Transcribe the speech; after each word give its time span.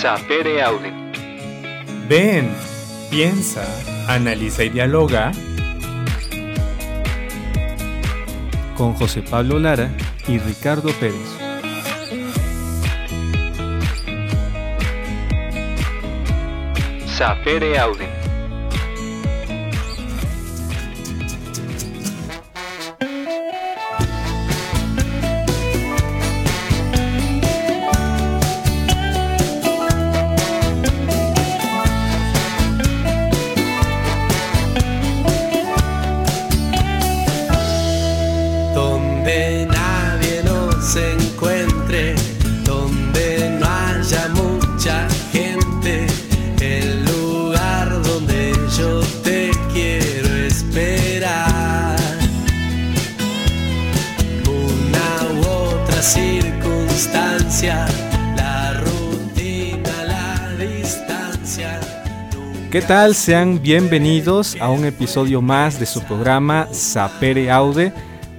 Sapere 0.00 0.62
Aude. 0.62 0.90
Ven, 2.08 2.50
piensa, 3.10 3.62
analiza 4.08 4.64
y 4.64 4.70
dialoga 4.70 5.30
con 8.78 8.94
José 8.94 9.20
Pablo 9.20 9.58
Lara 9.58 9.90
y 10.26 10.38
Ricardo 10.38 10.88
Pérez. 10.92 11.36
Sapere 17.04 17.78
Aude. 17.78 18.19
Tal? 62.90 63.14
Sean 63.14 63.62
bienvenidos 63.62 64.56
a 64.58 64.68
un 64.68 64.84
episodio 64.84 65.40
más 65.40 65.78
de 65.78 65.86
su 65.86 66.02
programa 66.02 66.66
Sapere 66.72 67.48
Aude. 67.48 67.92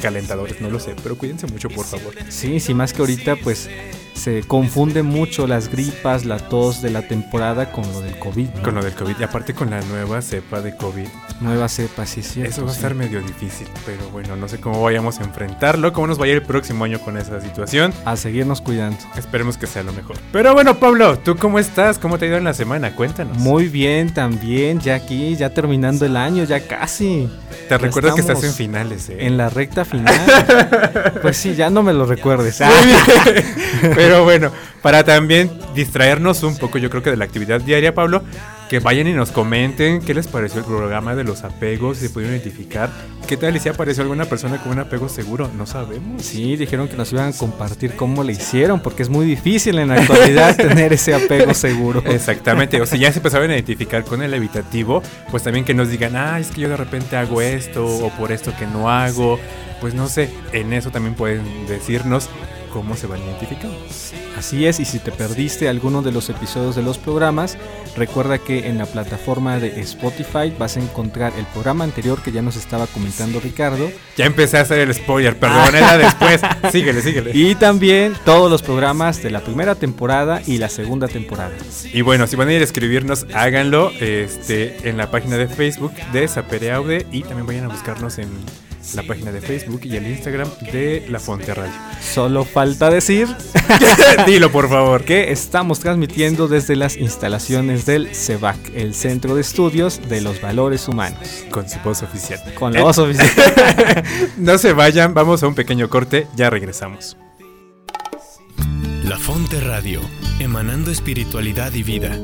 calentadores, 0.02 0.60
no 0.60 0.68
lo 0.68 0.80
sé, 0.80 0.94
pero 1.02 1.16
cuídense 1.16 1.46
mucho 1.46 1.70
por 1.70 1.86
favor. 1.86 2.14
Sí, 2.28 2.60
sí, 2.60 2.74
más 2.74 2.92
que 2.92 3.00
ahorita 3.00 3.36
pues 3.36 3.70
se 4.14 4.42
confunden 4.42 5.06
mucho 5.06 5.46
las 5.46 5.68
gripas, 5.68 6.24
la 6.24 6.38
tos 6.38 6.82
de 6.82 6.90
la 6.90 7.02
temporada 7.02 7.72
con 7.72 7.90
lo 7.92 8.00
del 8.00 8.18
COVID. 8.18 8.48
¿no? 8.48 8.62
Con 8.62 8.74
lo 8.74 8.82
del 8.84 8.92
COVID 8.94 9.14
y 9.18 9.22
aparte 9.24 9.54
con 9.54 9.70
la 9.70 9.80
nueva 9.82 10.22
cepa 10.22 10.60
de 10.60 10.76
COVID. 10.76 11.06
Nueva 11.40 11.68
cepa, 11.68 12.06
sí, 12.06 12.22
sí. 12.22 12.42
Eso 12.42 12.64
va 12.64 12.70
a 12.70 12.74
estar 12.74 12.94
medio 12.94 13.20
difícil, 13.20 13.66
pero 13.84 14.08
bueno, 14.10 14.36
no 14.36 14.48
sé 14.48 14.60
cómo 14.60 14.82
vayamos 14.82 15.18
a 15.20 15.24
enfrentarlo, 15.24 15.92
cómo 15.92 16.06
nos 16.06 16.18
vaya 16.18 16.34
el 16.34 16.42
próximo 16.42 16.84
año 16.84 17.00
con 17.00 17.16
esa 17.16 17.40
situación. 17.40 17.92
A 18.04 18.16
seguirnos 18.16 18.60
cuidando. 18.60 18.98
Esperemos 19.16 19.56
que 19.56 19.66
sea 19.66 19.82
lo 19.82 19.92
mejor. 19.92 20.16
Pero 20.30 20.52
bueno, 20.54 20.78
Pablo, 20.78 21.18
¿tú 21.18 21.36
cómo 21.36 21.58
estás? 21.58 21.98
¿Cómo 21.98 22.18
te 22.18 22.26
ha 22.26 22.28
ido 22.28 22.36
en 22.36 22.44
la 22.44 22.54
semana? 22.54 22.94
Cuéntanos. 22.94 23.38
Muy 23.38 23.68
bien 23.68 24.12
también, 24.14 24.80
ya 24.80 24.94
aquí, 24.94 25.34
ya 25.36 25.50
terminando 25.50 26.06
el 26.06 26.16
año, 26.16 26.44
ya 26.44 26.66
casi. 26.66 27.28
Te 27.50 27.70
ya 27.70 27.78
recuerdo 27.78 28.14
que 28.14 28.20
estás 28.20 28.42
en 28.44 28.52
finales, 28.52 29.08
¿eh? 29.08 29.16
En 29.20 29.36
la 29.36 29.48
recta 29.48 29.84
final. 29.84 30.14
pues 31.22 31.36
sí, 31.36 31.54
ya 31.54 31.70
no 31.70 31.82
me 31.82 31.92
lo 31.92 32.06
recuerdes. 32.06 32.60
Muy 32.60 32.86
bien. 32.86 33.96
Pero 34.02 34.24
bueno, 34.24 34.50
para 34.82 35.04
también 35.04 35.50
distraernos 35.76 36.42
un 36.42 36.56
poco, 36.56 36.78
yo 36.78 36.90
creo 36.90 37.04
que 37.04 37.10
de 37.10 37.16
la 37.16 37.24
actividad 37.24 37.60
diaria, 37.60 37.94
Pablo, 37.94 38.22
que 38.68 38.80
vayan 38.80 39.06
y 39.06 39.12
nos 39.12 39.30
comenten 39.30 40.00
qué 40.00 40.12
les 40.12 40.26
pareció 40.26 40.58
el 40.58 40.64
programa 40.64 41.14
de 41.14 41.22
los 41.22 41.44
apegos, 41.44 41.98
si 41.98 42.08
se 42.08 42.10
pudieron 42.10 42.34
identificar. 42.34 42.90
¿Qué 43.28 43.36
tal 43.36 43.54
y 43.54 43.60
si 43.60 43.68
apareció 43.68 44.02
alguna 44.02 44.24
persona 44.24 44.60
con 44.60 44.72
un 44.72 44.80
apego 44.80 45.08
seguro? 45.08 45.48
No 45.56 45.66
sabemos. 45.66 46.22
Sí, 46.22 46.56
dijeron 46.56 46.88
que 46.88 46.96
nos 46.96 47.12
iban 47.12 47.28
a 47.28 47.32
compartir 47.32 47.94
cómo 47.94 48.24
le 48.24 48.32
hicieron, 48.32 48.80
porque 48.80 49.04
es 49.04 49.08
muy 49.08 49.24
difícil 49.24 49.78
en 49.78 49.88
la 49.88 49.94
actualidad 49.96 50.56
tener 50.56 50.92
ese 50.92 51.14
apego 51.14 51.54
seguro. 51.54 52.02
Exactamente, 52.06 52.80
o 52.80 52.86
si 52.86 52.98
ya 52.98 53.12
se 53.12 53.20
empezaron 53.20 53.50
a 53.50 53.54
identificar 53.54 54.04
con 54.04 54.20
el 54.20 54.34
evitativo, 54.34 55.00
pues 55.30 55.44
también 55.44 55.64
que 55.64 55.74
nos 55.74 55.90
digan, 55.90 56.16
ah, 56.16 56.40
es 56.40 56.50
que 56.50 56.62
yo 56.62 56.68
de 56.68 56.76
repente 56.76 57.16
hago 57.16 57.40
esto 57.40 57.86
o 57.86 58.10
por 58.10 58.32
esto 58.32 58.52
que 58.58 58.66
no 58.66 58.90
hago. 58.90 59.38
Pues 59.80 59.94
no 59.94 60.08
sé, 60.08 60.30
en 60.52 60.72
eso 60.72 60.90
también 60.90 61.14
pueden 61.14 61.66
decirnos 61.66 62.30
cómo 62.72 62.96
se 62.96 63.06
van 63.06 63.20
identificando. 63.22 63.76
Así 64.36 64.66
es, 64.66 64.80
y 64.80 64.84
si 64.84 64.98
te 64.98 65.12
perdiste 65.12 65.68
alguno 65.68 66.02
de 66.02 66.10
los 66.10 66.28
episodios 66.30 66.74
de 66.74 66.82
los 66.82 66.98
programas, 66.98 67.58
recuerda 67.96 68.38
que 68.38 68.68
en 68.68 68.78
la 68.78 68.86
plataforma 68.86 69.58
de 69.58 69.80
Spotify 69.80 70.52
vas 70.58 70.76
a 70.76 70.80
encontrar 70.80 71.32
el 71.38 71.44
programa 71.46 71.84
anterior 71.84 72.22
que 72.22 72.32
ya 72.32 72.42
nos 72.42 72.56
estaba 72.56 72.86
comentando 72.86 73.40
Ricardo, 73.40 73.90
Ya 74.16 74.26
empecé 74.26 74.58
a 74.58 74.62
hacer 74.62 74.78
el 74.80 74.94
spoiler, 74.94 75.38
perdón, 75.38 75.74
era 75.74 75.98
después. 75.98 76.40
Síguele, 76.72 77.02
síguele. 77.02 77.30
y 77.34 77.54
también 77.54 78.14
todos 78.24 78.50
los 78.50 78.62
programas 78.62 79.22
de 79.22 79.30
la 79.30 79.40
primera 79.40 79.74
temporada 79.74 80.42
y 80.46 80.58
la 80.58 80.68
segunda 80.68 81.08
temporada. 81.08 81.54
Y 81.92 82.00
bueno, 82.00 82.26
si 82.26 82.36
van 82.36 82.48
a 82.48 82.52
ir 82.52 82.60
a 82.60 82.64
escribirnos, 82.64 83.26
háganlo 83.34 83.90
este, 84.00 84.88
en 84.88 84.96
la 84.96 85.10
página 85.10 85.36
de 85.36 85.46
Facebook 85.48 85.92
de 86.12 86.26
Sapere 86.26 86.72
Aude 86.72 87.06
y 87.12 87.22
también 87.22 87.46
vayan 87.46 87.64
a 87.64 87.68
buscarnos 87.68 88.18
en 88.18 88.28
la 88.94 89.02
página 89.04 89.32
de 89.32 89.40
Facebook 89.40 89.80
y 89.84 89.96
el 89.96 90.06
Instagram 90.06 90.48
de 90.72 91.06
La 91.08 91.18
Fonte 91.18 91.54
Radio. 91.54 91.72
Solo 92.00 92.44
falta 92.44 92.90
decir 92.90 93.28
Dilo, 94.26 94.50
por 94.50 94.68
favor. 94.68 95.04
que 95.04 95.30
estamos 95.32 95.80
transmitiendo 95.80 96.48
desde 96.48 96.76
las 96.76 96.96
instalaciones 96.96 97.86
del 97.86 98.14
CEVAC, 98.14 98.58
el 98.74 98.94
Centro 98.94 99.34
de 99.34 99.40
Estudios 99.40 100.00
de 100.08 100.20
los 100.20 100.40
Valores 100.40 100.88
Humanos. 100.88 101.44
Con 101.50 101.68
su 101.68 101.78
voz 101.80 102.02
oficial. 102.02 102.40
Con 102.54 102.72
la 102.72 102.82
voz 102.82 102.98
oficial. 102.98 103.28
No 104.36 104.58
se 104.58 104.72
vayan, 104.72 105.14
vamos 105.14 105.42
a 105.42 105.46
un 105.46 105.54
pequeño 105.54 105.88
corte, 105.88 106.26
ya 106.36 106.50
regresamos. 106.50 107.16
La 109.04 109.18
Fonte 109.18 109.60
Radio, 109.60 110.00
emanando 110.40 110.90
espiritualidad 110.90 111.72
y 111.74 111.82
vida. 111.82 112.16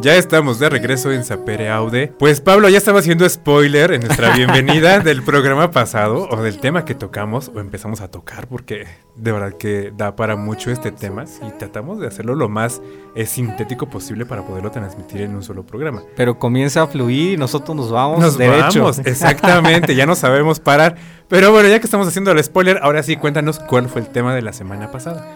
Ya 0.00 0.14
estamos 0.14 0.60
de 0.60 0.68
regreso 0.68 1.10
en 1.10 1.24
Sapere 1.24 1.70
Aude. 1.70 2.12
Pues 2.18 2.40
Pablo 2.40 2.68
ya 2.68 2.78
estaba 2.78 3.00
haciendo 3.00 3.28
spoiler 3.28 3.92
en 3.92 4.02
nuestra 4.02 4.32
bienvenida 4.32 5.00
del 5.04 5.24
programa 5.24 5.72
pasado 5.72 6.28
o 6.30 6.40
del 6.40 6.60
tema 6.60 6.84
que 6.84 6.94
tocamos 6.94 7.50
o 7.52 7.58
empezamos 7.58 8.00
a 8.00 8.08
tocar 8.08 8.46
porque 8.46 8.86
de 9.16 9.32
verdad 9.32 9.54
que 9.58 9.92
da 9.96 10.14
para 10.14 10.36
mucho 10.36 10.70
este 10.70 10.92
tema 10.92 11.24
y 11.44 11.50
tratamos 11.58 11.98
de 11.98 12.06
hacerlo 12.06 12.36
lo 12.36 12.48
más 12.48 12.80
eh, 13.16 13.26
sintético 13.26 13.90
posible 13.90 14.24
para 14.24 14.46
poderlo 14.46 14.70
transmitir 14.70 15.22
en 15.22 15.34
un 15.34 15.42
solo 15.42 15.66
programa. 15.66 16.02
Pero 16.14 16.38
comienza 16.38 16.82
a 16.82 16.86
fluir 16.86 17.32
y 17.32 17.36
nosotros 17.36 17.76
nos 17.76 17.90
vamos 17.90 18.20
Nos 18.20 18.38
derecho. 18.38 18.80
vamos, 18.82 18.98
exactamente, 19.04 19.96
ya 19.96 20.06
no 20.06 20.14
sabemos 20.14 20.60
parar. 20.60 20.94
Pero 21.26 21.50
bueno, 21.50 21.68
ya 21.68 21.80
que 21.80 21.86
estamos 21.86 22.06
haciendo 22.06 22.30
el 22.30 22.42
spoiler, 22.44 22.78
ahora 22.82 23.02
sí 23.02 23.16
cuéntanos 23.16 23.58
cuál 23.58 23.88
fue 23.88 24.00
el 24.00 24.08
tema 24.08 24.32
de 24.34 24.42
la 24.42 24.52
semana 24.52 24.92
pasada. 24.92 25.26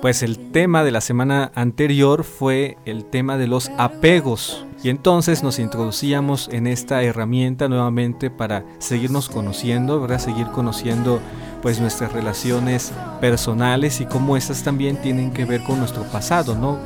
Pues 0.00 0.22
el 0.22 0.52
tema 0.52 0.84
de 0.84 0.92
la 0.92 1.00
semana 1.00 1.50
anterior 1.56 2.22
fue 2.22 2.78
el 2.84 3.04
tema 3.04 3.36
de 3.36 3.48
los 3.48 3.68
apegos. 3.78 4.64
Y 4.84 4.90
entonces 4.90 5.42
nos 5.42 5.58
introducíamos 5.58 6.48
en 6.52 6.68
esta 6.68 7.02
herramienta 7.02 7.68
nuevamente 7.68 8.30
para 8.30 8.64
seguirnos 8.78 9.28
conociendo, 9.28 10.00
¿verdad? 10.00 10.20
Seguir 10.20 10.46
conociendo 10.48 11.20
pues 11.62 11.80
nuestras 11.80 12.12
relaciones 12.12 12.92
personales 13.20 14.00
y 14.00 14.06
cómo 14.06 14.36
estas 14.36 14.62
también 14.62 15.02
tienen 15.02 15.32
que 15.32 15.44
ver 15.44 15.64
con 15.64 15.80
nuestro 15.80 16.04
pasado, 16.04 16.54
¿no? 16.54 16.78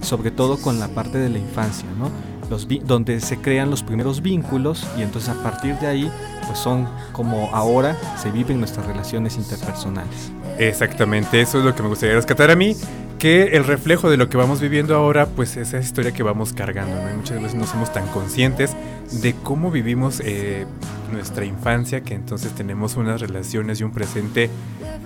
Sobre 0.00 0.30
todo 0.30 0.56
con 0.56 0.78
la 0.78 0.86
parte 0.86 1.18
de 1.18 1.28
la 1.28 1.38
infancia, 1.38 1.88
¿no? 1.98 2.29
Donde 2.50 3.20
se 3.20 3.38
crean 3.38 3.70
los 3.70 3.82
primeros 3.82 4.22
vínculos 4.22 4.86
y 4.98 5.02
entonces 5.02 5.30
a 5.30 5.42
partir 5.42 5.76
de 5.76 5.86
ahí 5.86 6.10
pues 6.46 6.58
son 6.58 6.88
como 7.12 7.48
ahora 7.54 7.96
se 8.20 8.30
viven 8.30 8.58
nuestras 8.58 8.86
relaciones 8.86 9.36
interpersonales. 9.36 10.32
Exactamente, 10.58 11.40
eso 11.40 11.58
es 11.58 11.64
lo 11.64 11.74
que 11.74 11.82
me 11.82 11.88
gustaría 11.88 12.16
rescatar 12.16 12.50
a 12.50 12.56
mí, 12.56 12.76
que 13.20 13.56
el 13.56 13.64
reflejo 13.64 14.10
de 14.10 14.16
lo 14.16 14.28
que 14.28 14.36
vamos 14.36 14.60
viviendo 14.60 14.96
ahora, 14.96 15.26
pues 15.26 15.56
esa 15.56 15.78
historia 15.78 16.12
que 16.12 16.22
vamos 16.22 16.52
cargando, 16.52 16.94
¿no? 17.02 17.10
Y 17.10 17.14
muchas 17.14 17.40
veces 17.40 17.54
no 17.54 17.66
somos 17.66 17.92
tan 17.92 18.06
conscientes 18.08 18.74
de 19.12 19.34
cómo 19.34 19.70
vivimos 19.70 20.20
eh, 20.24 20.66
nuestra 21.12 21.44
infancia, 21.44 22.00
que 22.00 22.14
entonces 22.14 22.52
tenemos 22.52 22.96
unas 22.96 23.20
relaciones 23.20 23.80
y 23.80 23.84
un 23.84 23.92
presente 23.92 24.50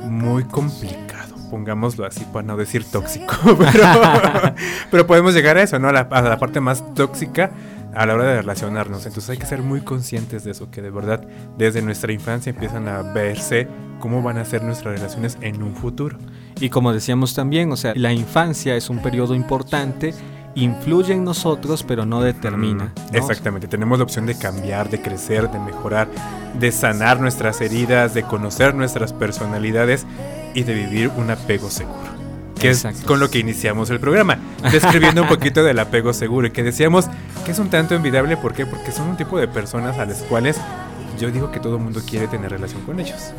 muy 0.08 0.44
complicado, 0.44 1.33
pongámoslo 1.54 2.04
así 2.04 2.24
para 2.32 2.44
no 2.44 2.56
decir 2.56 2.84
tóxico, 2.84 3.32
pero, 3.56 3.84
pero 4.90 5.06
podemos 5.06 5.34
llegar 5.34 5.56
a 5.56 5.62
eso, 5.62 5.78
¿no? 5.78 5.88
A 5.88 5.92
la, 5.92 6.00
a 6.00 6.20
la 6.20 6.36
parte 6.36 6.58
más 6.58 6.82
tóxica 6.94 7.52
a 7.94 8.06
la 8.06 8.14
hora 8.14 8.24
de 8.24 8.36
relacionarnos. 8.38 9.06
Entonces 9.06 9.30
hay 9.30 9.36
que 9.36 9.46
ser 9.46 9.62
muy 9.62 9.82
conscientes 9.82 10.42
de 10.42 10.50
eso, 10.50 10.68
que 10.68 10.82
de 10.82 10.90
verdad 10.90 11.24
desde 11.56 11.80
nuestra 11.80 12.12
infancia 12.12 12.50
empiezan 12.50 12.88
a 12.88 13.02
verse 13.02 13.68
cómo 14.00 14.20
van 14.20 14.38
a 14.38 14.44
ser 14.44 14.64
nuestras 14.64 14.98
relaciones 14.98 15.38
en 15.42 15.62
un 15.62 15.76
futuro. 15.76 16.18
Y 16.58 16.70
como 16.70 16.92
decíamos 16.92 17.34
también, 17.34 17.70
o 17.70 17.76
sea, 17.76 17.92
la 17.94 18.12
infancia 18.12 18.74
es 18.74 18.90
un 18.90 18.98
periodo 18.98 19.36
importante, 19.36 20.12
influye 20.54 21.14
en 21.14 21.24
nosotros, 21.24 21.82
pero 21.82 22.06
no 22.06 22.20
determina. 22.20 22.92
¿no? 23.12 23.18
Exactamente, 23.18 23.68
tenemos 23.68 23.98
la 23.98 24.04
opción 24.04 24.26
de 24.26 24.36
cambiar, 24.36 24.90
de 24.90 25.00
crecer, 25.00 25.50
de 25.50 25.58
mejorar, 25.58 26.08
de 26.58 26.72
sanar 26.72 27.20
nuestras 27.20 27.60
heridas, 27.60 28.14
de 28.14 28.22
conocer 28.22 28.74
nuestras 28.74 29.12
personalidades 29.12 30.06
y 30.54 30.62
de 30.62 30.74
vivir 30.74 31.10
un 31.16 31.30
apego 31.30 31.70
seguro. 31.70 32.14
Que 32.58 32.68
Exacto. 32.68 33.00
es 33.00 33.04
con 33.04 33.20
lo 33.20 33.30
que 33.30 33.40
iniciamos 33.40 33.90
el 33.90 33.98
programa, 33.98 34.38
describiendo 34.70 35.22
un 35.22 35.28
poquito 35.28 35.64
del 35.64 35.78
apego 35.78 36.12
seguro 36.12 36.46
y 36.46 36.50
que 36.50 36.62
decíamos 36.62 37.06
que 37.44 37.50
es 37.50 37.58
un 37.58 37.68
tanto 37.68 37.94
envidiable, 37.94 38.36
¿por 38.36 38.54
qué? 38.54 38.64
Porque 38.64 38.92
son 38.92 39.08
un 39.08 39.16
tipo 39.16 39.38
de 39.38 39.48
personas 39.48 39.98
a 39.98 40.06
las 40.06 40.22
cuales 40.22 40.56
yo 41.18 41.30
digo 41.30 41.50
que 41.50 41.60
todo 41.60 41.76
el 41.76 41.82
mundo 41.82 42.00
quiere 42.08 42.28
tener 42.28 42.50
relación 42.50 42.82
con 42.82 43.00
ellos. 43.00 43.32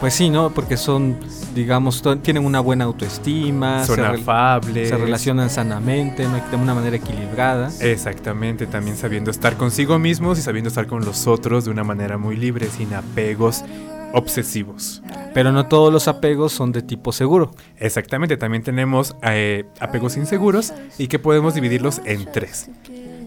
Pues 0.00 0.14
sí, 0.14 0.30
¿no? 0.30 0.50
Porque 0.50 0.78
son, 0.78 1.18
digamos, 1.54 2.02
tienen 2.22 2.46
una 2.46 2.60
buena 2.60 2.86
autoestima, 2.86 3.84
Son 3.84 3.96
se, 3.96 4.02
afables. 4.02 4.88
se 4.88 4.96
relacionan 4.96 5.50
sanamente, 5.50 6.26
de 6.26 6.56
una 6.56 6.72
manera 6.74 6.96
equilibrada. 6.96 7.70
Exactamente, 7.80 8.66
también 8.66 8.96
sabiendo 8.96 9.30
estar 9.30 9.58
consigo 9.58 9.98
mismos 9.98 10.38
y 10.38 10.42
sabiendo 10.42 10.68
estar 10.68 10.86
con 10.86 11.04
los 11.04 11.26
otros 11.26 11.66
de 11.66 11.70
una 11.70 11.84
manera 11.84 12.16
muy 12.16 12.36
libre, 12.36 12.68
sin 12.70 12.94
apegos 12.94 13.62
obsesivos. 14.14 15.02
Pero 15.34 15.52
no 15.52 15.66
todos 15.66 15.92
los 15.92 16.08
apegos 16.08 16.52
son 16.52 16.72
de 16.72 16.80
tipo 16.80 17.12
seguro. 17.12 17.50
Exactamente, 17.76 18.38
también 18.38 18.62
tenemos 18.62 19.14
eh, 19.22 19.66
apegos 19.80 20.16
inseguros 20.16 20.72
y 20.96 21.08
que 21.08 21.18
podemos 21.18 21.54
dividirlos 21.54 22.00
en 22.06 22.24
tres. 22.32 22.70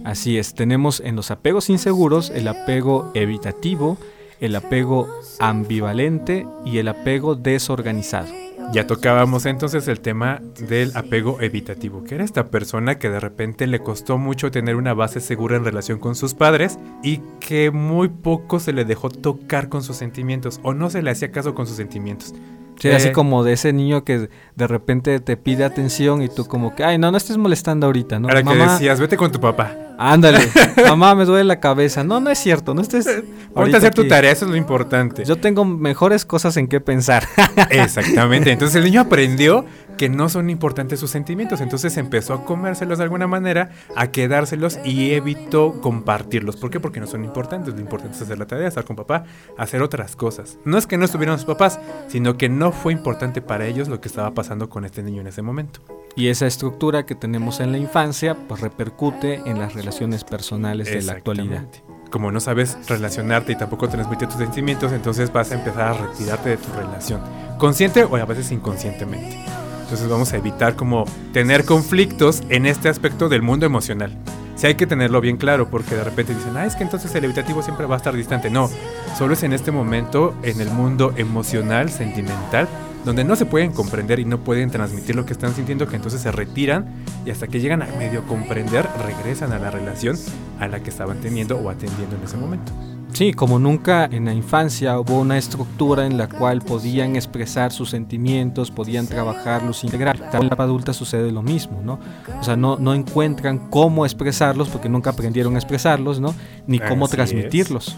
Así 0.04 0.38
es, 0.38 0.54
tenemos 0.54 1.02
en 1.06 1.16
los 1.16 1.32
apegos 1.32 1.70
inseguros 1.70 2.30
el 2.32 2.48
apego 2.48 3.12
evitativo, 3.14 3.98
el 4.40 4.56
apego 4.56 5.08
ambivalente 5.40 6.46
y 6.66 6.78
el 6.78 6.88
apego 6.88 7.36
desorganizado. 7.36 8.28
Ya 8.72 8.88
tocábamos 8.88 9.46
entonces 9.46 9.88
el 9.88 10.00
tema 10.00 10.42
del 10.68 10.96
apego 10.96 11.42
evitativo, 11.42 12.04
que 12.04 12.16
era 12.16 12.24
esta 12.24 12.48
persona 12.48 12.98
que 12.98 13.10
de 13.10 13.20
repente 13.20 13.68
le 13.68 13.80
costó 13.80 14.18
mucho 14.18 14.52
tener 14.52 14.76
una 14.78 14.94
base 14.94 15.20
segura 15.20 15.58
en 15.58 15.66
relación 15.66 16.00
con 16.00 16.16
sus 16.16 16.34
padres 16.34 16.80
y 17.04 17.20
que 17.40 17.70
muy 17.70 18.08
poco 18.08 18.60
se 18.60 18.74
le 18.74 18.86
dejó 18.86 19.10
tocar 19.10 19.70
con 19.70 19.84
sus 19.84 19.98
sentimientos 19.98 20.60
o 20.64 20.74
no 20.74 20.90
se 20.90 21.04
le 21.04 21.12
hacía 21.12 21.32
caso 21.32 21.54
con 21.54 21.68
sus 21.68 21.76
sentimientos. 21.76 22.34
Sí, 22.80 22.88
Eh, 22.90 22.96
así 22.96 23.12
como 23.12 23.44
de 23.44 23.54
ese 23.54 23.74
niño 23.74 24.04
que 24.04 24.30
de 24.56 24.68
repente 24.68 25.20
te 25.20 25.38
pide 25.38 25.64
atención 25.64 26.22
y 26.22 26.30
tú 26.30 26.46
como 26.46 26.76
que, 26.76 26.84
ay, 26.84 26.98
no, 26.98 27.12
no 27.12 27.18
estés 27.18 27.38
molestando 27.38 27.86
ahorita, 27.88 28.20
¿no? 28.20 28.28
Ahora 28.28 28.44
que 28.44 28.56
decías, 28.56 29.00
vete 29.00 29.16
con 29.18 29.32
tu 29.32 29.40
papá. 29.40 29.76
ándale, 29.98 30.40
mamá, 30.88 31.16
me 31.16 31.26
duele 31.26 31.44
la 31.46 31.60
cabeza. 31.60 32.04
No, 32.04 32.20
no 32.20 32.30
es 32.30 32.40
cierto, 32.40 32.74
no 32.74 32.82
estés... 32.82 33.06
Ponte 33.06 33.26
ahorita 33.56 33.78
a 33.78 33.80
hacer 33.80 33.94
tu 33.94 34.02
aquí. 34.02 34.10
tarea, 34.10 34.32
eso 34.32 34.46
es 34.46 34.52
lo 34.52 34.58
importante. 34.58 35.24
Yo 35.26 35.38
tengo 35.38 35.64
mejores 35.66 36.26
cosas 36.26 36.58
en 36.58 36.68
qué 36.68 36.80
pensar. 36.82 37.28
Exactamente. 37.70 38.52
Entonces 38.52 38.76
el 38.78 38.84
niño 38.86 39.02
aprendió 39.02 39.66
que 39.98 40.10
no 40.10 40.30
son 40.30 40.50
importantes 40.50 41.00
sus 41.00 41.12
sentimientos. 41.12 41.62
Entonces 41.62 41.98
empezó 41.98 42.34
a 42.34 42.46
comérselos 42.46 42.98
de 42.98 43.04
alguna 43.04 43.28
manera, 43.28 43.72
a 43.96 44.08
quedárselos 44.08 44.80
y 44.84 45.12
evitó 45.12 45.80
compartirlos. 45.82 46.58
¿Por 46.58 46.70
qué? 46.70 46.80
Porque 46.80 47.00
no 47.00 47.08
son 47.08 47.24
importantes. 47.24 47.74
Lo 47.74 47.80
importante 47.80 48.16
es 48.16 48.22
hacer 48.22 48.38
la 48.38 48.46
tarea, 48.46 48.68
estar 48.68 48.86
con 48.86 48.96
papá, 48.96 49.26
hacer 49.58 49.82
otras 49.82 50.16
cosas. 50.16 50.58
No 50.66 50.78
es 50.78 50.88
que 50.88 50.98
no 50.98 51.06
estuvieran 51.06 51.38
sus 51.38 51.46
papás, 51.46 51.80
sino 52.08 52.38
que 52.38 52.50
no 52.50 52.72
fue 52.72 52.94
importante 52.94 53.42
para 53.42 53.66
ellos 53.66 53.88
lo 53.88 54.02
que 54.02 54.08
estaba 54.08 54.34
pasando 54.34 54.70
con 54.70 54.86
este 54.86 55.04
niño 55.04 55.22
en 55.22 55.28
ese 55.28 55.42
momento. 55.42 55.82
Y 56.16 56.28
esa 56.28 56.46
estructura 56.46 57.06
que 57.06 57.16
tenemos 57.16 57.60
en 57.60 57.72
la 57.72 57.78
infancia, 57.78 58.36
pues 58.48 58.62
repercute 58.62 59.42
en 59.46 59.60
las 59.60 59.74
relaciones 59.74 60.24
personales 60.24 60.90
de 60.92 61.02
la 61.02 61.14
actualidad. 61.14 61.66
Como 62.12 62.32
no 62.32 62.40
sabes 62.40 62.78
relacionarte 62.88 63.54
y 63.54 63.56
tampoco 63.56 63.90
transmitir 63.90 64.28
tus 64.28 64.38
sentimientos, 64.38 64.92
entonces 64.92 65.34
vas 65.34 65.52
a 65.52 65.56
empezar 65.56 65.82
a 65.82 65.94
retirarte 65.94 66.50
de 66.50 66.58
tu 66.58 66.72
relación. 66.74 67.22
Consciente 67.58 68.04
o 68.04 68.16
a 68.16 68.26
veces 68.26 68.52
inconscientemente. 68.52 69.63
Entonces 69.94 70.10
vamos 70.10 70.34
a 70.34 70.38
evitar 70.38 70.76
como 70.76 71.06
tener 71.34 71.66
conflictos 71.66 72.42
en 72.50 72.66
este 72.66 72.90
aspecto 72.90 73.30
del 73.30 73.44
mundo 73.44 73.68
emocional. 73.68 74.12
Sí 74.56 74.66
hay 74.66 74.74
que 74.74 74.88
tenerlo 74.88 75.22
bien 75.22 75.38
claro 75.38 75.70
porque 75.70 75.94
de 75.94 76.04
repente 76.04 76.34
dicen, 76.34 76.58
ah, 76.58 76.66
es 76.66 76.76
que 76.76 76.82
entonces 76.82 77.14
el 77.14 77.26
evitativo 77.26 77.62
siempre 77.62 77.86
va 77.86 77.94
a 77.94 77.98
estar 77.98 78.16
distante. 78.16 78.50
No, 78.50 78.72
solo 79.16 79.36
es 79.36 79.44
en 79.44 79.54
este 79.54 79.70
momento 79.70 80.34
en 80.42 80.60
el 80.62 80.72
mundo 80.72 81.14
emocional, 81.16 81.92
sentimental, 81.92 82.68
donde 83.06 83.24
no 83.24 83.36
se 83.36 83.46
pueden 83.46 83.72
comprender 83.72 84.18
y 84.18 84.26
no 84.26 84.40
pueden 84.40 84.72
transmitir 84.72 85.16
lo 85.16 85.28
que 85.28 85.34
están 85.34 85.54
sintiendo, 85.54 85.88
que 85.88 85.96
entonces 85.96 86.22
se 86.22 86.32
retiran 86.32 86.88
y 87.24 87.30
hasta 87.30 87.46
que 87.46 87.60
llegan 87.60 87.84
a 87.84 87.88
medio 88.00 88.26
comprender, 88.26 88.88
regresan 89.06 89.52
a 89.52 89.60
la 89.60 89.70
relación 89.70 90.18
a 90.60 90.68
la 90.70 90.80
que 90.80 90.90
estaban 90.90 91.22
teniendo 91.22 91.60
o 91.60 91.70
atendiendo 91.70 92.16
en 92.16 92.24
ese 92.24 92.38
momento. 92.38 92.74
Sí, 93.14 93.32
como 93.32 93.60
nunca 93.60 94.06
en 94.06 94.26
la 94.26 94.34
infancia 94.34 95.00
hubo 95.00 95.20
una 95.20 95.38
estructura 95.38 96.08
en 96.08 96.18
la 96.18 96.28
cual 96.28 96.62
podían 96.62 97.16
expresar 97.16 97.72
sus 97.72 97.92
sentimientos, 97.92 98.72
podían 98.72 99.06
trabajarlos, 99.06 99.84
integrar. 99.84 100.16
En 100.16 100.40
la 100.40 100.46
etapa 100.48 100.64
adulta 100.64 100.94
sucede 100.94 101.32
lo 101.32 101.44
mismo, 101.44 101.80
¿no? 101.84 102.00
O 102.40 102.44
sea, 102.44 102.56
no, 102.56 102.78
no 102.78 102.96
encuentran 102.96 103.70
cómo 103.70 104.06
expresarlos 104.06 104.70
porque 104.70 104.90
nunca 104.90 105.12
aprendieron 105.12 105.54
a 105.56 105.60
expresarlos, 105.60 106.20
¿no? 106.20 106.34
Ni 106.66 106.80
cómo 106.80 107.06
Así 107.06 107.16
transmitirlos. 107.16 107.96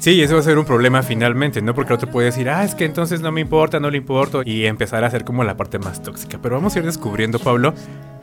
Sí, 0.00 0.22
eso 0.22 0.34
va 0.34 0.40
a 0.40 0.44
ser 0.44 0.58
un 0.58 0.64
problema 0.64 1.02
finalmente, 1.02 1.60
¿no? 1.60 1.74
Porque 1.74 1.92
el 1.92 1.96
otro 1.96 2.10
puede 2.10 2.26
decir, 2.26 2.48
ah, 2.48 2.62
es 2.62 2.74
que 2.74 2.84
entonces 2.84 3.20
no 3.20 3.32
me 3.32 3.40
importa, 3.40 3.80
no 3.80 3.90
le 3.90 3.96
importo, 3.96 4.42
y 4.44 4.66
empezar 4.66 5.02
a 5.02 5.08
hacer 5.08 5.24
como 5.24 5.42
la 5.44 5.56
parte 5.56 5.78
más 5.78 6.02
tóxica. 6.02 6.38
Pero 6.40 6.54
vamos 6.54 6.76
a 6.76 6.78
ir 6.78 6.84
descubriendo, 6.84 7.38
Pablo, 7.40 7.74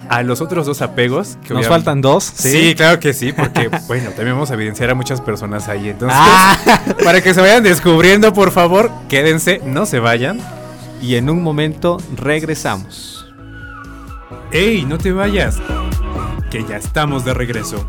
a 0.10 0.24
los 0.24 0.42
otros 0.42 0.66
dos 0.66 0.81
apegos 0.81 1.38
que 1.48 1.54
Nos 1.54 1.68
faltan 1.68 2.02
dos. 2.02 2.24
Sí, 2.24 2.74
claro 2.75 3.00
que 3.00 3.13
sí, 3.13 3.31
porque, 3.34 3.69
bueno, 3.88 4.10
también 4.12 4.34
vamos 4.36 4.52
a 4.52 4.54
evidenciar 4.56 4.90
a 4.90 4.96
muchas 4.96 5.22
personas 5.22 5.68
ahí. 5.68 5.90
Entonces, 5.90 6.18
Ah. 6.19 6.57
para 7.04 7.22
que 7.22 7.34
se 7.34 7.42
vayan 7.42 7.63
descubriendo, 7.63 8.34
por 8.34 8.52
favor, 8.52 8.92
quédense, 9.10 9.62
no 9.66 9.86
se 9.86 10.00
vayan. 10.00 10.40
Y 11.02 11.16
en 11.16 11.30
un 11.30 11.44
momento 11.44 11.98
regresamos. 12.16 13.28
¡Ey, 14.52 14.86
no 14.86 14.98
te 14.98 15.12
vayas! 15.12 15.57
Que 16.50 16.63
ya 16.63 16.78
estamos 16.78 17.25
de 17.25 17.34
regreso. 17.34 17.86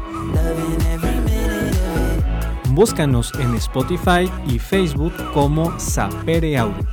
Búscanos 2.71 3.33
en 3.39 3.55
Spotify 3.55 4.31
y 4.47 4.59
Facebook 4.59 5.13
como 5.33 5.79
Sapere 5.79 6.59
Audio. 6.59 6.85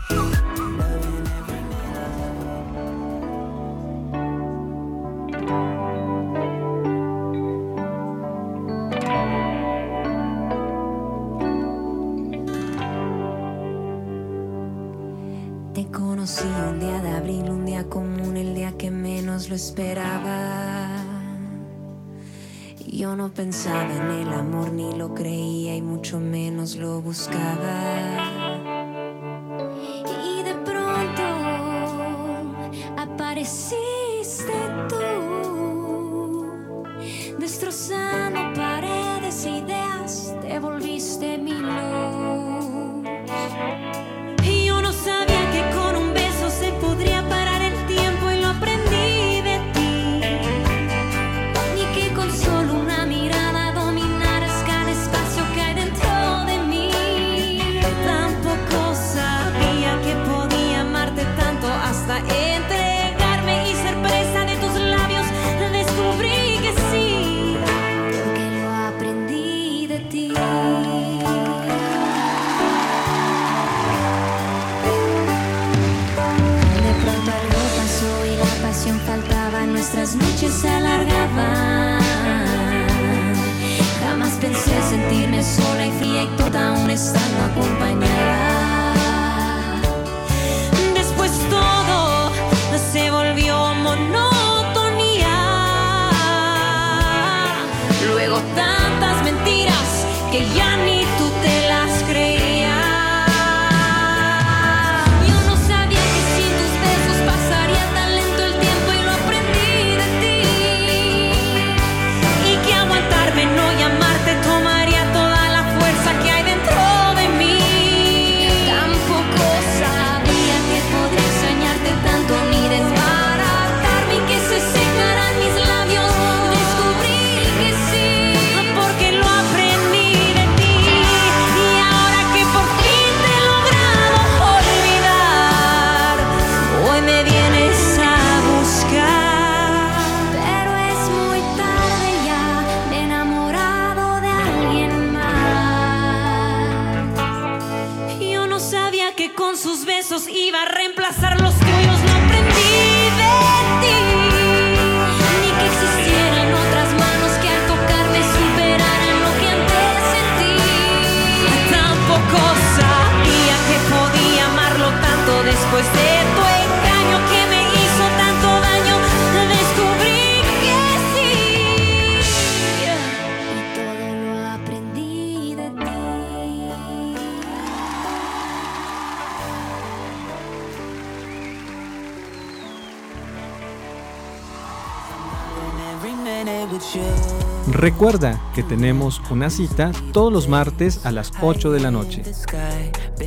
Recuerda 187.84 188.40
que 188.56 188.64
tenemos 188.64 189.22
una 189.30 189.50
cita 189.50 189.92
todos 190.14 190.32
los 190.32 190.48
martes 190.48 191.06
a 191.06 191.12
las 191.12 191.34
8 191.42 191.70
de 191.70 191.82
la 191.82 191.92
noche. 191.92 192.24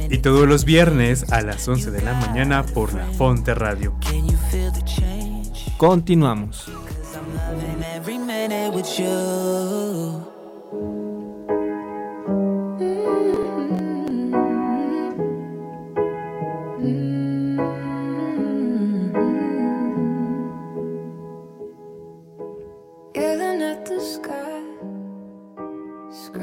Y 0.08 0.16
todos 0.16 0.48
los 0.48 0.64
viernes 0.64 1.30
a 1.30 1.42
las 1.42 1.68
11 1.68 1.90
de 1.90 2.00
la 2.00 2.14
mañana 2.14 2.64
por 2.64 2.94
la 2.94 3.04
Fonte 3.04 3.54
Radio. 3.54 3.92
Continuamos. 5.76 6.70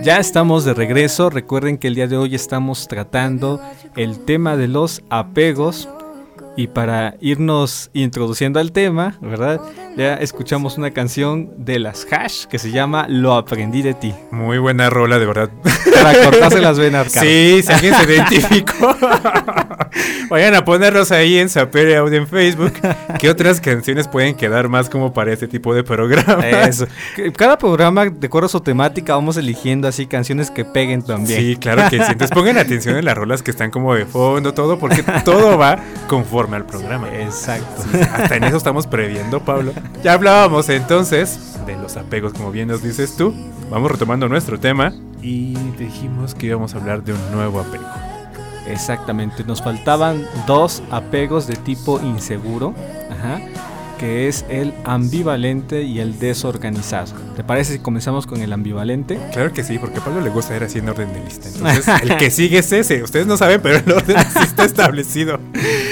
Ya 0.03 0.17
estamos 0.17 0.65
de 0.65 0.73
regreso. 0.73 1.29
Recuerden 1.29 1.77
que 1.77 1.87
el 1.87 1.95
día 1.95 2.07
de 2.07 2.17
hoy 2.17 2.35
estamos 2.35 2.89
tratando 2.89 3.61
el 3.95 4.19
tema 4.25 4.57
de 4.57 4.67
los 4.67 5.01
apegos. 5.09 5.87
Y 6.55 6.67
para 6.67 7.15
irnos 7.19 7.89
introduciendo 7.93 8.59
al 8.59 8.71
tema, 8.71 9.17
¿verdad? 9.21 9.59
Ya 9.97 10.15
escuchamos 10.15 10.77
una 10.77 10.91
canción 10.91 11.51
de 11.57 11.79
las 11.79 12.05
Hash 12.11 12.45
que 12.45 12.59
se 12.59 12.69
llama 12.69 13.07
Lo 13.09 13.33
aprendí 13.33 13.81
de 13.81 13.95
ti. 13.95 14.13
Muy 14.29 14.59
buena 14.59 14.91
rola, 14.91 15.17
de 15.17 15.25
verdad. 15.25 15.49
Para 16.03 16.23
cortarse 16.23 16.61
las 16.61 16.77
venas, 16.77 17.11
Carlos. 17.11 17.31
Sí, 17.31 17.61
si 17.63 17.71
alguien 17.71 17.93
se 17.95 18.13
identificó. 18.13 18.95
Vayan 20.29 20.55
a 20.55 20.65
ponerlos 20.65 21.11
ahí 21.11 21.37
en 21.37 21.49
Sapere 21.49 21.97
Audio 21.97 22.17
en 22.17 22.27
Facebook. 22.27 22.73
¿Qué 23.19 23.29
otras 23.29 23.59
canciones 23.59 24.07
pueden 24.07 24.35
quedar 24.35 24.67
más 24.69 24.89
como 24.89 25.13
para 25.13 25.33
este 25.33 25.47
tipo 25.47 25.73
de 25.73 25.83
programa? 25.83 26.47
Eso. 26.47 26.87
Cada 27.35 27.57
programa, 27.57 28.05
de 28.05 28.27
acuerdo 28.27 28.47
a 28.47 28.49
su 28.49 28.59
temática, 28.59 29.15
vamos 29.15 29.37
eligiendo 29.37 29.87
así 29.87 30.05
canciones 30.07 30.49
que 30.49 30.65
peguen 30.65 31.03
también. 31.03 31.39
Sí, 31.39 31.55
claro 31.55 31.83
que 31.89 31.97
sí. 31.97 32.11
Entonces 32.11 32.31
pongan 32.31 32.57
atención 32.57 32.95
en 32.97 33.05
las 33.05 33.15
rolas 33.15 33.43
que 33.43 33.51
están 33.51 33.71
como 33.71 33.93
de 33.93 34.05
fondo, 34.05 34.53
todo, 34.53 34.79
porque 34.79 35.03
todo 35.23 35.57
va 35.57 35.79
conforme 36.07 36.42
al 36.51 36.65
programa. 36.65 37.09
Exacto. 37.13 37.83
Sí, 37.91 37.99
hasta 37.99 38.35
en 38.35 38.43
eso 38.43 38.57
estamos 38.57 38.87
previendo, 38.87 39.39
Pablo. 39.39 39.71
Ya 40.03 40.13
hablábamos 40.13 40.67
entonces 40.69 41.57
de 41.65 41.77
los 41.77 41.95
apegos, 41.97 42.33
como 42.33 42.51
bien 42.51 42.67
nos 42.67 42.83
dices 42.83 43.15
tú. 43.15 43.33
Vamos 43.69 43.91
retomando 43.91 44.27
nuestro 44.27 44.59
tema 44.59 44.93
y 45.21 45.55
dijimos 45.77 46.35
que 46.35 46.47
íbamos 46.47 46.75
a 46.75 46.77
hablar 46.79 47.03
de 47.03 47.13
un 47.13 47.31
nuevo 47.31 47.59
apego. 47.59 47.85
Exactamente, 48.67 49.43
nos 49.43 49.61
faltaban 49.61 50.25
dos 50.47 50.83
apegos 50.91 51.47
de 51.47 51.55
tipo 51.55 51.99
inseguro, 52.01 52.73
ajá, 53.11 53.41
que 54.03 54.27
es 54.27 54.43
el 54.49 54.73
ambivalente 54.83 55.83
y 55.83 55.99
el 55.99 56.19
desorganizado. 56.19 57.13
¿Te 57.37 57.43
parece 57.45 57.71
si 57.73 57.79
comenzamos 57.79 58.27
con 58.27 58.41
el 58.41 58.51
ambivalente? 58.51 59.17
Claro 59.31 59.53
que 59.53 59.63
sí, 59.63 59.77
porque 59.79 59.99
a 59.99 60.03
Pablo 60.03 60.19
le 60.19 60.29
gusta 60.29 60.53
ir 60.57 60.63
así 60.63 60.79
en 60.79 60.89
orden 60.89 61.13
de 61.13 61.21
lista. 61.21 61.47
Entonces, 61.47 61.87
el 62.01 62.17
que 62.17 62.29
sigue 62.31 62.57
es 62.57 62.69
ese. 62.73 63.01
Ustedes 63.01 63.27
no 63.27 63.37
saben, 63.37 63.61
pero 63.61 63.77
el 63.77 63.89
orden 63.89 64.17
está 64.17 64.65
establecido. 64.65 65.39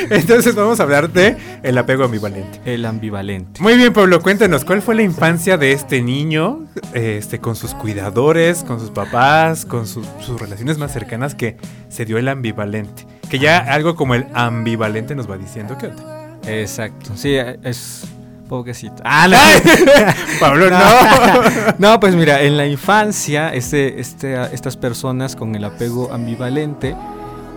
Entonces, 0.10 0.56
vamos 0.56 0.82
a 0.82 0.84
hablar 0.84 1.10
de 1.14 1.38
el 1.64 1.78
apego 1.78 2.04
ambivalente. 2.04 2.60
El 2.66 2.84
ambivalente. 2.86 3.62
Muy 3.62 3.76
bien, 3.78 3.94
Pablo, 3.94 4.22
cuéntanos, 4.22 4.66
¿cuál 4.66 4.82
fue 4.82 4.94
la 4.96 5.04
infancia 5.04 5.58
de 5.58 5.72
este 5.72 6.02
niño 6.02 6.66
este, 6.94 7.40
con 7.40 7.56
sus 7.56 7.74
cuidadores, 7.74 8.66
con 8.66 8.82
sus 8.82 8.90
papás, 8.92 9.66
con 9.66 9.88
sus- 9.88 10.06
sus 10.20 10.38
relaciones 10.42 10.78
más 10.78 10.92
cercanas 10.92 11.34
que 11.34 11.56
se 11.88 12.04
dio 12.04 12.18
el 12.18 12.28
ambivalente? 12.28 13.08
Que 13.30 13.40
ya 13.40 13.60
algo 13.60 13.96
como 13.96 14.16
el 14.16 14.26
ambivalente 14.34 15.16
nos 15.16 15.32
va 15.32 15.38
diciendo 15.38 15.78
qué 15.80 15.88
onda. 15.88 16.21
Exacto, 16.46 17.12
sí, 17.16 17.36
es 17.36 18.04
pobrecito. 18.52 19.02
Ah, 19.06 19.30
no. 19.30 19.38
Pablo, 20.40 20.70
no. 20.70 20.78
No, 21.78 22.00
pues 22.02 22.16
mira, 22.16 22.42
en 22.42 22.58
la 22.58 22.66
infancia, 22.68 23.54
este, 23.54 24.02
este, 24.02 24.36
estas 24.54 24.76
personas 24.76 25.38
con 25.38 25.56
el 25.56 25.64
apego 25.64 26.12
ambivalente, 26.12 26.96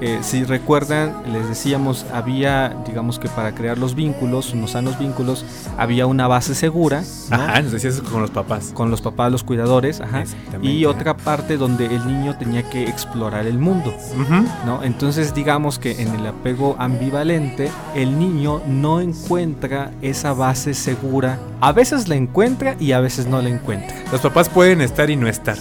eh, 0.01 0.19
si 0.23 0.45
recuerdan, 0.45 1.15
les 1.33 1.49
decíamos, 1.49 2.05
había, 2.13 2.77
digamos 2.87 3.19
que 3.19 3.29
para 3.29 3.55
crear 3.55 3.79
los 3.79 3.95
vínculos, 3.95 4.53
unos 4.53 4.73
sanos 4.73 4.99
vínculos, 4.99 5.45
había 5.79 6.07
una 6.07 6.27
base 6.27 6.55
segura, 6.55 7.03
¿no? 7.31 7.37
Ajá, 7.37 7.63
nos 7.63 7.73
decías 7.73 7.95
eso 7.95 8.05
con 8.05 8.21
los 8.21 8.31
papás. 8.31 8.73
con 8.75 8.91
los 8.91 9.01
papás, 9.01 9.31
los 9.31 9.45
cuidadores, 9.45 10.01
ajá, 10.01 10.25
y 10.63 10.85
otra 10.85 11.17
parte 11.17 11.57
donde 11.57 11.87
el 11.87 12.07
niño 12.07 12.37
tenía 12.39 12.69
que 12.69 12.85
explorar 12.85 13.47
el 13.47 13.59
mundo. 13.59 13.95
Ujú. 14.21 14.45
¿no? 14.67 14.83
Entonces 14.83 15.35
digamos 15.35 15.79
que 15.79 16.03
en 16.03 16.15
el 16.15 16.27
apego 16.27 16.77
ambivalente 16.79 17.71
el 17.95 18.19
niño 18.19 18.61
no 18.67 19.01
encuentra 19.01 19.91
esa 20.03 20.33
base 20.33 20.75
segura. 20.75 21.39
A 21.61 21.73
veces 21.73 22.09
la 22.09 22.17
encuentra 22.17 22.77
y 22.79 22.93
a 22.93 23.01
veces 23.01 23.27
no 23.27 23.41
la 23.41 23.49
encuentra. 23.49 23.97
Los 24.13 24.21
papás 24.21 24.49
pueden 24.49 24.81
estar 24.81 25.11
y 25.11 25.17
no 25.17 25.29
estar, 25.29 25.57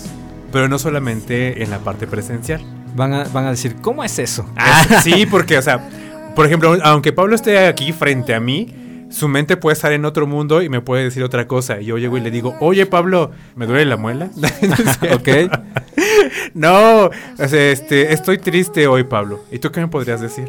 pero 0.51 0.67
no 0.67 0.79
solamente 0.79 1.63
en 1.63 1.69
la 1.69 1.79
parte 1.79 2.07
presencial. 2.07 2.61
Van 2.95 3.13
a, 3.13 3.23
van 3.25 3.45
a 3.45 3.51
decir, 3.51 3.75
¿cómo 3.81 4.03
es 4.03 4.19
eso? 4.19 4.45
Ah, 4.55 5.01
sí, 5.01 5.25
porque, 5.31 5.57
o 5.57 5.61
sea, 5.61 5.89
por 6.35 6.45
ejemplo, 6.45 6.77
aunque 6.83 7.11
Pablo 7.11 7.35
esté 7.35 7.67
aquí 7.67 7.91
frente 7.91 8.33
a 8.33 8.39
mí, 8.39 9.07
su 9.09 9.27
mente 9.27 9.57
puede 9.57 9.73
estar 9.73 9.93
en 9.93 10.05
otro 10.05 10.25
mundo 10.25 10.61
y 10.61 10.69
me 10.69 10.81
puede 10.81 11.03
decir 11.03 11.23
otra 11.23 11.47
cosa. 11.47 11.79
Y 11.79 11.85
yo 11.85 11.97
llego 11.97 12.17
y 12.17 12.21
le 12.21 12.31
digo, 12.31 12.55
oye, 12.59 12.85
Pablo, 12.85 13.31
¿me 13.55 13.65
duele 13.67 13.85
la 13.85 13.97
muela? 13.97 14.29
No. 14.61 15.15
¿Ok? 15.15 15.29
No, 16.53 17.05
o 17.05 17.47
sea, 17.47 17.71
este, 17.71 18.13
estoy 18.13 18.37
triste 18.37 18.87
hoy, 18.87 19.03
Pablo. 19.03 19.43
¿Y 19.51 19.59
tú 19.59 19.71
qué 19.71 19.81
me 19.81 19.87
podrías 19.87 20.21
decir? 20.21 20.47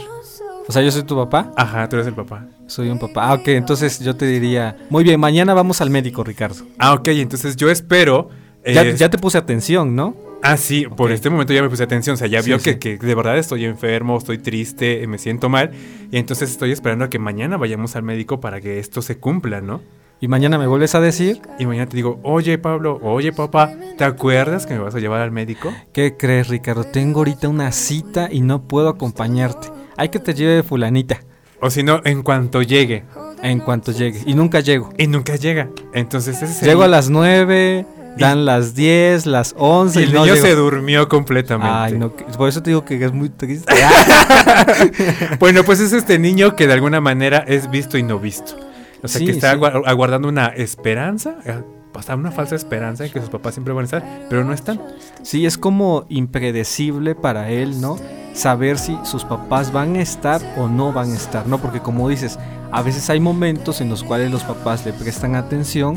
O 0.66 0.72
sea, 0.72 0.80
yo 0.82 0.90
soy 0.90 1.02
tu 1.02 1.14
papá, 1.14 1.52
Ajá, 1.56 1.88
tú 1.88 1.96
eres 1.96 2.06
el 2.06 2.14
papá. 2.14 2.46
soy 2.66 2.88
un 2.88 2.98
papá. 2.98 3.28
Ah, 3.28 3.34
ok, 3.34 3.48
entonces 3.48 4.00
yo 4.00 4.16
te 4.16 4.26
diría, 4.26 4.78
muy 4.88 5.04
bien, 5.04 5.20
mañana 5.20 5.52
vamos 5.52 5.82
al 5.82 5.90
médico, 5.90 6.24
Ricardo. 6.24 6.64
Ah, 6.78 6.94
ok, 6.94 7.08
entonces 7.08 7.56
yo 7.56 7.68
espero. 7.70 8.30
Ya, 8.66 8.82
eh, 8.82 8.96
ya 8.96 9.10
te 9.10 9.18
puse 9.18 9.36
atención, 9.36 9.94
¿no? 9.94 10.16
Ah, 10.46 10.56
sí, 10.58 10.84
por 10.94 11.10
este 11.10 11.30
momento 11.30 11.52
ya 11.54 11.62
me 11.62 11.70
puse 11.70 11.82
atención. 11.82 12.14
O 12.14 12.16
sea, 12.16 12.26
ya 12.26 12.42
Sí, 12.42 12.50
vio 12.50 12.58
sí. 12.58 12.76
que, 12.76 12.98
que 12.98 13.06
de 13.06 13.14
verdad 13.14 13.38
estoy 13.38 13.64
enfermo, 13.64 14.18
estoy 14.18 14.38
triste, 14.38 15.06
me 15.06 15.16
siento 15.18 15.48
mal. 15.48 15.70
Y 16.12 16.18
entonces 16.18 16.50
estoy 16.50 16.70
esperando 16.70 17.06
a 17.06 17.08
que 17.08 17.18
mañana 17.18 17.56
vayamos 17.56 17.96
al 17.96 18.02
médico 18.02 18.40
para 18.40 18.60
que 18.60 18.78
esto 18.78 19.00
se 19.00 19.16
cumpla, 19.18 19.60
¿no? 19.62 19.80
Y 20.20 20.28
mañana 20.28 20.58
me 20.58 20.66
vuelves 20.66 20.94
a 20.94 21.00
decir, 21.00 21.40
Y 21.58 21.66
mañana 21.66 21.88
te 21.88 21.96
digo, 21.96 22.20
oye 22.22 22.56
Pablo, 22.58 22.98
oye 23.02 23.32
papá, 23.32 23.72
¿te 23.98 24.04
acuerdas 24.04 24.64
que 24.66 24.74
me 24.74 24.80
vas 24.80 24.94
a 24.94 25.00
llevar 25.00 25.20
al 25.22 25.30
médico? 25.32 25.72
¿qué 25.92 26.16
crees, 26.16 26.48
Ricardo? 26.48 26.84
Tengo 26.84 27.20
ahorita 27.20 27.48
una 27.48 27.72
cita 27.72 28.28
y 28.30 28.40
no 28.40 28.62
puedo 28.68 28.88
acompañarte. 28.88 29.68
Hay 29.96 30.10
que 30.10 30.18
te 30.20 30.32
lleve 30.34 30.62
fulanita 30.62 31.20
O 31.60 31.68
si 31.70 31.82
no, 31.82 32.00
en 32.04 32.22
cuanto 32.22 32.62
llegue. 32.62 33.04
en 33.42 33.60
cuanto 33.60 33.92
llegue. 33.92 34.20
Y 34.24 34.34
nunca 34.34 34.60
llego. 34.60 34.90
Y 34.98 35.06
nunca 35.08 35.36
llega. 35.36 35.68
Entonces 35.92 36.36
ese 36.36 36.44
es 36.52 36.62
el- 36.62 36.68
Llego 36.68 36.82
a 36.84 36.88
las 36.88 37.10
9, 37.10 37.84
dan 38.18 38.44
las 38.44 38.74
10, 38.74 39.26
las 39.26 39.54
11 39.58 40.00
Y 40.00 40.04
el 40.04 40.12
no 40.12 40.24
niño 40.24 40.36
se 40.36 40.54
durmió 40.54 41.08
completamente. 41.08 41.72
Ay, 41.74 41.98
no, 41.98 42.14
que- 42.14 42.24
por 42.24 42.48
eso 42.48 42.62
te 42.62 42.70
digo 42.70 42.84
que 42.84 43.02
es 43.04 43.12
muy 43.12 43.28
triste. 43.30 43.72
Bueno, 45.38 45.64
pues 45.64 45.80
es 45.80 45.92
este 45.92 46.18
niño 46.18 46.56
que 46.56 46.66
de 46.66 46.72
alguna 46.74 47.00
manera 47.00 47.38
es 47.46 47.70
visto 47.70 47.98
y 47.98 48.02
no 48.02 48.18
visto. 48.18 48.54
O 49.02 49.08
sea, 49.08 49.18
Sí, 49.18 49.26
que 49.26 49.32
está 49.32 49.52
sí. 49.54 49.60
aguardando 49.86 50.28
una 50.28 50.46
esperanza, 50.46 51.36
eh, 51.44 51.60
hasta 51.94 52.14
una 52.16 52.30
falsa 52.32 52.56
esperanza 52.56 53.04
en 53.04 53.12
que 53.12 53.20
sus 53.20 53.28
papás 53.30 53.54
siempre 53.54 53.72
van 53.74 53.82
a 53.82 53.84
estar, 53.84 54.02
pero 54.30 54.44
no 54.44 54.52
están. 54.52 54.80
Sí, 55.22 55.46
es 55.46 55.58
como 55.58 56.06
impredecible 56.08 57.14
para 57.14 57.50
él, 57.50 57.80
¿no? 57.80 57.98
Saber 58.32 58.78
si 58.78 58.98
sus 59.04 59.24
papás 59.24 59.72
van 59.72 59.94
a 59.96 60.00
estar 60.02 60.40
o 60.56 60.68
no 60.68 60.92
van 60.92 61.12
a 61.12 61.14
estar, 61.16 61.46
¿no? 61.46 61.58
Porque 61.58 61.80
como 61.80 62.08
dices, 62.08 62.38
a 62.72 62.82
veces 62.82 63.08
hay 63.10 63.20
momentos 63.20 63.80
en 63.80 63.90
los 63.90 64.02
cuales 64.02 64.30
los 64.32 64.42
papás 64.42 64.84
le 64.84 64.92
prestan 64.92 65.36
atención, 65.36 65.94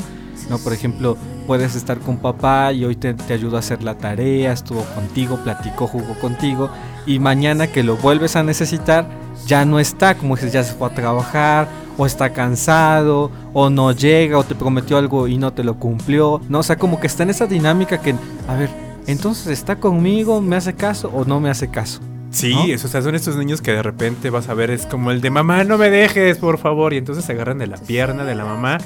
¿no? 0.49 0.57
Por 0.57 0.73
ejemplo, 0.73 1.17
puedes 1.45 1.75
estar 1.75 1.99
con 1.99 2.17
papá 2.17 2.73
y 2.73 2.85
hoy 2.85 2.95
te, 2.95 3.13
te 3.13 3.33
ayudó 3.33 3.57
a 3.57 3.59
hacer 3.59 3.83
la 3.83 3.97
tarea, 3.97 4.53
estuvo 4.53 4.83
contigo, 4.95 5.37
platicó, 5.43 5.87
jugó 5.87 6.13
contigo, 6.19 6.69
y 7.05 7.19
mañana 7.19 7.67
que 7.67 7.83
lo 7.83 7.97
vuelves 7.97 8.35
a 8.35 8.43
necesitar, 8.43 9.07
ya 9.45 9.65
no 9.65 9.79
está, 9.79 10.15
como 10.15 10.35
dices, 10.35 10.53
ya 10.53 10.63
se 10.63 10.73
fue 10.73 10.87
a 10.87 10.93
trabajar, 10.93 11.67
o 11.97 12.05
está 12.05 12.31
cansado, 12.31 13.31
o 13.53 13.69
no 13.69 13.91
llega, 13.91 14.37
o 14.37 14.43
te 14.43 14.55
prometió 14.55 14.97
algo 14.97 15.27
y 15.27 15.37
no 15.37 15.53
te 15.53 15.63
lo 15.63 15.75
cumplió, 15.75 16.41
¿no? 16.49 16.59
O 16.59 16.63
sea, 16.63 16.77
como 16.77 16.99
que 16.99 17.07
está 17.07 17.23
en 17.23 17.31
esa 17.31 17.47
dinámica 17.47 17.99
que, 17.99 18.13
a 18.47 18.55
ver, 18.55 18.69
entonces 19.07 19.47
está 19.47 19.77
conmigo, 19.77 20.41
me 20.41 20.55
hace 20.55 20.73
caso 20.73 21.09
o 21.13 21.25
no 21.25 21.39
me 21.39 21.49
hace 21.49 21.69
caso. 21.69 21.99
Sí, 22.29 22.53
¿no? 22.53 22.65
eso, 22.65 22.87
o 22.87 22.89
sea, 22.89 23.01
son 23.01 23.15
estos 23.15 23.35
niños 23.37 23.61
que 23.61 23.71
de 23.71 23.81
repente 23.81 24.29
vas 24.29 24.49
a 24.49 24.53
ver, 24.53 24.69
es 24.69 24.85
como 24.85 25.11
el 25.11 25.21
de 25.21 25.29
mamá, 25.29 25.63
no 25.63 25.77
me 25.77 25.89
dejes, 25.89 26.37
por 26.37 26.57
favor. 26.57 26.93
Y 26.93 26.97
entonces 26.97 27.25
se 27.25 27.31
agarran 27.31 27.57
de 27.57 27.67
la 27.67 27.77
pierna 27.77 28.25
de 28.25 28.35
la 28.35 28.45
mamá 28.45 28.79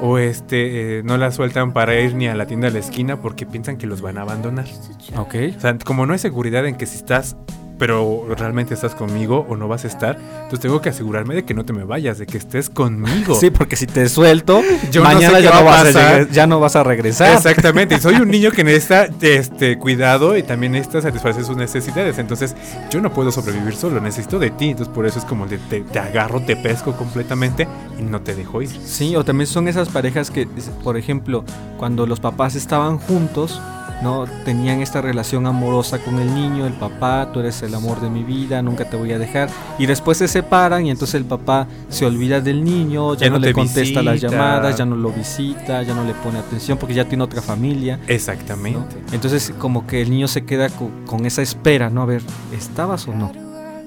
o 0.00 0.18
este, 0.18 0.98
eh, 0.98 1.02
no 1.02 1.16
la 1.16 1.30
sueltan 1.32 1.72
para 1.72 1.98
ir 1.98 2.14
ni 2.14 2.28
a 2.28 2.34
la 2.34 2.46
tienda 2.46 2.68
de 2.68 2.74
la 2.74 2.78
esquina 2.80 3.20
porque 3.20 3.46
piensan 3.46 3.76
que 3.76 3.86
los 3.86 4.02
van 4.02 4.18
a 4.18 4.22
abandonar. 4.22 4.66
Ok. 5.16 5.34
O 5.56 5.60
sea, 5.60 5.78
como 5.78 6.06
no 6.06 6.12
hay 6.12 6.18
seguridad 6.18 6.66
en 6.66 6.76
que 6.76 6.86
si 6.86 6.96
estás, 6.96 7.36
pero 7.78 8.26
realmente 8.36 8.74
estás 8.74 8.94
conmigo 8.94 9.46
o 9.48 9.56
no 9.56 9.68
vas 9.68 9.84
a 9.84 9.88
estar, 9.88 10.16
entonces 10.16 10.60
tengo 10.60 10.80
que 10.80 10.88
asegurarme 10.88 11.34
de 11.34 11.44
que 11.44 11.54
no 11.54 11.64
te 11.64 11.72
me 11.72 11.84
vayas, 11.84 12.18
de 12.18 12.26
que 12.26 12.38
estés 12.38 12.70
conmigo. 12.70 13.34
Sí, 13.34 13.50
porque 13.50 13.76
si 13.76 13.86
te 13.86 14.08
suelto, 14.08 14.62
Yo 14.90 15.02
no 15.02 15.08
mañana 15.08 15.36
sé 15.36 15.42
qué 15.42 15.44
ya, 15.44 15.50
va 15.50 15.60
no 15.60 15.64
vas 15.64 15.96
a 15.96 16.28
ya 16.30 16.46
no 16.46 16.60
vas 16.60 16.76
a 16.76 16.82
regresar. 16.82 17.34
Exactamente, 17.34 17.96
y 17.96 18.00
soy 18.00 18.16
un 18.16 18.28
niño 18.28 18.50
que 18.50 18.64
necesita 18.64 19.08
este 19.20 19.78
cuidado 19.78 20.36
y 20.36 20.42
también 20.42 20.72
necesita 20.72 21.02
satisfacer 21.02 21.44
sus 21.44 21.56
necesidades. 21.56 22.18
Entonces, 22.18 22.54
yo 22.90 23.00
no 23.00 23.12
puedo 23.12 23.30
sobrevivir 23.30 23.74
solo, 23.74 24.00
necesito 24.00 24.38
de 24.38 24.50
ti. 24.50 24.70
Entonces, 24.70 24.92
por 24.92 25.06
eso 25.06 25.18
es 25.18 25.24
como 25.24 25.46
de 25.46 25.58
te, 25.58 25.80
te 25.82 25.98
agarro, 25.98 26.40
te 26.40 26.56
pesco 26.56 26.92
completamente 26.92 27.68
y 27.98 28.02
no 28.02 28.20
te 28.20 28.34
dejo 28.34 28.62
ir. 28.62 28.70
Sí, 28.84 29.16
o 29.16 29.24
también 29.24 29.46
son 29.46 29.68
esas 29.68 29.88
parejas 29.88 30.30
que, 30.30 30.48
por 30.82 30.96
ejemplo, 30.96 31.44
cuando 31.76 32.06
los 32.06 32.20
papás 32.20 32.54
estaban 32.54 32.98
juntos, 32.98 33.60
¿no? 34.02 34.26
Tenían 34.44 34.80
esta 34.82 35.00
relación 35.00 35.46
amorosa 35.46 35.98
con 35.98 36.18
el 36.18 36.34
niño, 36.34 36.66
el 36.66 36.72
papá, 36.74 37.30
tú 37.32 37.40
eres 37.40 37.62
el 37.62 37.74
amor 37.74 38.00
de 38.00 38.10
mi 38.10 38.22
vida, 38.22 38.62
nunca 38.62 38.84
te 38.88 38.96
voy 38.96 39.12
a 39.12 39.18
dejar. 39.18 39.48
Y 39.78 39.86
después 39.86 40.18
se 40.18 40.28
separan 40.28 40.86
y 40.86 40.90
entonces 40.90 41.14
el 41.14 41.24
papá 41.24 41.66
se 41.88 42.06
olvida 42.06 42.40
del 42.40 42.64
niño, 42.64 43.14
ya, 43.14 43.20
Ya 43.20 43.26
no, 43.30 43.34
no 43.34 43.40
le 43.40 43.48
te 43.48 43.52
contesta 43.54 44.02
las 44.02 44.20
llamadas, 44.20 44.76
ya 44.76 44.84
no 44.84 44.96
lo 44.96 45.10
visita, 45.10 45.82
ya 45.82 45.94
no 45.94 46.04
le 46.04 46.14
pone 46.14 46.38
atención 46.38 46.78
porque 46.78 46.94
ya 46.94 47.04
tiene 47.04 47.24
otra 47.24 47.42
familia. 47.42 47.96
¿no? 47.98 48.02
Exactamente. 48.08 48.96
Entonces 49.12 49.52
como 49.58 49.86
que 49.86 50.02
el 50.02 50.10
niño 50.10 50.28
se 50.28 50.44
queda 50.44 50.68
co- 50.68 50.90
con, 51.06 51.26
esa 51.26 51.42
espera, 51.42 51.90
¿no? 51.90 52.02
A 52.02 52.06
ver, 52.06 52.22
¿estabas 52.56 53.06
o 53.08 53.14
no? 53.14 53.45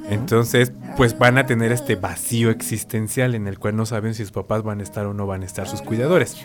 Entonces, 0.09 0.73
pues 0.97 1.17
van 1.17 1.37
a 1.37 1.45
tener 1.45 1.71
este 1.71 1.95
vacío 1.95 2.49
existencial 2.49 3.35
en 3.35 3.47
el 3.47 3.59
cual 3.59 3.75
no 3.75 3.85
saben 3.85 4.13
si 4.13 4.23
sus 4.23 4.31
papás 4.31 4.63
van 4.63 4.79
a 4.79 4.83
estar 4.83 5.05
o 5.05 5.13
no 5.13 5.27
van 5.27 5.43
a 5.43 5.45
estar 5.45 5.67
sus 5.67 5.81
cuidadores. 5.81 6.35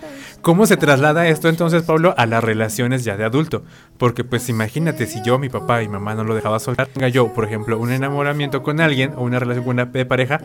¿Cómo 0.42 0.66
se 0.66 0.76
traslada 0.76 1.28
esto 1.28 1.48
entonces, 1.48 1.82
Pablo, 1.82 2.14
a 2.16 2.26
las 2.26 2.44
relaciones 2.44 3.04
ya 3.04 3.16
de 3.16 3.24
adulto? 3.24 3.64
Porque 3.98 4.22
pues 4.22 4.48
imagínate 4.48 5.06
si 5.06 5.22
yo, 5.22 5.38
mi 5.38 5.48
papá 5.48 5.82
y 5.82 5.88
mamá 5.88 6.14
no 6.14 6.24
lo 6.24 6.34
dejaba 6.34 6.60
soltar, 6.60 6.88
tenga 6.88 7.08
yo, 7.08 7.32
por 7.32 7.44
ejemplo, 7.44 7.78
un 7.78 7.90
enamoramiento 7.90 8.62
con 8.62 8.80
alguien 8.80 9.12
o 9.16 9.22
una 9.22 9.38
relación 9.38 9.64
con 9.64 9.74
una 9.74 9.90
pareja, 9.90 10.40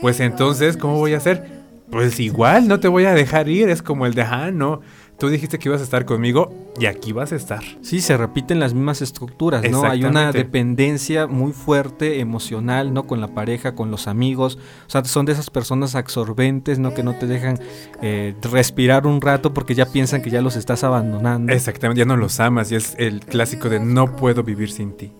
pues 0.00 0.20
entonces, 0.20 0.76
¿cómo 0.76 0.98
voy 0.98 1.14
a 1.14 1.18
hacer? 1.18 1.64
Pues 1.90 2.18
igual, 2.18 2.66
no 2.66 2.80
te 2.80 2.88
voy 2.88 3.04
a 3.04 3.14
dejar 3.14 3.48
ir, 3.48 3.68
es 3.68 3.82
como 3.82 4.06
el 4.06 4.14
de, 4.14 4.22
ah, 4.22 4.50
no, 4.50 4.80
tú 5.18 5.28
dijiste 5.28 5.58
que 5.58 5.68
ibas 5.68 5.80
a 5.80 5.84
estar 5.84 6.04
conmigo 6.04 6.52
y 6.78 6.86
aquí 6.86 7.12
vas 7.12 7.32
a 7.32 7.36
estar. 7.36 7.62
Sí, 7.82 8.00
se 8.00 8.16
repiten 8.16 8.58
las 8.58 8.74
mismas 8.74 9.02
estructuras, 9.02 9.68
¿no? 9.70 9.84
Hay 9.84 10.04
una 10.04 10.32
dependencia 10.32 11.26
muy 11.26 11.52
fuerte 11.52 12.20
emocional, 12.20 12.92
¿no? 12.92 13.06
Con 13.06 13.20
la 13.20 13.28
pareja, 13.28 13.74
con 13.74 13.90
los 13.90 14.08
amigos. 14.08 14.58
O 14.86 14.90
sea, 14.90 15.04
son 15.04 15.26
de 15.26 15.32
esas 15.32 15.50
personas 15.50 15.94
absorbentes, 15.94 16.78
¿no? 16.78 16.94
Que 16.94 17.02
no 17.02 17.14
te 17.14 17.26
dejan 17.26 17.58
eh, 18.02 18.34
respirar 18.42 19.06
un 19.06 19.20
rato 19.20 19.54
porque 19.54 19.74
ya 19.74 19.86
piensan 19.86 20.22
que 20.22 20.30
ya 20.30 20.42
los 20.42 20.56
estás 20.56 20.84
abandonando. 20.84 21.52
Exactamente, 21.52 22.00
ya 22.00 22.06
no 22.06 22.16
los 22.16 22.40
amas 22.40 22.72
y 22.72 22.76
es 22.76 22.94
el 22.98 23.20
clásico 23.20 23.68
de 23.68 23.80
no 23.80 24.16
puedo 24.16 24.42
vivir 24.42 24.70
sin 24.70 24.96
ti. 24.96 25.12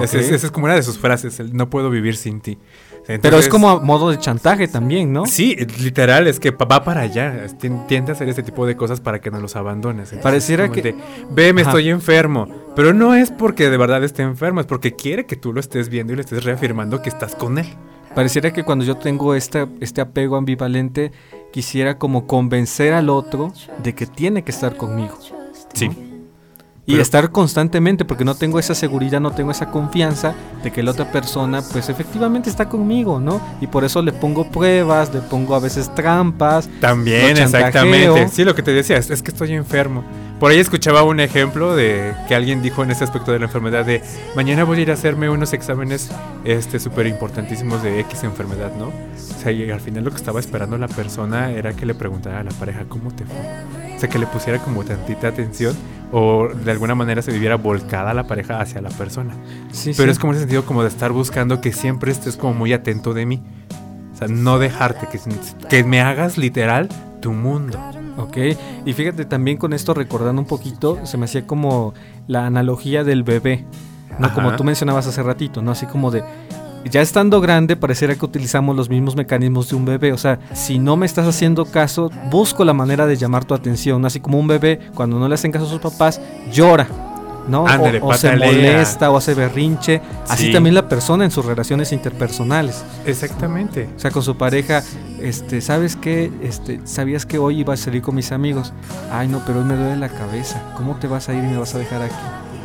Esa 0.00 0.18
es, 0.18 0.30
es 0.30 0.50
como 0.50 0.66
una 0.66 0.74
de 0.74 0.82
sus 0.82 0.98
frases, 0.98 1.40
el 1.40 1.56
no 1.56 1.68
puedo 1.70 1.90
vivir 1.90 2.16
sin 2.16 2.40
ti. 2.40 2.58
Pero 3.22 3.38
es 3.38 3.48
como 3.48 3.70
a 3.70 3.80
modo 3.80 4.10
de 4.10 4.18
chantaje 4.18 4.68
también, 4.68 5.12
¿no? 5.14 5.24
Sí, 5.24 5.56
literal, 5.82 6.26
es 6.26 6.38
que 6.38 6.50
va 6.50 6.84
para 6.84 7.00
allá. 7.00 7.46
Tiende 7.88 8.12
a 8.12 8.14
hacer 8.14 8.28
este 8.28 8.42
tipo 8.42 8.66
de 8.66 8.76
cosas 8.76 9.00
para 9.00 9.18
que 9.20 9.30
no 9.30 9.40
los 9.40 9.56
abandones. 9.56 10.08
Entonces, 10.12 10.22
Pareciera 10.22 10.68
que- 10.70 10.82
de, 10.82 10.94
Ve, 11.30 11.54
me 11.54 11.62
Ajá. 11.62 11.70
estoy 11.70 11.88
enfermo. 11.88 12.46
Pero 12.76 12.92
no 12.92 13.14
es 13.14 13.30
porque 13.30 13.70
de 13.70 13.76
verdad 13.78 14.04
esté 14.04 14.22
enfermo, 14.22 14.60
es 14.60 14.66
porque 14.66 14.94
quiere 14.94 15.24
que 15.24 15.36
tú 15.36 15.54
lo 15.54 15.60
estés 15.60 15.88
viendo 15.88 16.12
y 16.12 16.16
le 16.16 16.22
estés 16.22 16.44
reafirmando 16.44 17.00
que 17.00 17.08
estás 17.08 17.34
con 17.34 17.56
él. 17.58 17.66
Pareciera 18.14 18.52
que 18.52 18.62
cuando 18.64 18.84
yo 18.84 18.96
tengo 18.98 19.34
esta, 19.34 19.66
este 19.80 20.00
apego 20.00 20.36
ambivalente, 20.36 21.10
quisiera 21.52 21.96
como 21.98 22.26
convencer 22.26 22.92
al 22.92 23.08
otro 23.08 23.52
de 23.82 23.94
que 23.94 24.06
tiene 24.06 24.42
que 24.44 24.50
estar 24.50 24.76
conmigo. 24.76 25.18
Sí. 25.72 25.90
Y 26.88 26.92
Pero- 26.92 27.02
estar 27.02 27.30
constantemente, 27.30 28.06
porque 28.06 28.24
no 28.24 28.34
tengo 28.34 28.58
esa 28.58 28.74
seguridad, 28.74 29.20
no 29.20 29.32
tengo 29.32 29.50
esa 29.50 29.70
confianza 29.70 30.32
de 30.64 30.70
que 30.70 30.82
la 30.82 30.92
otra 30.92 31.12
persona, 31.12 31.60
pues 31.60 31.90
efectivamente 31.90 32.48
está 32.48 32.70
conmigo, 32.70 33.20
¿no? 33.20 33.42
Y 33.60 33.66
por 33.66 33.84
eso 33.84 34.00
le 34.00 34.10
pongo 34.14 34.50
pruebas, 34.50 35.12
le 35.12 35.20
pongo 35.20 35.54
a 35.54 35.58
veces 35.60 35.94
trampas. 35.94 36.66
También, 36.80 37.36
exactamente. 37.36 38.28
Sí, 38.28 38.42
lo 38.42 38.54
que 38.54 38.62
te 38.62 38.72
decía, 38.72 38.96
es, 38.96 39.10
es 39.10 39.20
que 39.22 39.32
estoy 39.32 39.52
enfermo. 39.52 40.02
Por 40.40 40.50
ahí 40.50 40.60
escuchaba 40.60 41.02
un 41.02 41.20
ejemplo 41.20 41.76
de 41.76 42.14
que 42.26 42.34
alguien 42.34 42.62
dijo 42.62 42.82
en 42.82 42.90
ese 42.90 43.04
aspecto 43.04 43.32
de 43.32 43.38
la 43.40 43.44
enfermedad 43.44 43.84
de 43.84 44.02
mañana 44.34 44.64
voy 44.64 44.78
a 44.78 44.80
ir 44.80 44.90
a 44.90 44.94
hacerme 44.94 45.28
unos 45.28 45.52
exámenes 45.52 46.08
este 46.46 46.80
súper 46.80 47.06
importantísimos 47.06 47.82
de 47.82 48.00
X 48.00 48.24
enfermedad, 48.24 48.72
¿no? 48.78 48.86
O 48.86 49.42
sea, 49.42 49.52
y 49.52 49.70
al 49.70 49.80
final 49.80 50.04
lo 50.04 50.10
que 50.10 50.16
estaba 50.16 50.40
esperando 50.40 50.78
la 50.78 50.88
persona 50.88 51.50
era 51.52 51.74
que 51.74 51.84
le 51.84 51.94
preguntara 51.94 52.40
a 52.40 52.44
la 52.44 52.52
pareja 52.52 52.84
cómo 52.88 53.10
te 53.10 53.26
fue. 53.26 53.87
O 53.98 54.00
sea, 54.00 54.08
que 54.08 54.20
le 54.20 54.28
pusiera 54.28 54.60
como 54.60 54.84
tantita 54.84 55.26
atención 55.26 55.74
o 56.12 56.46
de 56.46 56.70
alguna 56.70 56.94
manera 56.94 57.20
se 57.20 57.32
viviera 57.32 57.56
volcada 57.56 58.14
la 58.14 58.28
pareja 58.28 58.60
hacia 58.60 58.80
la 58.80 58.90
persona. 58.90 59.34
Sí, 59.72 59.90
Pero 59.96 60.04
sí. 60.04 60.12
es 60.12 60.18
como 60.20 60.34
ese 60.34 60.42
sentido 60.42 60.64
como 60.64 60.82
de 60.82 60.88
estar 60.88 61.10
buscando 61.10 61.60
que 61.60 61.72
siempre 61.72 62.12
estés 62.12 62.36
como 62.36 62.54
muy 62.54 62.72
atento 62.72 63.12
de 63.12 63.26
mí. 63.26 63.42
O 64.14 64.16
sea, 64.16 64.28
no 64.28 64.60
dejarte, 64.60 65.08
que, 65.08 65.18
que 65.68 65.82
me 65.82 66.00
hagas 66.00 66.38
literal 66.38 66.88
tu 67.20 67.32
mundo. 67.32 67.76
Ok, 68.18 68.36
y 68.86 68.92
fíjate 68.92 69.24
también 69.24 69.56
con 69.56 69.72
esto 69.72 69.94
recordando 69.94 70.40
un 70.40 70.46
poquito, 70.46 71.04
se 71.04 71.18
me 71.18 71.24
hacía 71.24 71.44
como 71.44 71.92
la 72.28 72.46
analogía 72.46 73.02
del 73.02 73.24
bebé, 73.24 73.64
¿no? 74.20 74.26
Ajá. 74.26 74.34
Como 74.36 74.54
tú 74.54 74.62
mencionabas 74.62 75.08
hace 75.08 75.24
ratito, 75.24 75.60
¿no? 75.60 75.72
Así 75.72 75.86
como 75.86 76.12
de, 76.12 76.22
ya 76.84 77.00
estando 77.02 77.40
grande, 77.40 77.76
pareciera 77.76 78.14
que 78.14 78.24
utilizamos 78.24 78.74
los 78.76 78.88
mismos 78.88 79.14
mecanismos 79.16 79.68
de 79.68 79.76
un 79.76 79.84
bebé, 79.84 80.12
o 80.12 80.18
sea, 80.18 80.38
si 80.54 80.78
no 80.78 80.96
me 80.96 81.06
estás 81.06 81.26
haciendo 81.26 81.64
caso, 81.66 82.10
busco 82.30 82.64
la 82.64 82.72
manera 82.72 83.06
de 83.06 83.16
llamar 83.16 83.44
tu 83.44 83.54
atención, 83.54 84.04
así 84.06 84.20
como 84.20 84.38
un 84.38 84.46
bebé, 84.46 84.80
cuando 84.94 85.18
no 85.18 85.28
le 85.28 85.34
hacen 85.34 85.52
caso 85.52 85.66
a 85.66 85.68
sus 85.68 85.80
papás, 85.80 86.20
llora. 86.52 86.86
¿no? 87.48 87.62
O, 87.64 88.08
o 88.08 88.12
se 88.12 88.36
molesta 88.36 89.10
o 89.10 89.16
hace 89.16 89.32
berrinche. 89.32 90.02
Así 90.28 90.48
Sí. 90.48 90.52
también 90.52 90.74
la 90.74 90.86
persona 90.86 91.24
en 91.24 91.30
sus 91.30 91.46
relaciones 91.46 91.92
interpersonales. 91.92 92.84
Exactamente. 93.06 93.88
O 93.96 93.98
sea, 93.98 94.10
con 94.10 94.22
su 94.22 94.36
pareja, 94.36 94.82
este, 95.18 95.62
¿sabes 95.62 95.96
qué? 95.96 96.30
Este, 96.42 96.80
¿sabías 96.84 97.24
que 97.24 97.38
hoy 97.38 97.60
iba 97.60 97.72
a 97.72 97.76
salir 97.78 98.02
con 98.02 98.16
mis 98.16 98.32
amigos? 98.32 98.74
Ay, 99.10 99.28
no, 99.28 99.40
pero 99.46 99.60
hoy 99.60 99.64
me 99.64 99.76
duele 99.76 99.96
la 99.96 100.10
cabeza. 100.10 100.62
¿Cómo 100.76 100.96
te 100.96 101.06
vas 101.06 101.30
a 101.30 101.32
ir 101.32 101.42
y 101.42 101.46
me 101.46 101.56
vas 101.56 101.74
a 101.74 101.78
dejar 101.78 102.02
aquí? 102.02 102.14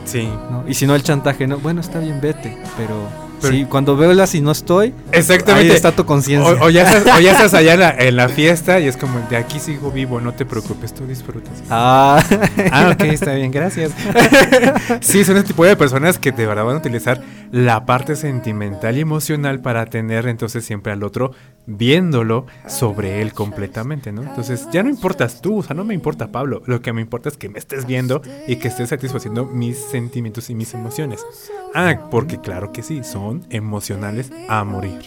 Sí. 0.04 0.28
¿No? 0.52 0.66
Y 0.68 0.74
si 0.74 0.86
no 0.86 0.96
el 0.96 1.04
chantaje, 1.04 1.48
no, 1.48 1.60
bueno, 1.60 1.80
está 1.80 2.00
bien, 2.00 2.20
vete, 2.22 2.58
pero, 2.76 3.08
Pero- 3.44 3.54
sí, 3.54 3.66
cuando 3.70 3.96
veo 3.96 4.12
la 4.14 4.26
si 4.26 4.42
no 4.42 4.52
estoy, 4.52 4.94
Exactamente. 5.12 5.70
ahí 5.70 5.76
está 5.76 5.92
tu 5.92 6.06
conciencia. 6.06 6.52
O, 6.54 6.66
o 6.66 6.70
ya 6.72 6.82
estás, 6.84 7.18
o 7.18 7.20
ya 7.22 7.32
estás 7.34 7.54
allá 7.54 7.74
en 7.76 7.80
la, 7.80 7.90
en 7.92 8.16
la 8.16 8.28
fiesta 8.30 8.80
y 8.80 8.88
es 8.88 8.98
como 8.98 9.20
de 9.30 9.38
aquí 9.38 9.60
sigo 9.60 9.92
vivo, 9.92 10.20
no 10.20 10.34
te 10.34 10.46
preocupes, 10.46 10.94
tú 10.94 11.06
disfrutas. 11.06 11.54
Ah, 11.70 12.24
Ah, 12.72 12.90
ok, 12.94 13.04
está 13.04 13.34
bien, 13.34 13.52
gracias. 13.52 13.92
sí, 15.02 15.24
son 15.24 15.38
ese 15.38 15.46
tipo 15.48 15.66
de 15.66 15.76
personas 15.76 16.18
que 16.18 16.32
de 16.32 16.46
verdad 16.46 16.64
van 16.66 16.76
a 16.76 16.80
utilizar 16.80 17.22
la 17.54 17.86
parte 17.86 18.16
sentimental 18.16 18.98
y 18.98 19.02
emocional 19.02 19.62
para 19.62 19.86
tener 19.86 20.28
entonces 20.28 20.66
siempre 20.66 20.92
al 20.92 21.04
otro 21.04 21.34
viéndolo 21.68 22.48
sobre 22.68 23.22
él 23.22 23.32
completamente, 23.32 24.12
¿no? 24.12 24.24
Entonces 24.24 24.68
ya 24.72 24.82
no 24.82 24.90
importas 24.90 25.40
tú, 25.40 25.60
o 25.60 25.64
sea, 25.64 25.76
no 25.76 25.86
me 25.86 25.94
importa 25.94 26.32
Pablo, 26.32 26.64
lo 26.66 26.82
que 26.82 26.92
me 26.94 27.02
importa 27.02 27.30
es 27.30 27.38
que 27.38 27.50
me 27.50 27.60
estés 27.60 27.86
viendo 27.86 28.24
y 28.48 28.56
que 28.56 28.70
estés 28.70 28.90
satisfaciendo 28.90 29.46
mis 29.46 29.78
sentimientos 29.78 30.50
y 30.50 30.56
mis 30.56 30.74
emociones. 30.74 31.24
Ah, 31.76 32.08
porque 32.10 32.42
claro 32.42 32.72
que 32.72 32.82
sí, 32.82 33.04
son 33.04 33.46
emocionales 33.52 34.32
a 34.50 34.64
morir. 34.64 35.02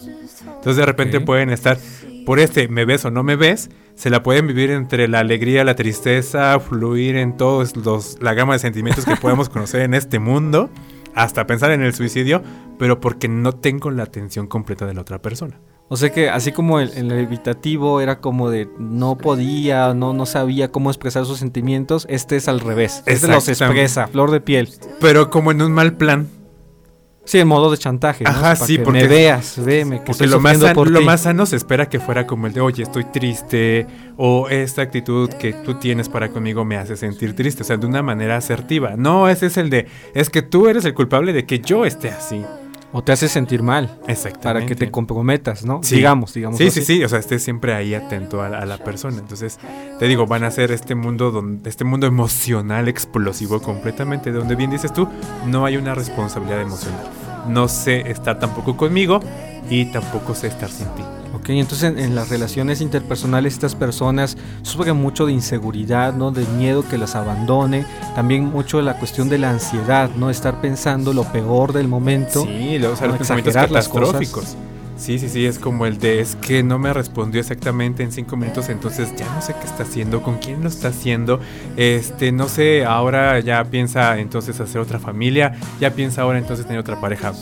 Entonces 0.46 0.76
de 0.76 0.86
repente 0.86 1.20
pueden 1.20 1.50
estar 1.50 1.78
por 2.24 2.38
este 2.38 2.68
me 2.68 2.84
ves 2.84 3.04
o 3.04 3.10
no 3.10 3.24
me 3.24 3.34
ves, 3.34 3.70
se 3.96 4.08
la 4.08 4.22
pueden 4.22 4.46
vivir 4.46 4.70
entre 4.70 5.08
la 5.08 5.18
alegría, 5.18 5.64
la 5.64 5.74
tristeza, 5.74 6.60
fluir 6.60 7.16
en 7.16 7.36
todos 7.36 7.74
los 7.74 8.22
la 8.22 8.34
gama 8.34 8.52
de 8.52 8.60
sentimientos 8.60 9.04
que 9.04 9.16
podemos 9.16 9.48
conocer 9.48 9.80
en 9.80 9.94
este 9.94 10.20
mundo, 10.20 10.70
hasta 11.16 11.46
pensar 11.46 11.72
en 11.72 11.82
el 11.82 11.94
suicidio, 11.94 12.42
pero 12.78 13.00
porque 13.00 13.26
no 13.26 13.52
tengo 13.52 13.90
la 13.90 14.04
atención 14.04 14.46
completa 14.46 14.86
de 14.86 14.94
la 14.94 15.00
otra 15.00 15.20
persona. 15.20 15.58
o 15.88 15.96
sea 15.96 16.12
que 16.12 16.28
así 16.28 16.52
como 16.52 16.78
el, 16.78 16.92
el 16.92 17.10
evitativo 17.10 18.00
era 18.00 18.20
como 18.20 18.50
de 18.50 18.68
no 18.78 19.16
podía, 19.16 19.94
no, 19.94 20.12
no 20.12 20.26
sabía 20.26 20.70
cómo 20.70 20.90
expresar 20.90 21.24
sus 21.24 21.38
sentimientos, 21.38 22.06
este 22.10 22.36
es 22.36 22.48
al 22.48 22.60
revés. 22.60 23.02
Este 23.06 23.28
los 23.28 23.48
expresa, 23.48 24.06
flor 24.06 24.30
de 24.30 24.40
piel. 24.40 24.68
Pero 25.00 25.30
como 25.30 25.50
en 25.50 25.62
un 25.62 25.72
mal 25.72 25.96
plan, 25.96 26.28
Sí, 27.26 27.38
en 27.40 27.48
modo 27.48 27.70
de 27.70 27.76
chantaje. 27.76 28.24
¿no? 28.24 28.30
Ajá, 28.30 28.40
Para 28.40 28.56
sí, 28.56 28.78
que 28.78 28.84
porque- 28.84 29.02
me 29.02 29.08
veas, 29.08 29.62
veme, 29.64 29.96
que 29.96 30.06
porque 30.06 30.12
estoy 30.12 30.28
lo 30.28 30.40
más, 30.40 30.58
san- 30.58 30.74
por 30.74 30.90
lo 30.90 31.00
ti. 31.00 31.04
más 31.04 31.22
sano 31.22 31.44
se 31.44 31.56
espera 31.56 31.88
que 31.88 31.98
fuera 32.00 32.26
como 32.26 32.46
el 32.46 32.52
de, 32.52 32.60
oye, 32.60 32.82
estoy 32.84 33.04
triste, 33.04 33.86
o 34.16 34.48
esta 34.48 34.82
actitud 34.82 35.28
que 35.30 35.52
tú 35.52 35.74
tienes 35.74 36.08
para 36.08 36.28
conmigo 36.30 36.64
me 36.64 36.76
hace 36.76 36.96
sentir 36.96 37.34
triste, 37.34 37.62
o 37.62 37.66
sea, 37.66 37.76
de 37.76 37.86
una 37.86 38.02
manera 38.02 38.36
asertiva. 38.36 38.94
No, 38.96 39.28
ese 39.28 39.46
es 39.46 39.56
el 39.56 39.70
de, 39.70 39.86
es 40.14 40.30
que 40.30 40.42
tú 40.42 40.68
eres 40.68 40.84
el 40.84 40.94
culpable 40.94 41.32
de 41.32 41.44
que 41.46 41.58
yo 41.58 41.84
esté 41.84 42.10
así. 42.10 42.42
O 42.92 43.02
te 43.02 43.12
hace 43.12 43.28
sentir 43.28 43.62
mal. 43.62 43.98
Exactamente. 44.06 44.42
Para 44.42 44.66
que 44.66 44.74
te 44.76 44.90
comprometas, 44.90 45.64
¿no? 45.64 45.80
Sí. 45.82 45.96
Digamos, 45.96 46.32
digamos. 46.32 46.56
Sí, 46.58 46.68
así. 46.68 46.80
sí, 46.80 46.86
sí, 46.98 47.04
o 47.04 47.08
sea, 47.08 47.18
estés 47.18 47.42
siempre 47.42 47.74
ahí 47.74 47.94
atento 47.94 48.40
a, 48.42 48.48
la- 48.48 48.58
a 48.60 48.64
la 48.66 48.78
persona. 48.78 49.18
Entonces, 49.18 49.58
te 49.98 50.06
digo, 50.06 50.26
van 50.26 50.44
a 50.44 50.50
ser 50.50 50.70
este 50.72 50.94
mundo 50.94 51.30
donde, 51.30 51.68
este 51.68 51.84
mundo 51.84 52.06
emocional 52.06 52.88
explosivo 52.88 53.60
completamente, 53.60 54.32
donde 54.32 54.54
bien 54.56 54.70
dices 54.70 54.92
tú, 54.92 55.08
no 55.46 55.64
hay 55.66 55.76
una 55.76 55.94
responsabilidad 55.94 56.60
emocional. 56.62 57.00
no 57.48 57.68
sé 57.68 58.10
estar 58.10 58.38
tampoco 58.38 58.76
conmigo 58.76 59.20
y 59.70 59.86
tampoco 59.92 60.34
sé 60.34 60.46
estar 60.48 60.68
sin 60.70 60.86
ti. 60.94 61.02
Ok, 61.46 61.50
entonces 61.50 61.92
en, 61.92 62.00
en 62.00 62.16
las 62.16 62.28
relaciones 62.28 62.80
interpersonales 62.80 63.52
estas 63.52 63.76
personas 63.76 64.36
sufren 64.62 64.96
mucho 64.96 65.26
de 65.26 65.32
inseguridad, 65.32 66.12
¿no? 66.12 66.32
De 66.32 66.44
miedo 66.44 66.84
que 66.88 66.98
las 66.98 67.14
abandone, 67.14 67.86
también 68.16 68.46
mucho 68.46 68.78
de 68.78 68.82
la 68.82 68.98
cuestión 68.98 69.28
de 69.28 69.38
la 69.38 69.50
ansiedad, 69.50 70.10
¿no? 70.16 70.28
Estar 70.28 70.60
pensando 70.60 71.12
lo 71.12 71.22
peor 71.30 71.72
del 71.72 71.86
momento. 71.86 72.42
Sí, 72.42 72.80
luego, 72.80 72.96
no 73.06 73.14
exagerar 73.14 73.70
las 73.70 73.88
cosas. 73.88 74.08
catastróficos. 74.10 74.56
Sí, 74.96 75.20
sí, 75.20 75.28
sí, 75.28 75.46
es 75.46 75.60
como 75.60 75.86
el 75.86 75.98
de 76.00 76.18
es 76.18 76.34
que 76.34 76.64
no 76.64 76.80
me 76.80 76.92
respondió 76.92 77.40
exactamente 77.40 78.02
en 78.02 78.10
cinco 78.10 78.36
minutos, 78.36 78.68
entonces 78.68 79.14
ya 79.16 79.32
no 79.32 79.40
sé 79.40 79.54
qué 79.60 79.66
está 79.66 79.84
haciendo, 79.84 80.24
con 80.24 80.38
quién 80.38 80.64
lo 80.64 80.68
está 80.68 80.88
haciendo, 80.88 81.38
este, 81.76 82.32
no 82.32 82.48
sé, 82.48 82.84
ahora 82.84 83.38
ya 83.38 83.62
piensa 83.66 84.18
entonces 84.18 84.58
hacer 84.58 84.80
otra 84.80 84.98
familia, 84.98 85.54
ya 85.78 85.92
piensa 85.92 86.22
ahora 86.22 86.38
entonces 86.38 86.66
tener 86.66 86.80
otra 86.80 87.00
pareja. 87.00 87.32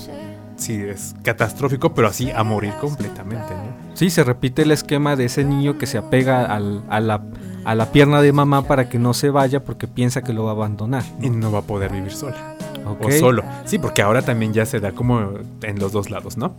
Sí, 0.56 0.74
es 0.74 1.14
catastrófico, 1.22 1.94
pero 1.94 2.08
así 2.08 2.30
a 2.30 2.42
morir 2.44 2.72
completamente, 2.80 3.52
¿no? 3.54 3.94
Sí, 3.94 4.10
se 4.10 4.22
repite 4.24 4.62
el 4.62 4.70
esquema 4.70 5.16
de 5.16 5.24
ese 5.26 5.44
niño 5.44 5.78
que 5.78 5.86
se 5.86 5.98
apega 5.98 6.44
al- 6.46 6.82
a, 6.88 7.00
la, 7.00 7.22
a 7.64 7.74
la 7.74 7.86
pierna 7.92 8.22
de 8.22 8.32
mamá 8.32 8.62
para 8.62 8.88
que 8.88 8.98
no 8.98 9.14
se 9.14 9.30
vaya 9.30 9.64
porque 9.64 9.88
piensa 9.88 10.22
que 10.22 10.32
lo 10.32 10.44
va 10.44 10.50
a 10.50 10.54
abandonar. 10.54 11.02
Y 11.20 11.30
no 11.30 11.50
va 11.52 11.60
a 11.60 11.62
poder 11.62 11.90
vivir 11.92 12.12
sola 12.12 12.54
o 13.00 13.10
solo. 13.12 13.42
Sí, 13.64 13.78
porque 13.78 14.02
ahora 14.02 14.22
también 14.22 14.52
ya 14.52 14.64
se 14.66 14.78
da 14.80 14.92
como 14.92 15.30
en 15.62 15.78
los 15.78 15.90
dos 15.92 16.10
lados, 16.10 16.36
¿no? 16.36 16.54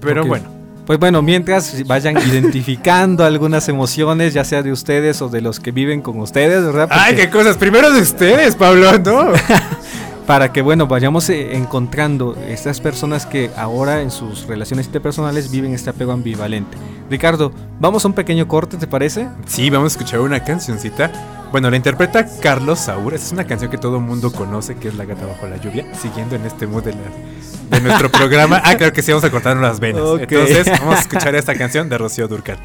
Pero 0.00 0.24
bueno, 0.26 0.44
Pues 0.86 0.98
bueno, 0.98 1.22
mientras 1.22 1.86
vayan 1.86 2.16
identificando 2.28 3.24
algunas 3.24 3.68
emociones, 3.68 4.34
ya 4.34 4.44
sea 4.44 4.62
de 4.62 4.72
ustedes 4.72 5.20
o 5.22 5.28
de 5.28 5.40
los 5.40 5.60
que 5.60 5.70
viven 5.70 6.00
con 6.02 6.18
ustedes, 6.20 6.64
¿verdad? 6.64 6.88
¡ay, 6.90 7.14
qué 7.14 7.30
cosas! 7.30 7.56
Primero 7.56 7.90
de 7.92 8.00
ustedes, 8.02 8.56
Pablo, 8.56 8.98
¿no? 8.98 9.32
para 10.28 10.52
que 10.52 10.60
bueno 10.60 10.86
vayamos 10.86 11.30
eh, 11.30 11.56
encontrando 11.56 12.36
estas 12.48 12.82
personas 12.82 13.24
que 13.24 13.50
ahora 13.56 14.02
en 14.02 14.10
sus 14.10 14.46
relaciones 14.46 14.84
interpersonales 14.84 15.50
viven 15.50 15.72
este 15.72 15.88
apego 15.88 16.12
ambivalente. 16.12 16.76
Ricardo, 17.10 17.50
vamos 17.80 18.04
a 18.04 18.08
un 18.08 18.12
pequeño 18.14 18.46
corte, 18.46 18.76
¿te 18.76 18.86
parece? 18.86 19.26
Sí, 19.46 19.70
vamos 19.70 19.94
a 19.94 19.96
escuchar 19.96 20.20
una 20.20 20.44
cancioncita. 20.44 21.10
Bueno, 21.50 21.70
la 21.70 21.76
interpreta 21.78 22.26
Carlos 22.42 22.78
Saúl. 22.78 23.14
Es 23.14 23.32
una 23.32 23.44
canción 23.46 23.70
que 23.70 23.78
todo 23.78 23.96
el 23.96 24.02
mundo 24.02 24.30
conoce, 24.30 24.76
que 24.76 24.88
es 24.88 24.96
La 24.96 25.06
gata 25.06 25.24
bajo 25.24 25.46
la 25.46 25.56
lluvia. 25.56 25.86
Siguiendo 25.94 26.36
en 26.36 26.44
este 26.44 26.66
mood 26.66 26.84
de, 26.84 26.92
la- 26.92 27.76
de 27.78 27.80
nuestro 27.82 28.12
programa. 28.12 28.60
Ah, 28.62 28.76
claro 28.76 28.92
que 28.92 29.00
sí, 29.00 29.10
vamos 29.10 29.24
a 29.24 29.30
cortarnos 29.30 29.62
las 29.62 29.80
venas. 29.80 30.02
Entonces, 30.20 30.70
vamos 30.78 30.96
a 30.96 31.00
escuchar 31.00 31.34
esta 31.36 31.54
canción 31.54 31.88
de 31.88 31.96
Rocío 31.96 32.28
Durcal. 32.28 32.58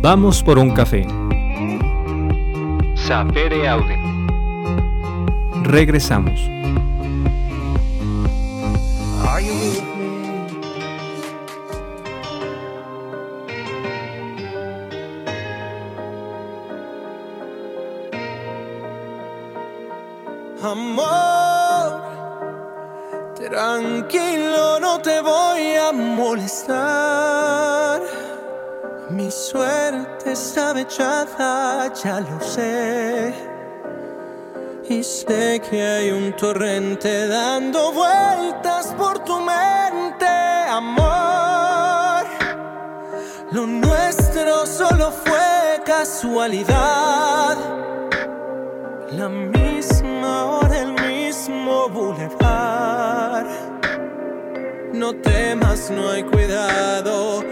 Vamos 0.00 0.42
por 0.42 0.58
un 0.58 0.70
café. 0.70 1.06
Sapere. 3.08 3.56
Regresamos. 5.64 6.40
Are 9.26 9.40
you 9.40 9.54
with 9.54 9.82
me? 9.82 10.18
Amor, 20.62 22.02
tranquilo, 23.36 24.80
no 24.80 25.00
te 25.00 25.22
voy 25.22 25.76
a 25.76 25.92
molestar. 25.92 27.38
Mi 29.28 29.32
suerte 29.32 30.32
está 30.32 30.72
echada, 30.80 31.92
ya 31.92 32.18
lo 32.18 32.40
sé. 32.40 33.34
Y 34.88 35.02
sé 35.02 35.60
que 35.68 35.82
hay 35.82 36.10
un 36.12 36.34
torrente 36.34 37.28
dando 37.28 37.92
vueltas 37.92 38.94
por 38.96 39.18
tu 39.24 39.38
mente, 39.38 40.24
amor. 40.70 42.24
Lo 43.52 43.66
nuestro 43.66 44.64
solo 44.64 45.10
fue 45.10 45.82
casualidad. 45.84 47.58
La 49.10 49.28
misma 49.28 50.44
hora, 50.46 50.78
el 50.80 50.92
mismo 51.06 51.90
bulevar. 51.90 53.46
No 54.94 55.14
temas, 55.16 55.90
no 55.90 56.08
hay 56.12 56.22
cuidado. 56.22 57.44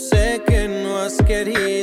Sé 0.00 0.42
que 0.46 0.66
no 0.66 0.98
has 0.98 1.16
querido 1.22 1.79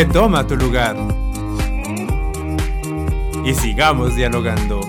Retoma 0.00 0.46
tu 0.46 0.56
lugar. 0.56 0.96
Y 3.44 3.52
sigamos 3.52 4.16
dialogando. 4.16 4.80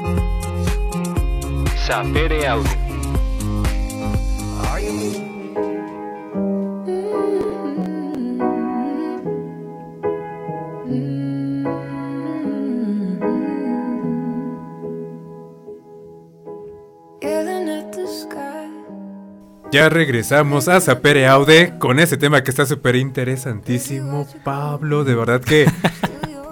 Ya 19.71 19.87
regresamos 19.87 20.67
a 20.67 20.81
Sapere 20.81 21.27
Aude 21.27 21.75
con 21.79 21.99
ese 21.99 22.17
tema 22.17 22.43
que 22.43 22.51
está 22.51 22.65
súper 22.65 22.97
interesantísimo, 22.97 24.27
Pablo. 24.43 25.05
De 25.05 25.15
verdad 25.15 25.41
que. 25.41 25.65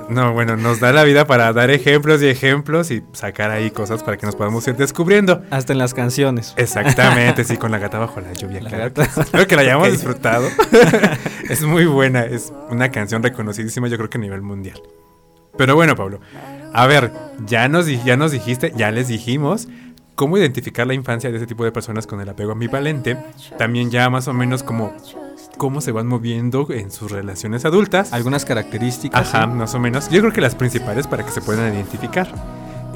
No, 0.10 0.34
bueno, 0.34 0.58
nos 0.58 0.79
da 0.79 0.91
la 0.91 1.03
vida 1.03 1.27
para 1.27 1.53
dar 1.53 1.69
ejemplos 1.69 2.23
y 2.23 2.25
ejemplos 2.25 2.89
y 2.89 3.03
sacar 3.13 3.51
ahí 3.51 3.69
cosas 3.69 4.01
para 4.01 4.17
que 4.17 4.25
nos 4.25 4.36
podamos 4.36 4.67
ir 4.67 4.75
descubriendo. 4.75 5.43
Hasta 5.51 5.71
en 5.71 5.77
las 5.77 5.93
canciones. 5.93 6.55
Exactamente, 6.58 7.43
sí, 7.43 7.58
con 7.58 7.69
la 7.69 7.77
gata 7.77 7.99
bajo 7.99 8.19
la 8.19 8.34
lluvia. 8.34 8.60
La 8.60 8.69
claro 8.69 8.84
gata. 8.86 9.03
Espero 9.21 9.45
que 9.45 9.55
la 9.55 9.62
hayamos 9.62 9.91
disfrutado. 9.91 10.49
es 11.47 11.62
muy 11.62 11.86
buena, 11.86 12.25
es 12.25 12.51
una 12.71 12.89
canción 12.89 13.21
reconocidísima, 13.21 13.88
yo 13.88 13.97
creo 13.97 14.10
que 14.10 14.17
a 14.17 14.21
nivel 14.21 14.41
mundial. 14.41 14.82
Pero 15.60 15.75
bueno, 15.75 15.95
Pablo, 15.95 16.21
a 16.73 16.88
ver, 16.88 17.12
ya 17.45 17.67
nos, 17.67 17.86
ya 18.03 18.17
nos 18.17 18.32
dijiste, 18.32 18.73
ya 18.75 18.89
les 18.89 19.10
dijimos 19.10 19.67
cómo 20.19 20.38
identificar 20.38 20.86
la 20.86 20.93
infancia 20.93 21.32
de 21.32 21.38
ese 21.38 21.47
tipo 21.47 21.63
de 21.63 21.71
personas 21.71 22.05
con 22.05 22.19
el 22.19 22.27
apego 22.27 22.51
ambivalente. 22.51 23.17
También 23.58 23.89
ya 23.89 24.10
más 24.10 24.27
o 24.27 24.34
menos 24.34 24.63
como 24.63 24.93
cómo 25.55 25.79
se 25.79 25.93
van 25.93 26.08
moviendo 26.08 26.67
en 26.71 26.91
sus 26.91 27.10
relaciones 27.10 27.63
adultas. 27.63 28.12
Algunas 28.12 28.43
características. 28.43 29.34
Ajá, 29.34 29.45
¿sí? 29.45 29.51
más 29.53 29.73
o 29.75 29.79
menos. 29.79 30.10
Yo 30.10 30.19
creo 30.19 30.34
que 30.34 30.41
las 30.41 30.55
principales 30.55 31.08
para 31.08 31.25
que 31.25 31.32
se 31.32 31.39
puedan 31.39 31.73
identificar. 31.73 32.27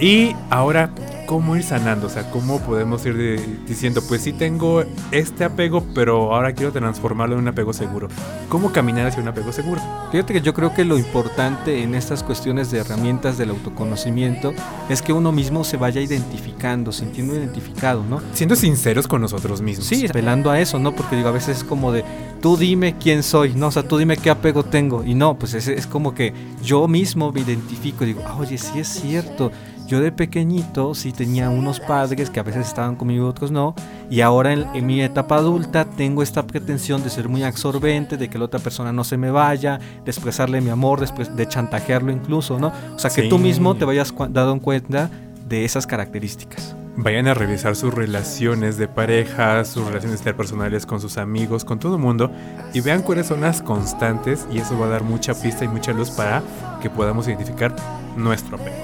Y 0.03 0.35
ahora, 0.49 0.89
¿cómo 1.27 1.55
ir 1.55 1.63
sanando? 1.63 2.07
O 2.07 2.09
sea, 2.09 2.29
¿cómo 2.29 2.59
podemos 2.59 3.05
ir 3.05 3.15
de- 3.15 3.57
diciendo, 3.65 4.01
pues 4.05 4.21
sí 4.21 4.33
tengo 4.33 4.83
este 5.11 5.45
apego, 5.45 5.81
pero 5.95 6.35
ahora 6.35 6.51
quiero 6.53 6.73
transformarlo 6.73 7.35
en 7.35 7.41
un 7.43 7.47
apego 7.47 7.71
seguro? 7.71 8.09
¿Cómo 8.49 8.73
caminar 8.73 9.07
hacia 9.07 9.21
un 9.21 9.29
apego 9.29 9.53
seguro? 9.53 9.79
Fíjate 10.11 10.33
que 10.33 10.41
yo 10.41 10.53
creo 10.53 10.73
que 10.73 10.83
lo 10.83 10.97
importante 10.97 11.83
en 11.83 11.95
estas 11.95 12.21
cuestiones 12.21 12.69
de 12.69 12.79
herramientas 12.79 13.37
del 13.37 13.51
autoconocimiento 13.51 14.53
es 14.89 15.01
que 15.01 15.13
uno 15.13 15.31
mismo 15.31 15.63
se 15.63 15.77
vaya 15.77 16.01
identificando, 16.01 16.91
sintiendo 16.91 17.33
identificado, 17.35 18.03
¿no? 18.03 18.19
Siendo 18.33 18.57
sinceros 18.57 19.07
con 19.07 19.21
nosotros 19.21 19.61
mismos. 19.61 19.87
Sí, 19.87 20.05
apelando 20.05 20.51
a 20.51 20.59
eso, 20.59 20.79
¿no? 20.79 20.91
Porque 20.93 21.15
digo, 21.15 21.29
a 21.29 21.31
veces 21.31 21.59
es 21.59 21.63
como 21.63 21.93
de, 21.93 22.03
tú 22.41 22.57
dime 22.57 22.97
quién 22.99 23.23
soy, 23.23 23.53
¿no? 23.53 23.67
O 23.67 23.71
sea, 23.71 23.83
tú 23.87 23.97
dime 23.97 24.17
qué 24.17 24.29
apego 24.29 24.63
tengo. 24.65 25.01
Y 25.05 25.15
no, 25.15 25.39
pues 25.39 25.53
es, 25.53 25.69
es 25.69 25.87
como 25.87 26.13
que 26.13 26.33
yo 26.61 26.89
mismo 26.89 27.31
me 27.31 27.39
identifico 27.39 28.03
digo, 28.03 28.21
"Ah, 28.27 28.35
oye, 28.37 28.57
sí 28.57 28.79
es 28.79 28.89
cierto. 28.89 29.49
Yo 29.87 29.99
de 29.99 30.11
pequeñito 30.11 30.95
sí 30.95 31.11
tenía 31.11 31.49
unos 31.49 31.79
padres 31.79 32.29
que 32.29 32.39
a 32.39 32.43
veces 32.43 32.67
estaban 32.67 32.95
conmigo, 32.95 33.27
otros 33.27 33.51
no. 33.51 33.75
Y 34.09 34.21
ahora 34.21 34.53
en, 34.53 34.65
en 34.73 34.85
mi 34.85 35.01
etapa 35.01 35.35
adulta 35.35 35.85
tengo 35.85 36.23
esta 36.23 36.47
pretensión 36.47 37.03
de 37.03 37.09
ser 37.09 37.29
muy 37.29 37.43
absorbente, 37.43 38.17
de 38.17 38.29
que 38.29 38.37
la 38.37 38.45
otra 38.45 38.59
persona 38.59 38.93
no 38.93 39.03
se 39.03 39.17
me 39.17 39.31
vaya, 39.31 39.79
de 40.03 40.11
expresarle 40.11 40.61
mi 40.61 40.69
amor, 40.69 41.05
de 41.05 41.47
chantajearlo 41.47 42.11
incluso, 42.11 42.59
¿no? 42.59 42.71
O 42.95 42.99
sea, 42.99 43.09
que 43.09 43.23
tú 43.23 43.37
mismo 43.37 43.75
te 43.75 43.85
vayas 43.85 44.13
dado 44.29 44.53
en 44.53 44.59
cuenta 44.59 45.09
de 45.47 45.65
esas 45.65 45.85
características. 45.85 46.75
Vayan 46.95 47.27
a 47.27 47.33
revisar 47.33 47.75
sus 47.75 47.91
relaciones 47.91 48.77
de 48.77 48.87
pareja, 48.87 49.65
sus 49.65 49.87
relaciones 49.87 50.19
interpersonales 50.19 50.85
con 50.85 51.01
sus 51.01 51.17
amigos, 51.17 51.65
con 51.65 51.79
todo 51.79 51.95
el 51.95 52.01
mundo, 52.01 52.31
y 52.71 52.81
vean 52.81 53.01
cuáles 53.01 53.25
son 53.25 53.41
las 53.41 53.63
constantes, 53.63 54.45
y 54.51 54.59
eso 54.59 54.77
va 54.77 54.85
a 54.85 54.89
dar 54.89 55.03
mucha 55.03 55.33
pista 55.33 55.65
y 55.65 55.67
mucha 55.67 55.91
luz 55.91 56.11
para 56.11 56.43
que 56.81 56.91
podamos 56.91 57.27
identificar 57.27 57.75
nuestro 58.15 58.57
apego, 58.57 58.75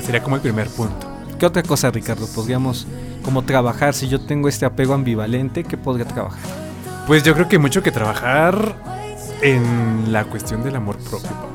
que 0.00 0.06
sería 0.06 0.22
como 0.22 0.36
el 0.36 0.42
primer 0.42 0.68
punto. 0.68 1.06
¿Qué 1.38 1.46
otra 1.46 1.62
cosa, 1.62 1.90
Ricardo? 1.90 2.26
Podríamos 2.34 2.86
como 3.22 3.42
trabajar, 3.42 3.94
si 3.94 4.08
yo 4.08 4.20
tengo 4.20 4.48
este 4.48 4.66
apego 4.66 4.94
ambivalente, 4.94 5.64
¿qué 5.64 5.76
podría 5.76 6.06
trabajar? 6.06 6.40
Pues 7.06 7.22
yo 7.22 7.34
creo 7.34 7.48
que 7.48 7.58
mucho 7.58 7.82
que 7.82 7.90
trabajar 7.90 8.76
en 9.42 10.12
la 10.12 10.24
cuestión 10.24 10.62
del 10.62 10.76
amor 10.76 10.96
propio, 10.98 11.30
Pablo. 11.30 11.50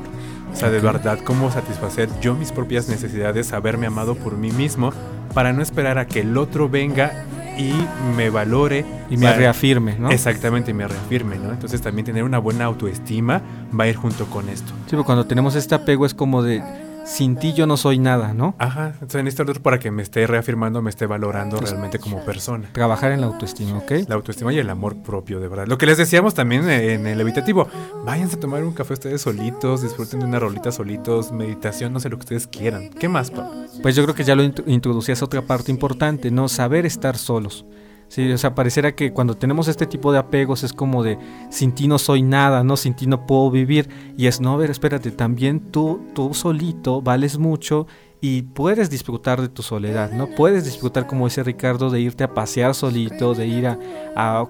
O 0.52 0.56
sea, 0.56 0.70
de 0.70 0.80
verdad, 0.80 1.18
cómo 1.24 1.50
satisfacer 1.50 2.08
yo 2.20 2.34
mis 2.34 2.50
propias 2.50 2.88
necesidades, 2.88 3.52
haberme 3.52 3.86
amado 3.86 4.14
por 4.14 4.36
mí 4.36 4.50
mismo, 4.50 4.92
para 5.34 5.52
no 5.52 5.62
esperar 5.62 5.98
a 5.98 6.06
que 6.06 6.20
el 6.20 6.36
otro 6.38 6.68
venga 6.68 7.24
y 7.58 7.72
me 8.16 8.30
valore 8.30 8.84
Y 9.10 9.16
me 9.16 9.26
para- 9.26 9.36
reafirme, 9.38 9.96
¿no? 9.98 10.10
Exactamente, 10.10 10.70
y 10.70 10.74
me 10.74 10.88
reafirme, 10.88 11.36
¿no? 11.38 11.50
Entonces 11.52 11.80
también 11.80 12.04
tener 12.06 12.24
una 12.24 12.38
buena 12.38 12.64
autoestima 12.64 13.42
va 13.78 13.84
a 13.84 13.88
ir 13.88 13.96
junto 13.96 14.26
con 14.26 14.48
esto. 14.48 14.72
Sí, 14.86 14.90
porque 14.96 15.04
cuando 15.04 15.26
tenemos 15.26 15.54
este 15.56 15.74
apego 15.74 16.06
es 16.06 16.14
como 16.14 16.42
de, 16.42 16.62
sin 17.06 17.36
ti 17.36 17.52
yo 17.52 17.66
no 17.66 17.76
soy 17.76 17.98
nada, 17.98 18.34
¿no? 18.34 18.54
Ajá, 18.58 18.88
entonces 18.94 19.22
necesito 19.22 19.44
al 19.44 19.50
otro 19.50 19.62
para 19.62 19.78
que 19.78 19.90
me 19.90 20.02
esté 20.02 20.26
reafirmando, 20.26 20.82
me 20.82 20.90
esté 20.90 21.06
valorando 21.06 21.58
realmente 21.58 21.98
como 21.98 22.24
persona. 22.24 22.68
Trabajar 22.72 23.12
en 23.12 23.20
la 23.20 23.28
autoestima, 23.28 23.78
¿ok? 23.78 23.92
La 24.08 24.16
autoestima 24.16 24.52
y 24.52 24.58
el 24.58 24.68
amor 24.68 24.96
propio, 24.96 25.38
de 25.40 25.48
verdad. 25.48 25.66
Lo 25.66 25.78
que 25.78 25.86
les 25.86 25.98
decíamos 25.98 26.34
también 26.34 26.68
en 26.68 27.06
el 27.06 27.20
evitativo, 27.20 27.68
váyanse 28.04 28.36
a 28.36 28.40
tomar 28.40 28.64
un 28.64 28.72
café 28.72 28.94
ustedes 28.94 29.20
solitos, 29.22 29.82
disfruten 29.82 30.20
de 30.20 30.26
una 30.26 30.38
rolita 30.40 30.72
solitos, 30.72 31.30
meditación, 31.32 31.92
no 31.92 32.00
sé 32.00 32.08
lo 32.08 32.16
que 32.16 32.22
ustedes 32.24 32.46
quieran. 32.46 32.90
¿Qué 32.90 33.08
más, 33.08 33.30
Pablo? 33.30 33.66
Pues 33.82 33.94
yo 33.94 34.02
creo 34.02 34.14
que 34.14 34.24
ya 34.24 34.34
lo 34.34 34.42
int- 34.42 34.64
introducías 34.66 35.22
otra 35.22 35.42
parte 35.42 35.70
importante, 35.70 36.30
¿no? 36.30 36.48
Saber 36.48 36.86
estar 36.86 37.16
solos. 37.16 37.64
Sí, 38.08 38.30
o 38.30 38.38
sea, 38.38 38.54
pareciera 38.54 38.94
que 38.94 39.12
cuando 39.12 39.36
tenemos 39.36 39.66
este 39.68 39.84
tipo 39.84 40.12
de 40.12 40.18
apegos 40.18 40.62
es 40.62 40.72
como 40.72 41.02
de 41.02 41.18
sin 41.50 41.72
ti 41.72 41.88
no 41.88 41.98
soy 41.98 42.22
nada, 42.22 42.62
¿no? 42.62 42.76
Sin 42.76 42.94
ti 42.94 43.06
no 43.06 43.26
puedo 43.26 43.50
vivir. 43.50 43.88
Y 44.16 44.26
es, 44.26 44.40
no, 44.40 44.52
a 44.54 44.56
ver, 44.56 44.70
espérate, 44.70 45.10
también 45.10 45.72
tú, 45.72 46.00
tú 46.14 46.32
solito 46.32 47.02
vales 47.02 47.38
mucho 47.38 47.86
y 48.28 48.42
puedes 48.42 48.90
disfrutar 48.90 49.40
de 49.40 49.48
tu 49.48 49.62
soledad, 49.62 50.10
¿no? 50.10 50.26
Puedes 50.26 50.64
disfrutar, 50.64 51.06
como 51.06 51.26
dice 51.26 51.44
Ricardo, 51.44 51.90
de 51.90 52.00
irte 52.00 52.24
a 52.24 52.34
pasear 52.34 52.74
solito, 52.74 53.34
de 53.34 53.46
ir 53.46 53.68
a, 53.68 53.78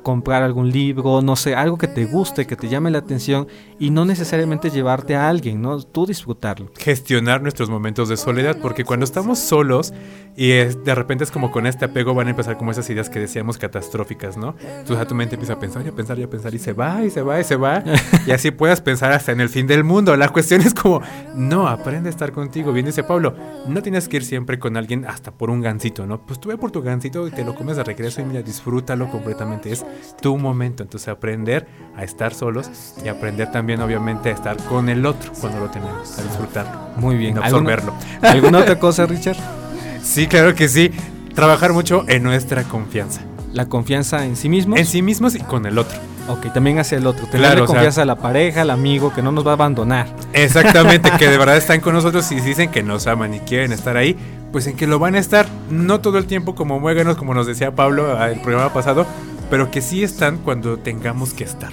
comprar 0.03 0.43
algún 0.43 0.71
libro, 0.71 1.21
no 1.21 1.37
sé, 1.37 1.55
algo 1.55 1.77
que 1.77 1.87
te 1.87 2.07
guste, 2.07 2.47
que 2.47 2.57
te 2.57 2.69
llame 2.69 2.91
la 2.91 2.99
atención 2.99 3.49
y 3.79 3.91
no 3.91 4.07
necesariamente 4.07 4.71
llevarte 4.71 5.15
a 5.15 5.29
alguien, 5.29 5.61
¿no? 5.61 5.83
Tú 5.83 6.07
disfrutarlo. 6.07 6.71
gestionar 6.79 7.43
nuestros 7.43 7.69
momentos 7.69 8.09
de 8.09 8.17
soledad, 8.17 8.57
porque 8.63 8.85
cuando 8.85 9.05
estamos 9.05 9.39
solos 9.39 9.93
y 10.37 10.53
es- 10.53 10.83
de 10.85 10.95
repente 10.95 11.25
es 11.25 11.31
como 11.31 11.51
con 11.51 11.67
este 11.67 11.85
apego 11.85 12.15
van 12.15 12.29
a 12.29 12.31
empezar 12.31 12.57
como 12.57 12.71
esas 12.71 12.89
ideas 12.89 13.11
que 13.11 13.19
decíamos 13.19 13.59
catastróficas, 13.59 14.37
¿no? 14.39 14.55
Entonces 14.61 14.99
a 14.99 15.07
tu 15.07 15.15
mente 15.15 15.35
empieza 15.35 15.55
a 15.55 15.59
pensar 15.59 15.85
y 15.85 15.89
a 15.89 15.93
pensar 15.93 16.19
y 16.19 16.23
a 16.23 16.31
pensar 16.31 16.55
y 16.55 16.59
se 16.59 16.73
va 16.73 17.05
y 17.05 17.11
se 17.11 17.23
va 17.23 17.41
y 17.41 17.45
se 17.45 17.57
va 17.57 17.83
y 18.27 18.31
así 18.31 18.51
puedas 18.53 18.81
pensar 18.81 19.13
hasta 19.13 19.33
en 19.33 19.41
el 19.41 19.49
fin 19.49 19.67
del 19.67 19.85
mundo. 19.85 20.17
La 20.17 20.29
cuestión 20.29 20.61
es 20.63 20.73
como, 20.73 21.03
no, 21.35 21.67
aprende 21.69 22.09
a 22.09 22.11
estar 22.11 22.33
contigo. 22.33 22.73
Bien 22.73 22.87
dice 22.87 23.03
Pablo, 23.03 23.35
no 23.69 23.83
tienes 23.83 24.09
que 24.09 24.17
ir 24.19 24.25
siempre 24.25 24.59
con 24.59 24.77
alguien 24.77 25.05
hasta 25.07 25.31
por 25.33 25.51
un 25.51 25.61
gancito, 25.61 26.07
¿no? 26.07 26.21
Pues 26.21 26.41
tú 26.41 26.49
ve 26.49 26.57
por 26.59 26.71
tu 26.71 26.83
gancito 26.83 27.27
y 27.27 27.31
te 27.31 27.45
lo 27.45 27.55
comes 27.55 27.77
de 27.77 27.85
regreso 27.85 28.21
y 28.21 28.25
mira, 28.25 28.43
disfrútalo 28.43 29.11
completamente. 29.11 29.73
Es 29.73 29.85
tu 30.21 30.37
momento. 30.39 30.83
Entonces 30.83 31.09
aprender 31.09 31.67
a 31.97 32.05
estar 32.05 32.35
solos 32.35 32.71
y 33.05 33.09
aprender 33.09 33.51
también 33.51 33.81
obviamente 33.81 34.31
a 34.31 34.33
estar 34.33 34.57
con 34.65 34.89
el 34.89 35.05
otro 35.07 35.33
cuando 35.41 35.61
lo 35.61 35.71
tenemos, 35.71 36.19
a 36.19 36.23
disfrutarlo. 36.23 36.79
Muy 36.97 37.17
bien. 37.17 37.35
No 37.37 37.43
¿Alguna- 37.43 37.75
absorberlo. 37.75 37.95
¿Alguna 38.23 38.59
otra 38.59 38.79
cosa, 38.79 39.07
Richard? 39.07 39.37
Sí, 40.03 40.27
claro 40.27 40.55
que 40.55 40.69
sí. 40.69 40.91
Trabajar 41.35 41.73
mucho 41.73 42.05
en 42.09 42.23
nuestra 42.23 42.63
confianza. 42.65 43.21
La 43.53 43.67
confianza 43.69 44.25
en 44.25 44.37
sí 44.37 44.49
mismo. 44.49 44.77
En 44.77 44.87
sí 44.87 45.03
mismos 45.03 45.35
y 45.35 45.41
con 45.41 45.67
el 45.67 45.79
otro. 45.79 45.99
Ok, 46.29 46.53
también 46.53 46.79
hacia 46.79 46.99
el 46.99 47.07
otro. 47.07 47.27
Tenerle 47.27 47.47
Claro, 47.49 47.65
o 47.65 47.67
sea- 47.67 47.75
confianza 47.75 48.03
a 48.03 48.05
la 48.05 48.17
pareja, 48.17 48.63
al 48.63 48.71
amigo, 48.71 49.13
que 49.15 49.23
no 49.23 49.31
nos 49.33 49.47
va 49.47 49.51
a 49.51 49.55
abandonar. 49.55 50.09
Exactamente, 50.33 51.11
que 51.19 51.29
de 51.29 51.39
verdad 51.39 51.57
están 51.57 51.81
con 51.81 51.95
nosotros 51.95 52.31
y 52.33 52.41
dicen 52.41 52.71
que 52.71 52.83
nos 52.83 53.07
aman 53.07 53.35
y 53.35 53.41
quieren 53.41 53.73
estar 53.73 53.97
ahí, 53.97 54.17
pues 54.53 54.67
en 54.67 54.77
que 54.77 54.87
lo 54.87 54.99
van 54.99 55.15
a 55.15 55.19
estar, 55.19 55.47
no 55.71 56.01
todo 56.01 56.19
el 56.19 56.27
tiempo 56.27 56.55
como 56.55 56.81
muéganos, 56.81 57.17
como 57.17 57.33
nos 57.35 57.47
decía 57.47 57.75
Pablo 57.75 58.17
ah, 58.19 58.31
el 58.31 58.41
programa 58.41 58.73
pasado, 58.73 59.07
pero 59.51 59.71
que 59.71 59.81
sí 59.81 60.03
están 60.03 60.39
cuando 60.39 60.79
tengamos 60.79 61.33
que 61.33 61.45
estar. 61.45 61.71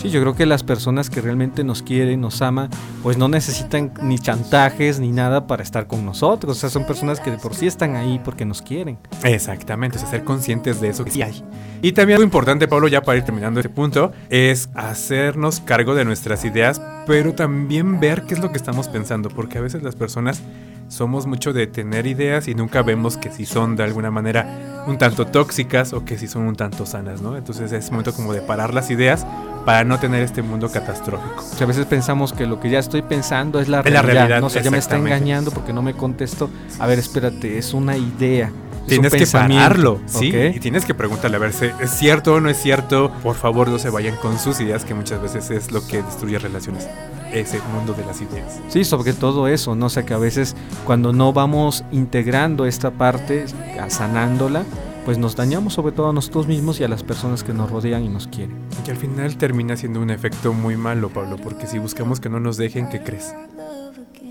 Sí, 0.00 0.08
yo 0.08 0.22
creo 0.22 0.34
que 0.34 0.46
las 0.46 0.62
personas 0.62 1.10
que 1.10 1.20
realmente 1.20 1.62
nos 1.62 1.82
quieren, 1.82 2.22
nos 2.22 2.40
aman, 2.40 2.70
pues 3.02 3.18
no 3.18 3.28
necesitan 3.28 3.92
ni 4.00 4.18
chantajes 4.18 4.98
ni 4.98 5.12
nada 5.12 5.46
para 5.46 5.62
estar 5.62 5.86
con 5.86 6.06
nosotros. 6.06 6.56
O 6.56 6.60
sea, 6.60 6.70
son 6.70 6.86
personas 6.86 7.20
que 7.20 7.30
de 7.30 7.36
por 7.36 7.54
sí 7.54 7.66
están 7.66 7.96
ahí 7.96 8.18
porque 8.24 8.46
nos 8.46 8.62
quieren. 8.62 8.96
Exactamente, 9.24 9.98
o 9.98 10.00
sea, 10.00 10.08
ser 10.08 10.24
conscientes 10.24 10.80
de 10.80 10.88
eso 10.88 11.04
que 11.04 11.10
sí 11.10 11.20
hay. 11.20 11.44
Y 11.82 11.92
también 11.92 12.16
algo 12.16 12.24
importante, 12.24 12.66
Pablo, 12.66 12.88
ya 12.88 13.02
para 13.02 13.18
ir 13.18 13.24
terminando 13.24 13.60
este 13.60 13.68
punto, 13.68 14.10
es 14.30 14.70
hacernos 14.74 15.60
cargo 15.60 15.94
de 15.94 16.06
nuestras 16.06 16.46
ideas, 16.46 16.80
pero 17.06 17.34
también 17.34 18.00
ver 18.00 18.22
qué 18.22 18.32
es 18.32 18.40
lo 18.40 18.50
que 18.52 18.56
estamos 18.56 18.88
pensando, 18.88 19.28
porque 19.28 19.58
a 19.58 19.60
veces 19.60 19.82
las 19.82 19.96
personas 19.96 20.40
somos 20.88 21.26
mucho 21.26 21.52
de 21.52 21.66
tener 21.66 22.06
ideas 22.06 22.48
y 22.48 22.54
nunca 22.54 22.82
vemos 22.82 23.18
que 23.18 23.30
si 23.30 23.44
son 23.44 23.76
de 23.76 23.84
alguna 23.84 24.10
manera 24.10 24.84
un 24.86 24.96
tanto 24.96 25.26
tóxicas 25.26 25.92
o 25.92 26.04
que 26.04 26.18
si 26.18 26.26
son 26.26 26.42
un 26.44 26.56
tanto 26.56 26.84
sanas, 26.86 27.20
¿no? 27.20 27.36
Entonces 27.36 27.70
es 27.70 27.90
momento 27.90 28.12
como 28.12 28.32
de 28.32 28.40
parar 28.40 28.74
las 28.74 28.90
ideas 28.90 29.26
para 29.64 29.84
no 29.84 29.98
tener 29.98 30.22
este 30.22 30.42
mundo 30.42 30.70
catastrófico. 30.70 31.40
O 31.40 31.54
sea, 31.56 31.64
a 31.64 31.68
veces 31.68 31.86
pensamos 31.86 32.32
que 32.32 32.46
lo 32.46 32.60
que 32.60 32.70
ya 32.70 32.78
estoy 32.78 33.02
pensando 33.02 33.60
es 33.60 33.68
la 33.68 33.80
Es 33.80 33.84
la 33.84 34.02
realidad. 34.02 34.12
realidad, 34.12 34.40
¿no? 34.40 34.46
O 34.46 34.50
sea, 34.50 34.62
ya 34.62 34.70
me 34.70 34.78
está 34.78 34.96
engañando 34.96 35.50
porque 35.50 35.72
no 35.72 35.82
me 35.82 35.94
contestó. 35.94 36.48
A 36.78 36.86
ver, 36.86 36.98
espérate, 36.98 37.58
es 37.58 37.74
una 37.74 37.96
idea. 37.96 38.50
es 38.82 38.86
Tienes 38.86 39.12
que 39.12 39.26
pararlo, 39.26 40.00
¿sí? 40.06 40.30
¿ok? 40.30 40.56
Y 40.56 40.60
tienes 40.60 40.84
que 40.84 40.94
preguntarle 40.94 41.36
a 41.36 41.40
ver 41.40 41.52
si 41.52 41.66
es 41.80 41.90
cierto 41.90 42.34
o 42.34 42.40
no 42.40 42.48
es 42.50 42.56
cierto. 42.56 43.12
Por 43.22 43.36
favor, 43.36 43.68
no 43.68 43.78
se 43.78 43.90
vayan 43.90 44.16
con 44.16 44.38
sus 44.38 44.60
ideas, 44.60 44.84
que 44.84 44.94
muchas 44.94 45.20
veces 45.22 45.50
es 45.50 45.70
lo 45.70 45.86
que 45.86 46.02
destruye 46.02 46.38
relaciones. 46.38 46.88
Ese 47.32 47.60
mundo 47.72 47.92
de 47.92 48.04
las 48.04 48.20
ideas. 48.20 48.58
Sí, 48.68 48.82
sobre 48.84 49.12
todo 49.12 49.46
eso, 49.46 49.76
¿no? 49.76 49.86
O 49.86 49.90
sea, 49.90 50.04
que 50.04 50.14
a 50.14 50.18
veces 50.18 50.56
cuando 50.84 51.12
no 51.12 51.32
vamos 51.32 51.84
integrando 51.92 52.66
esta 52.66 52.90
parte, 52.90 53.44
sanándola, 53.88 54.64
pues 55.04 55.18
nos 55.18 55.34
dañamos 55.36 55.74
sobre 55.74 55.92
todo 55.92 56.10
a 56.10 56.12
nosotros 56.12 56.46
mismos 56.46 56.78
y 56.80 56.84
a 56.84 56.88
las 56.88 57.02
personas 57.02 57.42
que 57.42 57.52
nos 57.52 57.70
rodean 57.70 58.04
y 58.04 58.08
nos 58.08 58.26
quieren. 58.28 58.56
Y 58.86 58.90
al 58.90 58.96
final 58.96 59.36
termina 59.36 59.76
siendo 59.76 60.00
un 60.00 60.10
efecto 60.10 60.52
muy 60.52 60.76
malo, 60.76 61.08
Pablo, 61.08 61.36
porque 61.42 61.66
si 61.66 61.78
buscamos 61.78 62.20
que 62.20 62.28
no 62.28 62.38
nos 62.40 62.56
dejen, 62.56 62.88
¿qué 62.88 63.02
crees? 63.02 63.34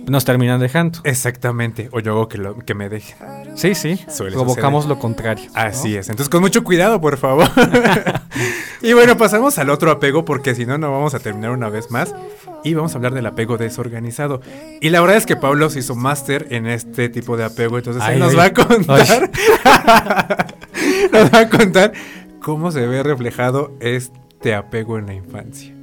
Nos 0.08 0.26
terminan 0.26 0.60
dejando. 0.60 1.00
Exactamente. 1.04 1.90
O 1.92 2.00
yo 2.00 2.14
hago 2.14 2.28
que, 2.30 2.38
lo- 2.40 2.58
que 2.58 2.74
me 2.74 2.90
dejen. 2.90 3.16
Sí, 3.56 3.76
sí. 3.76 4.00
Suele 4.10 4.36
Provocamos 4.36 4.88
lo 4.88 4.98
contrario. 4.98 5.52
Así 5.54 5.96
es. 5.96 6.10
Entonces, 6.10 6.30
con 6.30 6.42
mucho 6.42 6.64
cuidado, 6.64 7.00
por 7.00 7.18
favor. 7.18 7.48
y 8.82 8.94
bueno, 8.94 9.18
pasamos 9.18 9.60
al 9.60 9.70
otro 9.70 9.92
apego 9.92 10.26
porque 10.26 10.56
si 10.56 10.66
no, 10.66 10.80
no 10.80 10.92
vamos 10.92 11.14
a 11.14 11.20
terminar 11.20 11.52
una 11.52 11.70
vez 11.70 11.92
más. 11.92 12.16
Y 12.64 12.74
vamos 12.74 12.94
a 12.94 12.98
hablar 12.98 13.14
del 13.14 13.26
apego 13.28 13.58
desorganizado. 13.58 14.42
Y 14.82 14.90
la 14.90 15.00
verdad 15.02 15.18
es 15.18 15.26
que 15.28 15.36
Pablo 15.36 15.70
se 15.70 15.80
hizo 15.80 15.96
máster 15.96 16.48
en 16.50 16.66
este 16.66 17.10
tipo 17.10 17.38
de 17.38 17.44
apego. 17.46 17.78
Entonces, 17.78 18.02
Ay, 18.04 18.16
él 18.16 18.20
nos 18.20 18.32
ay. 18.32 18.36
va 18.38 18.46
a 18.46 18.54
contar. 18.54 19.32
nos 21.12 21.34
va 21.34 21.40
a 21.40 21.50
contar 21.50 21.94
cómo 22.42 22.72
se 22.72 22.86
ve 22.88 23.04
reflejado 23.04 23.72
este 23.80 24.54
apego 24.56 24.98
en 24.98 25.08
la 25.08 25.14
infancia. 25.14 25.74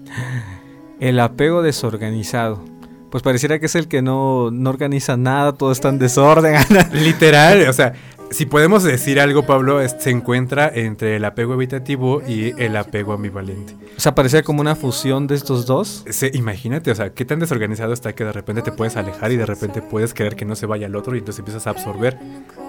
El 1.01 1.21
apego 1.21 1.63
desorganizado. 1.63 2.63
Pues 3.11 3.23
pareciera 3.23 3.59
que 3.59 3.67
es 3.67 3.75
el 3.75 3.89
que 3.89 4.03
no, 4.03 4.51
no 4.51 4.71
organiza 4.71 5.17
nada, 5.17 5.53
todo 5.53 5.73
está 5.73 5.89
en 5.91 5.99
desorden. 5.99 6.55
Literal, 6.93 7.69
o 7.69 7.73
sea, 7.73 7.93
si 8.31 8.45
podemos 8.47 8.83
decir 8.83 9.21
algo, 9.21 9.45
Pablo, 9.47 9.81
es- 9.81 9.95
se 10.01 10.11
encuentra 10.11 10.69
entre 10.75 11.17
el 11.17 11.25
apego 11.25 11.55
evitativo 11.55 12.21
y 12.27 12.61
el 12.61 12.77
apego 12.77 13.13
ambivalente. 13.13 13.75
o 13.97 14.01
sea, 14.01 14.15
parecía 14.15 14.43
como 14.43 14.61
una 14.61 14.75
fusión 14.75 15.29
de 15.29 15.37
estos 15.37 15.67
dos. 15.67 16.05
Se- 16.11 16.33
imagínate, 16.35 16.91
o 16.91 16.95
sea, 16.95 17.11
qué 17.15 17.25
tan 17.25 17.39
desorganizado 17.39 17.93
está 17.93 18.15
que 18.15 18.25
de 18.25 18.33
repente 18.33 18.63
te 18.63 18.73
puedes 18.73 18.97
alejar 18.97 19.31
y 19.33 19.37
de 19.37 19.47
repente 19.47 19.81
puedes 19.83 20.13
querer 20.13 20.35
que 20.35 20.45
no 20.45 20.57
se 20.57 20.67
vaya 20.67 20.87
al 20.87 20.97
otro 20.97 21.15
y 21.15 21.19
entonces 21.21 21.39
empiezas 21.39 21.67
a 21.69 21.71
absorber. 21.71 22.19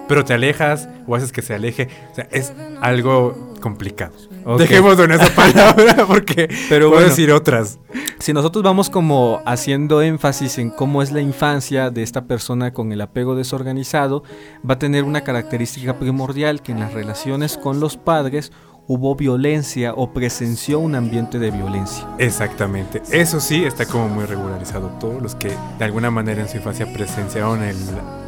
Pero 0.08 0.24
te 0.24 0.34
alejas 0.34 0.88
o 1.08 1.16
haces 1.16 1.32
que 1.32 1.42
se 1.42 1.54
aleje. 1.54 1.90
O 2.12 2.16
sea, 2.16 2.28
es 2.32 2.54
algo 2.82 3.54
complicado. 3.62 4.14
Ok. 4.46 4.60
Dejémoslo 4.60 5.04
en 5.04 5.12
esa 5.12 5.30
palabra 5.36 6.06
porque 6.08 6.48
Pero 6.70 6.88
puedo 6.88 7.02
bueno. 7.02 7.08
decir 7.10 7.32
otras. 7.32 7.80
Si 8.20 8.34
nosotros 8.34 8.64
vamos 8.64 8.90
como 8.90 9.42
haciendo 9.46 10.02
énfasis 10.02 10.58
en 10.58 10.70
cómo 10.70 11.02
es 11.02 11.12
la 11.12 11.22
infancia 11.22 11.90
de 11.90 12.04
esta 12.04 12.26
persona 12.26 12.72
con 12.72 12.92
el 12.92 13.02
apego 13.02 13.36
desorganizado, 13.36 14.24
va 14.68 14.76
a 14.76 14.80
tener 14.80 15.04
una 15.04 15.22
característica 15.22 16.00
primordial 16.00 16.62
que 16.62 16.72
en 16.72 16.80
las 16.80 16.94
relaciones 16.94 17.58
con 17.58 17.80
los 17.80 17.98
padres 17.98 18.52
hubo 18.88 19.16
violencia 19.16 19.94
o 19.94 20.12
presenció 20.12 20.80
un 20.80 20.96
ambiente 20.96 21.40
de 21.40 21.52
violencia. 21.52 22.08
Exactamente. 22.18 23.02
Eso 23.12 23.40
sí 23.42 23.66
está 23.66 23.86
como 23.86 24.08
muy 24.08 24.26
regularizado. 24.26 24.88
Todos 25.00 25.22
los 25.22 25.36
que 25.36 25.52
de 25.78 25.86
alguna 25.86 26.10
manera 26.10 26.42
en 26.42 26.48
su 26.48 26.58
infancia 26.58 26.92
presenciaron 26.92 27.64
el 27.64 27.76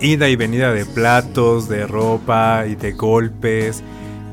ida 0.01 0.27
y 0.27 0.35
venida 0.35 0.73
de 0.73 0.85
platos, 0.85 1.69
de 1.69 1.87
ropa 1.87 2.65
y 2.67 2.75
de 2.75 2.91
golpes. 2.91 3.81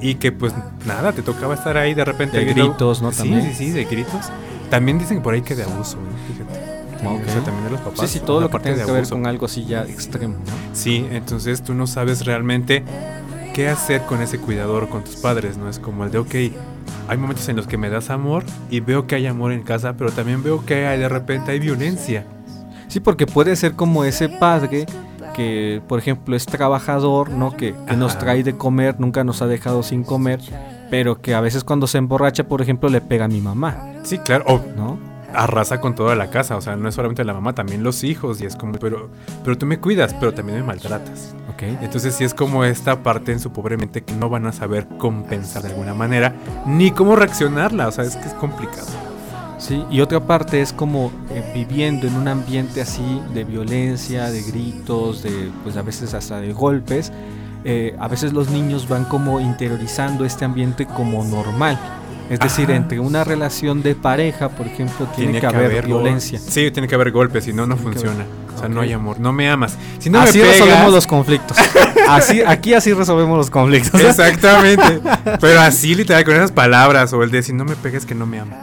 Y 0.01 0.17
que 0.17 0.33
pues 0.33 0.53
nada, 0.85 1.12
te 1.12 1.23
tocaba 1.23 1.55
estar 1.55 1.77
ahí 1.77 1.95
de 1.95 2.05
repente. 2.05 2.39
De 2.39 2.45
gritos, 2.45 3.01
¿no? 3.01 3.12
Sí, 3.12 3.19
También. 3.19 3.43
sí, 3.43 3.55
sí, 3.55 3.71
de 3.71 3.85
gritos. 3.85 4.27
También 4.69 4.99
dicen 4.99 5.23
por 5.23 5.33
ahí 5.33 5.43
que 5.43 5.55
de 5.55 5.62
abuso, 5.62 5.97
¿no? 5.97 6.35
fíjate. 6.35 6.77
Ok. 7.07 7.23
O 7.27 7.31
sea, 7.31 7.45
también 7.45 7.65
de 7.65 7.71
los 7.71 7.81
papás. 7.81 8.11
Sí, 8.11 8.19
sí, 8.19 8.25
todo 8.25 8.41
lo 8.41 8.51
que 8.51 8.59
de 8.59 8.85
que 8.85 8.91
ver 8.91 9.09
con 9.09 9.27
algo 9.27 9.47
así 9.47 9.65
ya 9.65 9.85
extremo, 9.85 10.35
¿no? 10.35 10.53
Sí, 10.75 11.07
entonces 11.11 11.62
tú 11.62 11.73
no 11.75 11.87
sabes 11.87 12.25
realmente 12.27 12.83
qué 13.57 13.71
hacer 13.71 14.03
con 14.03 14.21
ese 14.21 14.38
cuidador, 14.38 14.90
con 14.90 15.03
tus 15.03 15.16
padres, 15.16 15.57
¿no? 15.57 15.71
Es 15.71 15.79
como 15.79 16.05
el 16.05 16.11
de, 16.11 16.19
ok, 16.19 16.35
hay 17.09 17.16
momentos 17.16 17.49
en 17.49 17.57
los 17.57 17.66
que 17.66 17.79
me 17.79 17.88
das 17.88 18.11
amor 18.11 18.45
y 18.69 18.81
veo 18.81 19.07
que 19.07 19.14
hay 19.14 19.27
amor 19.27 19.51
en 19.51 19.62
casa, 19.62 19.95
pero 19.95 20.12
también 20.12 20.42
veo 20.42 20.66
que 20.66 20.87
hay, 20.87 20.99
de 20.99 21.09
repente 21.09 21.53
hay 21.53 21.59
violencia. 21.59 22.27
Sí, 22.88 23.01
porque 23.01 23.27
puede 23.27 23.57
ser 23.57 23.73
como 23.73 24.05
ese 24.05 24.29
padre 24.29 24.85
que, 25.35 25.81
por 25.88 25.99
ejemplo, 25.99 26.37
es 26.37 26.45
trabajador, 26.45 27.31
¿no? 27.31 27.57
Que, 27.57 27.75
que 27.88 27.97
nos 27.97 28.19
trae 28.19 28.42
de 28.42 28.59
comer, 28.59 28.97
nunca 28.99 29.25
nos 29.25 29.40
ha 29.40 29.47
dejado 29.47 29.83
sin 29.83 30.05
comer, 30.05 30.38
pero 30.90 31.23
que 31.23 31.35
a 31.35 31.40
veces 31.40 31.64
cuando 31.64 31.87
se 31.87 31.97
emborracha, 31.97 32.45
por 32.45 32.61
ejemplo, 32.61 32.90
le 32.90 33.01
pega 33.01 33.25
a 33.25 33.29
mi 33.29 33.40
mamá, 33.40 33.95
Sí, 34.03 34.19
claro, 34.19 34.45
o 34.49 34.61
¿no? 34.77 34.99
Arrasa 35.37 35.81
con 35.81 35.94
toda 35.94 36.14
la 36.14 36.31
casa, 36.31 36.57
o 36.57 36.61
sea, 36.61 36.77
no 36.77 36.88
es 36.88 36.94
solamente 36.94 37.22
la 37.25 37.35
mamá, 37.35 37.55
también 37.55 37.83
los 37.83 38.03
hijos, 38.05 38.40
y 38.40 38.46
es 38.46 38.57
como, 38.57 38.72
pero, 38.72 39.11
pero 39.44 39.57
tú 39.57 39.66
me 39.66 39.79
cuidas, 39.79 40.14
pero 40.14 40.33
también 40.35 40.59
me 40.59 40.64
maltratas. 40.64 41.35
Ok. 41.53 41.62
Entonces 41.83 42.14
sí 42.14 42.25
es 42.25 42.35
como 42.35 42.64
esta 42.64 43.03
parte 43.03 43.33
en 43.33 43.40
su 43.40 43.53
pobre 43.53 43.77
mente 43.77 44.03
que 44.03 44.14
no 44.14 44.29
van 44.29 44.46
a 44.46 44.53
saber 44.53 44.87
compensar 44.99 45.62
de 45.62 45.68
alguna 45.68 45.94
manera, 45.94 46.35
ni 46.66 46.90
cómo 46.90 47.16
reaccionarla, 47.16 47.88
o 47.88 47.92
sea, 47.92 48.05
es 48.05 48.16
que 48.16 48.27
es 48.29 48.35
complicado. 48.35 48.87
Sí, 49.59 49.85
y 49.90 50.01
otra 50.03 50.20
parte 50.20 50.61
es 50.61 50.72
como 50.72 51.11
eh, 51.31 51.42
viviendo 51.55 52.07
en 52.07 52.14
un 52.16 52.29
ambiente 52.29 52.83
así 52.83 53.22
de 53.33 53.44
violencia, 53.44 54.31
de 54.31 54.42
gritos, 54.42 55.22
de 55.22 55.51
pues 55.62 55.77
a 55.79 55.83
veces 55.83 56.12
hasta 56.14 56.40
de 56.40 56.53
golpes. 56.53 57.11
eh, 57.64 57.96
a 57.99 58.07
veces 58.07 58.33
los 58.33 58.49
niños 58.51 58.88
van 58.88 59.05
como 59.07 59.40
interiorizando 59.40 60.25
este 60.25 60.44
ambiente 60.44 60.87
como 60.87 61.25
normal. 61.25 61.77
Es 62.29 62.41
decir, 62.41 62.65
Ajá. 62.67 62.77
entre 62.77 62.99
una 62.99 63.23
relación 63.25 63.83
de 63.83 63.95
pareja, 63.95 64.49
por 64.49 64.67
ejemplo, 64.67 65.07
tiene, 65.15 65.41
que, 65.41 65.47
haber, 65.47 65.87
violencia. 65.87 66.39
Sí, 66.41 66.71
tiene 66.73 66.89
que 66.89 66.95
haber 66.95 67.12
golpes, 67.12 67.45
si 67.45 67.53
no, 67.53 67.67
no 67.67 67.77
Tiene 67.77 67.93
funciona. 67.93 68.25
O 68.55 68.59
sea, 68.59 68.69
no 68.69 68.81
hay 68.81 68.93
amor, 68.93 69.21
no 69.21 69.33
me 69.33 69.49
amas. 69.49 69.77
Si 69.99 70.11
no 70.11 70.19
así 70.21 70.39
me 70.39 70.45
pegas, 70.45 70.59
resolvemos 70.61 70.93
los 70.93 71.07
conflictos. 71.07 71.57
Así, 72.09 72.41
aquí 72.41 72.73
así 72.73 72.93
resolvemos 72.93 73.37
los 73.37 73.51
conflictos. 73.51 74.01
Exactamente. 74.01 75.01
Pero 75.41 75.61
así 75.61 75.93
literal, 75.95 76.25
con 76.25 76.35
esas 76.37 76.53
palabras, 76.53 77.12
o 77.12 77.23
el 77.25 77.33
de 77.33 77.43
si 77.43 77.53
no 77.53 77.65
me 77.65 77.75
pegas 77.75 78.07
que 78.07 78.15
no 78.15 78.27
me 78.27 78.39
ama. 78.39 78.57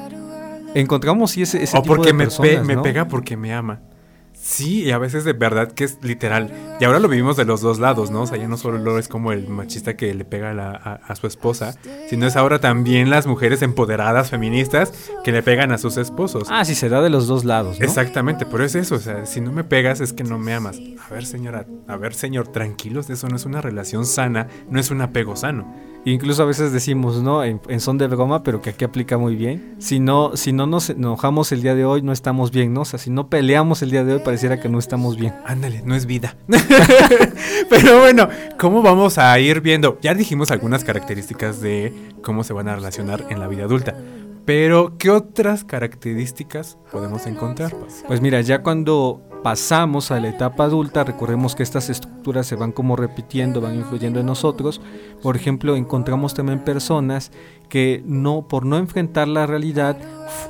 Encontramos 0.76 1.32
sí 1.32 1.42
ese, 1.42 1.62
ese 1.62 1.78
o 1.78 1.82
tipo 1.82 1.96
porque 1.96 2.08
de 2.08 2.14
me, 2.14 2.24
pe- 2.26 2.30
personas, 2.30 2.66
me 2.66 2.78
pega 2.78 3.08
porque 3.08 3.36
me 3.36 3.54
ama. 3.54 3.82
Sí, 4.46 4.84
y 4.84 4.92
a 4.92 4.98
veces 4.98 5.24
de 5.24 5.32
verdad 5.32 5.72
que 5.72 5.86
es 5.86 6.00
literal. 6.02 6.52
Y 6.82 6.84
ahora 6.84 7.00
lo 7.00 7.08
vivimos 7.08 7.38
de 7.38 7.46
los 7.46 7.62
dos 7.62 7.80
lados, 7.80 8.12
¿no? 8.12 8.24
O 8.24 8.28
sea, 8.28 8.38
ya 8.38 8.50
no 8.50 8.58
solo 8.58 9.00
es 9.00 9.08
como 9.08 9.32
el 9.32 9.48
machista 9.48 9.96
que 9.96 10.14
le 10.14 10.26
pega 10.26 10.50
a, 10.52 10.54
la- 10.54 10.72
a- 10.72 10.96
a 11.08 11.16
su 11.16 11.28
esposa, 11.28 11.76
sino 12.10 12.28
es 12.28 12.36
ahora 12.36 12.60
también 12.60 13.10
las 13.10 13.26
mujeres 13.26 13.62
empoderadas 13.62 14.32
feministas 14.32 14.92
que 15.24 15.32
le 15.32 15.44
pegan 15.44 15.72
a 15.72 15.78
sus 15.78 15.96
esposos. 15.96 16.50
Ah, 16.52 16.66
sí, 16.66 16.76
se 16.76 16.90
da 16.90 17.02
de 17.02 17.10
los 17.10 17.26
dos 17.28 17.46
lados, 17.46 17.80
¿no? 17.80 17.86
Exactamente, 17.86 18.46
pero 18.46 18.66
es 18.66 18.76
eso, 18.76 18.96
o 18.96 19.00
sea, 19.00 19.26
si 19.26 19.40
no 19.40 19.54
me 19.54 19.64
pegas 19.64 20.02
es 20.02 20.12
que 20.12 20.26
no 20.26 20.38
me 20.38 20.54
amas. 20.54 20.78
A 21.10 21.14
ver, 21.14 21.26
señora, 21.26 21.66
a 21.88 21.96
ver, 21.96 22.14
señor, 22.14 22.50
tranquilos, 22.50 23.10
eso 23.10 23.30
no 23.30 23.38
es 23.38 23.46
una 23.46 23.62
relación 23.62 24.06
sana, 24.06 24.48
no 24.70 24.78
es 24.78 24.92
un 24.92 25.00
apego 25.00 25.38
sano. 25.38 25.74
Incluso 26.06 26.44
a 26.44 26.46
veces 26.46 26.72
decimos, 26.72 27.22
¿no? 27.22 27.44
En, 27.44 27.62
en 27.68 27.80
son 27.80 27.98
de 27.98 28.08
broma, 28.08 28.44
pero 28.44 28.62
que 28.62 28.72
aquí 28.72 28.84
aplica 28.84 29.18
muy 29.18 29.36
bien. 29.36 29.76
Si 29.80 30.00
no, 30.00 30.36
si 30.36 30.52
no 30.52 30.68
nos 30.68 30.90
enojamos 30.90 31.52
el 31.52 31.62
día 31.62 31.76
de 31.76 31.86
hoy, 31.86 32.02
no 32.02 32.12
estamos 32.12 32.52
bien, 32.52 32.74
¿no? 32.74 32.82
O 32.82 32.86
sea, 32.86 33.00
si 33.00 33.10
no 33.10 33.30
peleamos 33.30 33.82
el 33.82 33.92
día 33.92 34.04
de 34.04 34.16
hoy, 34.16 34.20
pareciera 34.20 34.60
que 34.60 34.70
no 34.70 34.80
estamos 34.80 35.18
bien. 35.18 35.34
Ándale, 35.46 35.82
no 35.86 35.96
es 35.96 36.06
vida. 36.06 36.36
Pero 37.70 38.00
bueno, 38.00 38.28
¿cómo 38.60 38.82
vamos 38.82 39.18
a 39.18 39.40
ir 39.40 39.62
viendo? 39.62 39.98
Ya 40.02 40.14
dijimos 40.14 40.52
algunas 40.52 40.84
características 40.84 41.62
de 41.62 41.94
cómo 42.22 42.44
se 42.44 42.54
van 42.54 42.68
a 42.68 42.76
relacionar 42.76 43.26
en 43.30 43.40
la 43.40 43.48
vida 43.48 43.64
adulta. 43.64 43.96
Pero, 44.46 44.98
¿qué 44.98 45.10
otras 45.10 45.64
características 45.64 46.78
podemos 46.92 47.26
encontrar? 47.28 47.74
Pues 48.08 48.20
mira, 48.20 48.42
ya 48.42 48.62
cuando 48.62 49.22
pasamos 49.44 50.10
a 50.12 50.20
la 50.20 50.30
etapa 50.30 50.64
adulta, 50.64 51.04
recordemos 51.04 51.54
que 51.56 51.64
estas 51.64 51.90
estructuras 51.90 52.48
se 52.48 52.56
van 52.56 52.72
como 52.72 52.96
repitiendo, 52.96 53.62
van 53.62 53.76
influyendo 53.76 54.20
en 54.20 54.26
nosotros. 54.26 54.82
Por 55.22 55.36
ejemplo, 55.36 55.76
encontramos 55.76 56.34
también 56.34 56.60
personas 56.64 57.32
que 57.70 58.02
no, 58.06 58.48
por 58.48 58.66
no 58.66 58.78
enfrentar 58.78 59.28
la 59.28 59.46
realidad, 59.46 59.98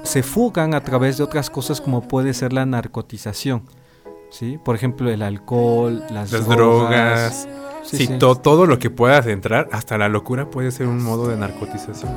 se 0.03 0.21
fugan 0.23 0.73
a 0.75 0.81
través 0.83 1.17
de 1.17 1.23
otras 1.23 1.49
cosas 1.49 1.81
como 1.81 2.07
puede 2.07 2.33
ser 2.33 2.53
la 2.53 2.65
narcotización. 2.65 3.63
¿Sí? 4.29 4.57
Por 4.63 4.75
ejemplo, 4.75 5.09
el 5.11 5.21
alcohol, 5.21 6.03
las, 6.09 6.31
Las 6.31 6.47
drogas. 6.47 7.43
drogas. 7.45 7.47
Sí, 7.83 7.97
Sí, 7.97 8.07
sí. 8.07 8.17
to- 8.17 8.35
todo 8.35 8.65
lo 8.65 8.79
que 8.79 8.89
puedas 8.89 9.27
entrar, 9.27 9.67
hasta 9.71 9.97
la 9.97 10.07
locura 10.09 10.49
puede 10.49 10.71
ser 10.71 10.87
un 10.87 11.03
modo 11.03 11.27
de 11.27 11.35
narcotización. 11.37 12.11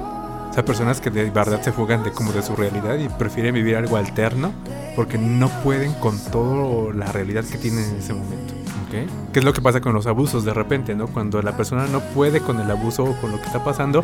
Sea, 0.56 0.64
personas 0.64 1.02
que 1.02 1.10
de 1.10 1.28
verdad 1.28 1.60
se 1.60 1.70
fugan 1.70 2.02
de 2.02 2.12
como 2.12 2.32
de 2.32 2.40
su 2.40 2.56
realidad 2.56 2.96
y 2.98 3.10
prefieren 3.10 3.54
vivir 3.54 3.76
algo 3.76 3.98
alterno 3.98 4.52
porque 4.96 5.18
no 5.18 5.50
pueden 5.62 5.92
con 5.92 6.18
toda 6.18 6.94
la 6.94 7.12
realidad 7.12 7.44
que 7.44 7.58
tienen 7.58 7.84
en 7.84 7.96
ese 7.96 8.14
momento. 8.14 8.54
Ok. 8.86 9.32
¿Qué 9.34 9.40
es 9.40 9.44
lo 9.44 9.52
que 9.52 9.60
pasa 9.60 9.82
con 9.82 9.92
los 9.92 10.06
abusos 10.06 10.46
de 10.46 10.54
repente, 10.54 10.94
no? 10.94 11.08
Cuando 11.08 11.42
la 11.42 11.58
persona 11.58 11.86
no 11.88 12.00
puede 12.00 12.40
con 12.40 12.58
el 12.58 12.70
abuso 12.70 13.04
o 13.04 13.14
con 13.20 13.32
lo 13.32 13.36
que 13.38 13.44
está 13.48 13.62
pasando, 13.64 14.02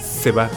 se 0.00 0.32
va 0.32 0.50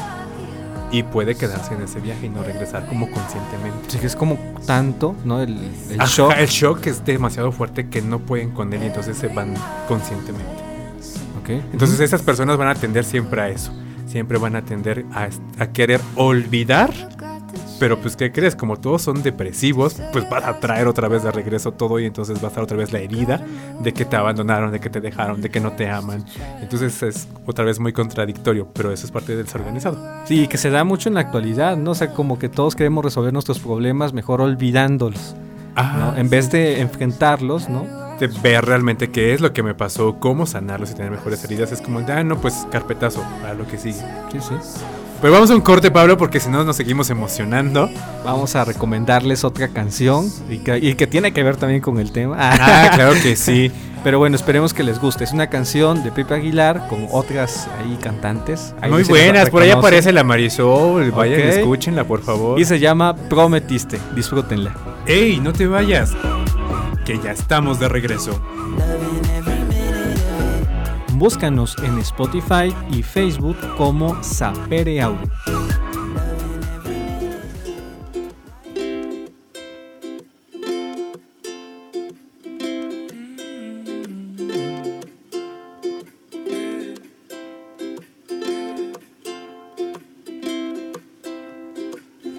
y 0.91 1.03
puede 1.03 1.35
quedarse 1.35 1.75
en 1.75 1.83
ese 1.83 1.99
viaje 1.99 2.25
y 2.25 2.29
no 2.29 2.41
regresar 2.41 2.87
como 2.87 3.07
conscientemente. 3.11 3.77
Sí, 3.89 3.99
que 3.99 4.07
es 4.07 4.15
como 4.15 4.39
tanto, 4.65 5.15
¿no? 5.25 5.41
El, 5.43 5.59
el 5.91 6.01
Ajá, 6.01 6.09
shock. 6.09 6.33
el 6.39 6.47
shock 6.47 6.87
es 6.87 7.05
demasiado 7.05 7.51
fuerte 7.51 7.87
que 7.87 8.01
no 8.01 8.17
pueden 8.17 8.49
con 8.49 8.73
él 8.73 8.81
y 8.81 8.87
entonces 8.87 9.15
se 9.15 9.27
van 9.27 9.53
conscientemente. 9.87 10.63
Ok. 11.39 11.49
Entonces 11.71 11.99
esas 11.99 12.23
personas 12.23 12.57
van 12.57 12.69
a 12.69 12.73
tender 12.73 13.03
siempre 13.05 13.41
a 13.41 13.49
eso. 13.49 13.71
Siempre 14.07 14.37
van 14.37 14.55
a 14.55 14.63
tender 14.63 15.05
a, 15.13 15.29
a 15.59 15.67
querer 15.71 16.01
olvidar. 16.15 16.91
Pero 17.79 17.99
pues 17.99 18.15
¿qué 18.15 18.31
crees? 18.31 18.55
Como 18.55 18.77
todos 18.77 19.01
son 19.01 19.21
depresivos, 19.21 19.97
pues 20.13 20.29
vas 20.29 20.45
a 20.45 20.59
traer 20.59 20.87
otra 20.87 21.09
vez 21.09 21.23
de 21.23 21.31
regreso 21.31 21.73
todo 21.73 21.99
y 21.99 22.05
entonces 22.05 22.37
va 22.41 22.45
a 22.45 22.47
estar 22.47 22.63
otra 22.63 22.77
vez 22.77 22.93
la 22.93 22.99
herida 22.99 23.45
de 23.81 23.93
que 23.93 24.05
te 24.05 24.15
abandonaron, 24.15 24.71
de 24.71 24.79
que 24.79 24.89
te 24.89 25.01
dejaron, 25.01 25.41
de 25.41 25.49
que 25.49 25.59
no 25.59 25.73
te 25.73 25.89
aman. 25.89 26.23
Entonces 26.61 27.03
es 27.03 27.27
otra 27.45 27.65
vez 27.65 27.79
muy 27.79 27.91
contradictorio, 27.91 28.69
pero 28.73 28.93
eso 28.93 29.05
es 29.05 29.11
parte 29.11 29.35
del 29.35 29.45
desorganizado. 29.45 29.97
Sí, 30.25 30.47
que 30.47 30.57
se 30.57 30.69
da 30.69 30.85
mucho 30.85 31.09
en 31.09 31.15
la 31.15 31.21
actualidad, 31.21 31.75
¿no? 31.75 31.91
O 31.91 31.95
sea, 31.95 32.11
como 32.13 32.39
que 32.39 32.47
todos 32.47 32.75
queremos 32.75 33.03
resolver 33.03 33.33
nuestros 33.33 33.59
problemas 33.59 34.13
mejor 34.13 34.39
olvidándolos, 34.41 35.35
Ah, 35.75 36.13
¿no? 36.13 36.17
En 36.17 36.29
vez 36.29 36.51
de 36.51 36.79
enfrentarlos, 36.79 37.67
¿no? 37.67 38.04
De 38.19 38.27
ver 38.27 38.65
realmente 38.65 39.09
qué 39.09 39.33
es 39.33 39.41
lo 39.41 39.53
que 39.53 39.63
me 39.63 39.73
pasó, 39.73 40.17
cómo 40.19 40.45
sanarlos 40.45 40.91
y 40.91 40.95
tener 40.95 41.11
mejores 41.11 41.43
heridas, 41.43 41.71
es 41.71 41.81
como, 41.81 41.99
ah, 42.07 42.23
no, 42.23 42.39
pues 42.39 42.65
carpetazo, 42.71 43.23
a 43.47 43.53
lo 43.53 43.67
que 43.67 43.77
sigue. 43.77 43.99
Sí, 44.31 44.39
sí. 44.39 44.55
Pero 45.21 45.33
vamos 45.33 45.49
a 45.49 45.55
un 45.55 45.61
corte, 45.61 45.91
Pablo, 45.91 46.17
porque 46.17 46.39
si 46.39 46.49
no 46.49 46.63
nos 46.63 46.75
seguimos 46.75 47.09
emocionando. 47.09 47.89
Vamos 48.23 48.55
a 48.55 48.65
recomendarles 48.65 49.43
otra 49.43 49.69
canción 49.69 50.29
y 50.49 50.59
que, 50.59 50.77
y 50.77 50.95
que 50.95 51.07
tiene 51.07 51.31
que 51.33 51.41
ver 51.41 51.55
también 51.55 51.81
con 51.81 51.99
el 51.99 52.11
tema. 52.11 52.35
Ah, 52.37 52.91
claro 52.95 53.13
que 53.23 53.35
sí. 53.35 53.71
Pero 54.03 54.19
bueno, 54.19 54.35
esperemos 54.35 54.73
que 54.73 54.83
les 54.83 54.99
guste. 54.99 55.23
Es 55.23 55.31
una 55.31 55.47
canción 55.49 56.03
de 56.03 56.11
Pepe 56.11 56.35
Aguilar 56.35 56.87
con 56.89 57.07
otras 57.11 57.67
ahí 57.79 57.97
cantantes. 58.03 58.75
Ahí 58.81 58.91
Muy 58.91 59.03
buenas, 59.03 59.49
por 59.49 59.63
ahí 59.63 59.71
aparece 59.71 60.11
la 60.11 60.23
Marisol. 60.23 61.09
Vayan, 61.11 61.39
Ok. 61.39 61.45
escúchenla, 61.55 62.03
por 62.03 62.21
favor. 62.21 62.59
Y 62.59 62.65
se 62.65 62.79
llama 62.79 63.15
Prometiste. 63.15 63.97
Disfrútenla. 64.15 64.75
¡Ey, 65.07 65.39
no 65.39 65.53
te 65.53 65.65
vayas! 65.65 66.11
Que 67.05 67.19
ya 67.19 67.31
estamos 67.31 67.79
de 67.79 67.87
regreso. 67.87 68.41
Búscanos 71.13 71.77
en 71.83 71.99
Spotify 71.99 72.75
y 72.91 73.03
Facebook 73.03 73.55
como 73.77 74.21
Sapere 74.23 74.99
Audio. 75.01 75.29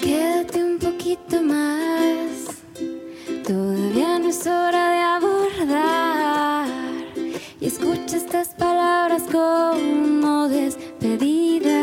Quédate 0.01 0.65
un 0.65 0.79
poquito 0.79 1.43
más, 1.43 2.63
todavía 3.47 4.16
es 4.29 4.47
hora 4.47 4.91
de 4.91 5.01
abordar. 5.01 6.67
Y 7.61 7.67
escucha 7.67 8.17
estas 8.17 8.49
palabras 8.49 9.23
como 9.31 10.49
despedida. 10.49 11.76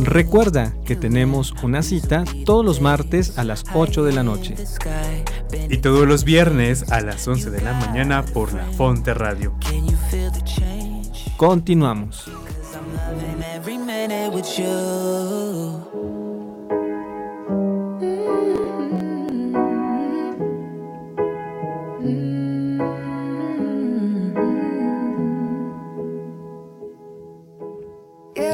Recuerda 0.00 0.72
que 0.86 0.96
tenemos 0.96 1.54
una 1.62 1.82
cita 1.82 2.24
todos 2.46 2.64
los 2.64 2.80
martes 2.80 3.38
a 3.38 3.44
las 3.44 3.64
8 3.74 4.04
de 4.04 4.12
la 4.12 4.22
noche. 4.22 4.54
Y 5.68 5.78
todos 5.78 6.06
los 6.06 6.24
viernes 6.24 6.90
a 6.90 7.00
las 7.00 7.26
11 7.28 7.50
de 7.50 7.60
la 7.60 7.74
mañana 7.74 8.24
por 8.24 8.52
la 8.52 8.64
Fonte 8.64 9.12
Radio. 9.12 9.54
Continuamos. 11.36 12.30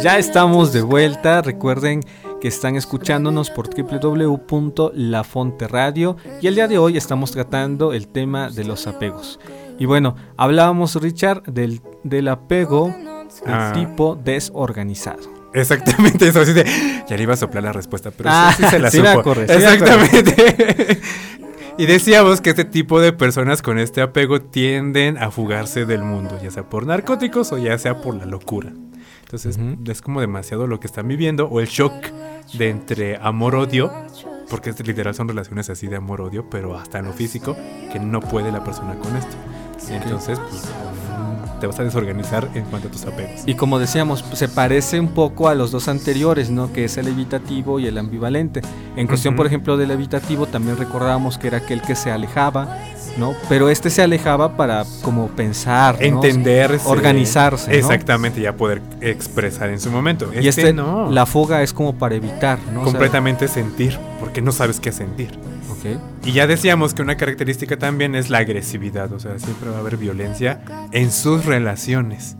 Ya 0.06 0.18
estamos 0.18 0.72
de 0.72 0.82
vuelta. 0.82 1.42
Recuerden 1.42 2.00
que 2.40 2.46
están 2.46 2.76
escuchándonos 2.76 3.50
por 3.50 3.68
www.lafonteradio 3.68 6.16
y 6.40 6.46
el 6.46 6.54
día 6.54 6.68
de 6.68 6.78
hoy 6.78 6.96
estamos 6.96 7.32
tratando 7.32 7.92
el 7.92 8.06
tema 8.06 8.48
de 8.48 8.62
los 8.62 8.86
apegos. 8.86 9.40
Y 9.80 9.86
bueno, 9.86 10.14
hablábamos, 10.36 10.94
Richard, 11.02 11.42
del, 11.52 11.80
del 12.04 12.28
apego 12.28 12.94
de 13.44 13.52
Ah. 13.52 13.72
tipo 13.74 14.14
desorganizado. 14.14 15.28
Exactamente 15.52 16.28
eso. 16.28 16.38
Así 16.42 16.52
de, 16.52 16.64
ya 17.08 17.16
le 17.16 17.22
iba 17.24 17.34
a 17.34 17.36
soplar 17.36 17.64
la 17.64 17.72
respuesta, 17.72 18.12
pero 18.12 18.28
Ah, 18.32 18.54
sí, 18.56 18.62
sí 18.62 18.68
se 18.70 18.78
la 18.78 18.90
sí 18.92 19.00
me 19.02 19.12
supo. 19.12 19.34
sí 19.34 19.40
me 19.40 19.54
Exactamente. 19.56 21.00
y 21.78 21.86
decíamos 21.86 22.40
que 22.40 22.50
este 22.50 22.64
tipo 22.64 23.00
de 23.00 23.12
personas 23.12 23.60
con 23.60 23.80
este 23.80 24.02
apego 24.02 24.40
tienden 24.40 25.18
a 25.18 25.32
fugarse 25.32 25.84
del 25.84 26.04
mundo, 26.04 26.38
ya 26.40 26.52
sea 26.52 26.62
por 26.62 26.86
narcóticos 26.86 27.50
o 27.50 27.58
ya 27.58 27.76
sea 27.76 28.00
por 28.00 28.14
la 28.14 28.24
locura. 28.24 28.72
Entonces 29.26 29.58
es 29.88 30.02
como 30.02 30.20
demasiado 30.20 30.68
lo 30.68 30.78
que 30.78 30.86
están 30.86 31.08
viviendo 31.08 31.48
o 31.48 31.58
el 31.58 31.66
shock 31.66 31.92
de 32.52 32.70
entre 32.70 33.16
amor-odio, 33.16 33.92
porque 34.48 34.72
literal 34.84 35.16
son 35.16 35.26
relaciones 35.26 35.68
así 35.68 35.88
de 35.88 35.96
amor-odio, 35.96 36.48
pero 36.48 36.78
hasta 36.78 37.00
en 37.00 37.06
lo 37.06 37.12
físico, 37.12 37.56
que 37.92 37.98
no 37.98 38.20
puede 38.20 38.52
la 38.52 38.62
persona 38.62 38.94
con 38.94 39.16
esto. 39.16 39.36
Entonces, 39.90 40.38
pues, 40.38 40.62
mm, 40.62 41.58
te 41.58 41.66
vas 41.66 41.76
a 41.80 41.82
desorganizar 41.82 42.48
en 42.54 42.66
cuanto 42.66 42.86
a 42.86 42.90
tus 42.92 43.04
apegos. 43.04 43.42
Y 43.46 43.54
como 43.54 43.80
decíamos, 43.80 44.22
pues, 44.22 44.38
se 44.38 44.48
parece 44.48 45.00
un 45.00 45.08
poco 45.08 45.48
a 45.48 45.56
los 45.56 45.72
dos 45.72 45.88
anteriores, 45.88 46.50
¿no? 46.50 46.72
Que 46.72 46.84
es 46.84 46.96
el 46.96 47.08
evitativo 47.08 47.80
y 47.80 47.86
el 47.88 47.98
ambivalente. 47.98 48.62
En 48.94 49.08
cuestión, 49.08 49.34
por 49.34 49.48
ejemplo, 49.48 49.76
del 49.76 49.90
evitativo, 49.90 50.46
también 50.46 50.76
recordábamos 50.76 51.36
que 51.36 51.48
era 51.48 51.58
aquel 51.58 51.82
que 51.82 51.96
se 51.96 52.12
alejaba, 52.12 52.78
¿no? 53.16 53.34
Pero 53.48 53.68
este 53.68 53.90
se 53.90 54.02
alejaba 54.02 54.56
para 54.56 54.84
como 55.02 55.28
pensar, 55.28 55.96
¿no? 55.98 56.06
entender, 56.06 56.78
organizarse, 56.84 57.70
¿no? 57.70 57.76
Exactamente, 57.76 58.40
ya 58.40 58.56
poder 58.56 58.82
expresar 59.00 59.70
en 59.70 59.80
su 59.80 59.90
momento. 59.90 60.30
Y 60.32 60.46
este, 60.46 60.72
no. 60.72 61.10
la 61.10 61.26
fuga 61.26 61.62
es 61.62 61.72
como 61.72 61.96
para 61.98 62.14
evitar, 62.14 62.58
¿no? 62.72 62.80
O 62.80 62.84
sea, 62.84 62.92
completamente 62.92 63.48
sentir, 63.48 63.98
porque 64.20 64.42
no 64.42 64.52
sabes 64.52 64.80
qué 64.80 64.92
sentir. 64.92 65.38
ok. 65.70 66.00
Y 66.24 66.32
ya 66.32 66.46
decíamos 66.46 66.94
que 66.94 67.02
una 67.02 67.16
característica 67.16 67.78
también 67.78 68.14
es 68.14 68.30
la 68.30 68.38
agresividad, 68.38 69.12
o 69.12 69.18
sea, 69.18 69.38
siempre 69.38 69.70
va 69.70 69.76
a 69.76 69.80
haber 69.80 69.96
violencia 69.96 70.60
en 70.92 71.10
sus 71.10 71.44
relaciones. 71.44 72.36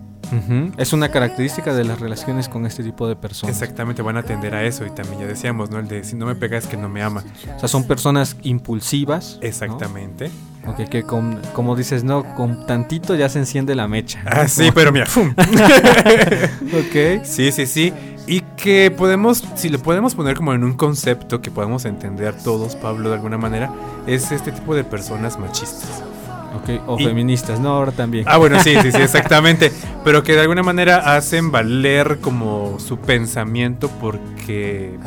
Es 0.76 0.92
una 0.92 1.10
característica 1.10 1.74
de 1.74 1.84
las 1.84 2.00
relaciones 2.00 2.48
con 2.48 2.66
este 2.66 2.82
tipo 2.82 3.08
de 3.08 3.16
personas. 3.16 3.60
Exactamente, 3.60 4.02
van 4.02 4.16
a 4.16 4.20
atender 4.20 4.54
a 4.54 4.64
eso 4.64 4.84
y 4.84 4.90
también 4.90 5.20
ya 5.20 5.26
decíamos, 5.26 5.70
¿no? 5.70 5.78
El 5.78 5.88
de 5.88 6.04
si 6.04 6.16
no 6.16 6.26
me 6.26 6.34
pega 6.34 6.58
es 6.58 6.66
que 6.66 6.76
no 6.76 6.88
me 6.88 7.02
ama. 7.02 7.24
O 7.54 7.58
sea, 7.58 7.68
son 7.68 7.84
personas 7.84 8.36
impulsivas. 8.42 9.38
¿no? 9.40 9.46
Exactamente. 9.46 10.30
Ok, 10.66 10.88
que 10.88 11.04
con, 11.04 11.40
como 11.52 11.76
dices, 11.76 12.02
no, 12.02 12.34
con 12.34 12.66
tantito 12.66 13.14
ya 13.14 13.28
se 13.28 13.38
enciende 13.38 13.74
la 13.74 13.86
mecha. 13.86 14.22
¿no? 14.24 14.30
Ah, 14.32 14.48
sí, 14.48 14.70
pero 14.74 14.92
mira, 14.92 15.06
¡fum! 15.06 15.34
Ok. 15.36 17.24
Sí, 17.24 17.52
sí, 17.52 17.66
sí. 17.66 17.92
Y 18.26 18.40
que 18.56 18.90
podemos, 18.90 19.44
si 19.54 19.68
lo 19.68 19.78
podemos 19.78 20.16
poner 20.16 20.36
como 20.36 20.52
en 20.52 20.64
un 20.64 20.74
concepto 20.74 21.40
que 21.40 21.52
podamos 21.52 21.84
entender 21.84 22.34
todos, 22.36 22.74
Pablo, 22.74 23.10
de 23.10 23.14
alguna 23.14 23.38
manera, 23.38 23.72
es 24.08 24.32
este 24.32 24.50
tipo 24.50 24.74
de 24.74 24.82
personas 24.82 25.38
machistas. 25.38 26.02
Ok, 26.54 26.82
o 26.86 26.98
Y- 26.98 27.04
feministas, 27.04 27.60
no, 27.60 27.70
ahora 27.70 27.92
también. 27.92 28.24
Ah, 28.28 28.38
bueno, 28.38 28.60
sí, 28.62 28.74
sí, 28.82 28.92
sí, 28.92 28.98
exactamente. 29.02 29.72
Pero 30.04 30.22
que 30.22 30.32
de 30.34 30.40
alguna 30.42 30.62
manera 30.62 31.14
hacen 31.16 31.50
valer 31.50 32.18
como 32.20 32.78
su 32.78 32.98
pensamiento 32.98 33.88
porque. 34.00 34.98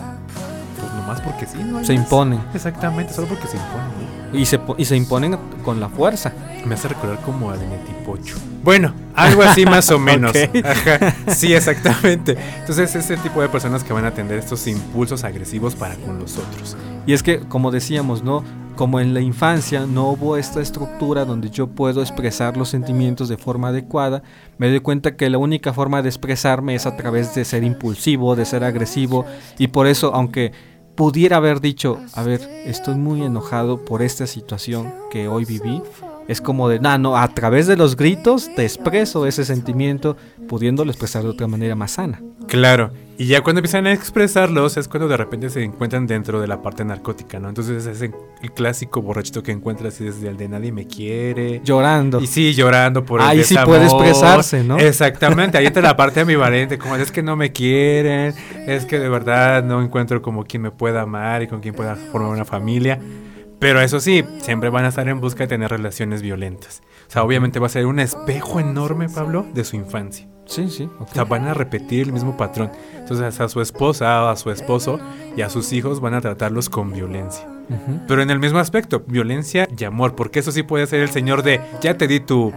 Pues 0.79 0.93
nomás 0.93 1.21
porque 1.21 1.45
sí, 1.45 1.57
¿no? 1.63 1.83
se 1.83 1.93
imponen. 1.93 2.39
Exactamente, 2.53 3.13
solo 3.13 3.27
porque 3.27 3.47
se 3.47 3.57
imponen. 3.57 4.08
Y 4.33 4.45
se, 4.45 4.59
y 4.77 4.85
se 4.85 4.95
imponen 4.95 5.37
con 5.63 5.79
la 5.79 5.89
fuerza. 5.89 6.33
Me 6.65 6.75
hace 6.75 6.87
recordar 6.87 7.19
como 7.21 7.51
Netipocho. 7.51 8.37
Bueno, 8.63 8.93
algo 9.15 9.41
así 9.41 9.65
más 9.65 9.89
o 9.91 9.99
menos. 9.99 10.33
Ajá, 10.63 11.15
sí, 11.27 11.53
exactamente. 11.53 12.37
Entonces, 12.59 12.95
es 12.95 13.09
el 13.09 13.19
tipo 13.19 13.41
de 13.41 13.49
personas 13.49 13.83
que 13.83 13.93
van 13.93 14.05
a 14.05 14.09
atender 14.09 14.37
estos 14.37 14.67
impulsos 14.67 15.23
agresivos 15.23 15.75
para 15.75 15.95
con 15.95 16.19
los 16.19 16.37
otros. 16.37 16.77
Y 17.07 17.13
es 17.13 17.23
que, 17.23 17.39
como 17.39 17.71
decíamos, 17.71 18.23
¿no? 18.23 18.43
Como 18.75 18.99
en 19.01 19.13
la 19.13 19.19
infancia 19.19 19.85
no 19.85 20.09
hubo 20.09 20.37
esta 20.37 20.61
estructura 20.61 21.25
donde 21.25 21.49
yo 21.49 21.67
puedo 21.67 22.01
expresar 22.01 22.55
los 22.55 22.69
sentimientos 22.69 23.27
de 23.27 23.35
forma 23.35 23.69
adecuada, 23.69 24.23
me 24.57 24.69
doy 24.69 24.79
cuenta 24.79 25.17
que 25.17 25.29
la 25.29 25.37
única 25.37 25.73
forma 25.73 26.01
de 26.01 26.07
expresarme 26.07 26.75
es 26.75 26.85
a 26.85 26.95
través 26.95 27.35
de 27.35 27.43
ser 27.43 27.63
impulsivo, 27.63 28.37
de 28.37 28.45
ser 28.45 28.63
agresivo, 28.63 29.25
y 29.57 29.67
por 29.67 29.85
eso, 29.85 30.13
aunque 30.13 30.53
pudiera 30.99 31.37
haber 31.37 31.61
dicho, 31.61 31.97
a 32.13 32.23
ver, 32.23 32.41
estoy 32.65 32.95
muy 32.95 33.23
enojado 33.23 33.85
por 33.85 34.01
esta 34.01 34.27
situación 34.27 34.93
que 35.09 35.29
hoy 35.29 35.45
viví, 35.45 35.81
es 36.29 36.41
como 36.41 36.69
de, 36.69 36.79
no, 36.79 36.95
no, 36.99 37.17
a 37.17 37.27
través 37.29 37.65
de 37.65 37.75
los 37.75 37.95
gritos 37.95 38.53
te 38.55 38.61
expreso 38.61 39.25
ese 39.25 39.43
sentimiento, 39.43 40.15
pudiéndolo 40.47 40.91
expresar 40.91 41.23
de 41.23 41.29
otra 41.29 41.47
manera 41.47 41.75
más 41.75 41.91
sana. 41.91 42.21
Claro, 42.47 42.91
y 43.17 43.25
ya 43.25 43.41
cuando 43.41 43.59
empiezan 43.61 43.87
a 43.87 43.93
expresarlos 43.93 44.77
es 44.77 44.87
cuando 44.87 45.07
de 45.07 45.17
repente 45.17 45.49
se 45.49 45.63
encuentran 45.63 46.05
dentro 46.05 46.39
de 46.39 46.45
la 46.45 46.61
parte 46.61 46.85
narcótica, 46.85 47.39
¿no? 47.39 47.49
Entonces 47.49 47.83
es 47.87 48.01
el 48.03 48.13
clásico 48.53 49.01
borrachito 49.01 49.41
que 49.41 49.51
encuentras 49.51 49.99
y 50.01 50.03
desde 50.03 50.29
el 50.29 50.37
de 50.37 50.47
nadie 50.49 50.71
me 50.71 50.85
quiere. 50.85 51.61
Llorando. 51.65 52.21
Y 52.21 52.27
sí, 52.27 52.53
llorando 52.53 53.03
por 53.03 53.21
el 53.21 53.27
Ahí 53.27 53.43
sí 53.43 53.55
puede 53.65 53.85
expresarse, 53.85 54.63
¿no? 54.63 54.77
Exactamente, 54.77 55.57
ahí 55.57 55.65
entra 55.65 55.81
la 55.81 55.97
parte 55.97 56.19
ambivalente, 56.19 56.77
como 56.77 56.95
es 56.95 57.11
que 57.11 57.23
no 57.23 57.35
me 57.35 57.51
quieren, 57.51 58.35
es 58.67 58.85
que 58.85 58.99
de 58.99 59.09
verdad 59.09 59.63
no 59.63 59.81
encuentro 59.81 60.21
como 60.21 60.43
quien 60.43 60.61
me 60.61 60.69
pueda 60.69 61.01
amar 61.01 61.41
y 61.41 61.47
con 61.47 61.59
quien 61.59 61.73
pueda 61.73 61.95
formar 61.95 62.29
una 62.29 62.45
familia. 62.45 62.99
Pero 63.59 63.81
eso 63.81 63.99
sí, 63.99 64.23
siempre 64.41 64.69
van 64.69 64.85
a 64.85 64.89
estar 64.89 65.07
en 65.09 65.19
busca 65.19 65.43
de 65.43 65.47
tener 65.47 65.69
relaciones 65.69 66.21
violentas. 66.21 66.81
O 67.07 67.11
sea, 67.11 67.23
obviamente 67.23 67.59
va 67.59 67.65
a 67.67 67.69
ser 67.69 67.85
un 67.85 67.99
espejo 67.99 68.59
enorme, 68.59 69.09
Pablo, 69.09 69.45
de 69.53 69.63
su 69.65 69.75
infancia. 69.75 70.27
Sí, 70.45 70.69
sí. 70.69 70.89
O 70.99 71.05
sea, 71.13 71.25
van 71.25 71.45
a 71.47 71.53
repetir 71.53 72.07
el 72.07 72.13
mismo 72.13 72.37
patrón. 72.37 72.71
Entonces 72.95 73.39
a 73.39 73.49
su 73.49 73.61
esposa, 73.61 74.31
a 74.31 74.35
su 74.35 74.49
esposo 74.49 74.99
y 75.35 75.41
a 75.41 75.49
sus 75.49 75.73
hijos 75.73 75.99
van 75.99 76.13
a 76.15 76.21
tratarlos 76.21 76.69
con 76.69 76.91
violencia. 76.91 77.47
Pero 78.07 78.23
en 78.23 78.31
el 78.31 78.39
mismo 78.39 78.57
aspecto, 78.57 79.03
violencia 79.05 79.67
y 79.77 79.83
amor, 79.83 80.15
porque 80.15 80.39
eso 80.39 80.51
sí 80.51 80.63
puede 80.63 80.87
ser 80.87 81.01
el 81.01 81.09
señor 81.09 81.43
de, 81.43 81.61
ya 81.81 81.95
te 81.97 82.07
di 82.07 82.19
tu... 82.19 82.51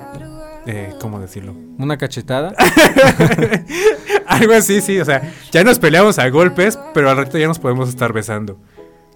eh, 0.64 0.94
¿Cómo 1.00 1.20
decirlo? 1.20 1.54
Una 1.78 1.98
cachetada. 1.98 2.54
Algo 4.26 4.54
así, 4.54 4.80
sí, 4.80 4.98
o 4.98 5.04
sea, 5.04 5.30
ya 5.50 5.64
nos 5.64 5.78
peleamos 5.78 6.18
a 6.18 6.28
golpes, 6.30 6.78
pero 6.94 7.10
al 7.10 7.16
rato 7.18 7.36
ya 7.36 7.46
nos 7.46 7.58
podemos 7.58 7.88
estar 7.90 8.12
besando. 8.14 8.58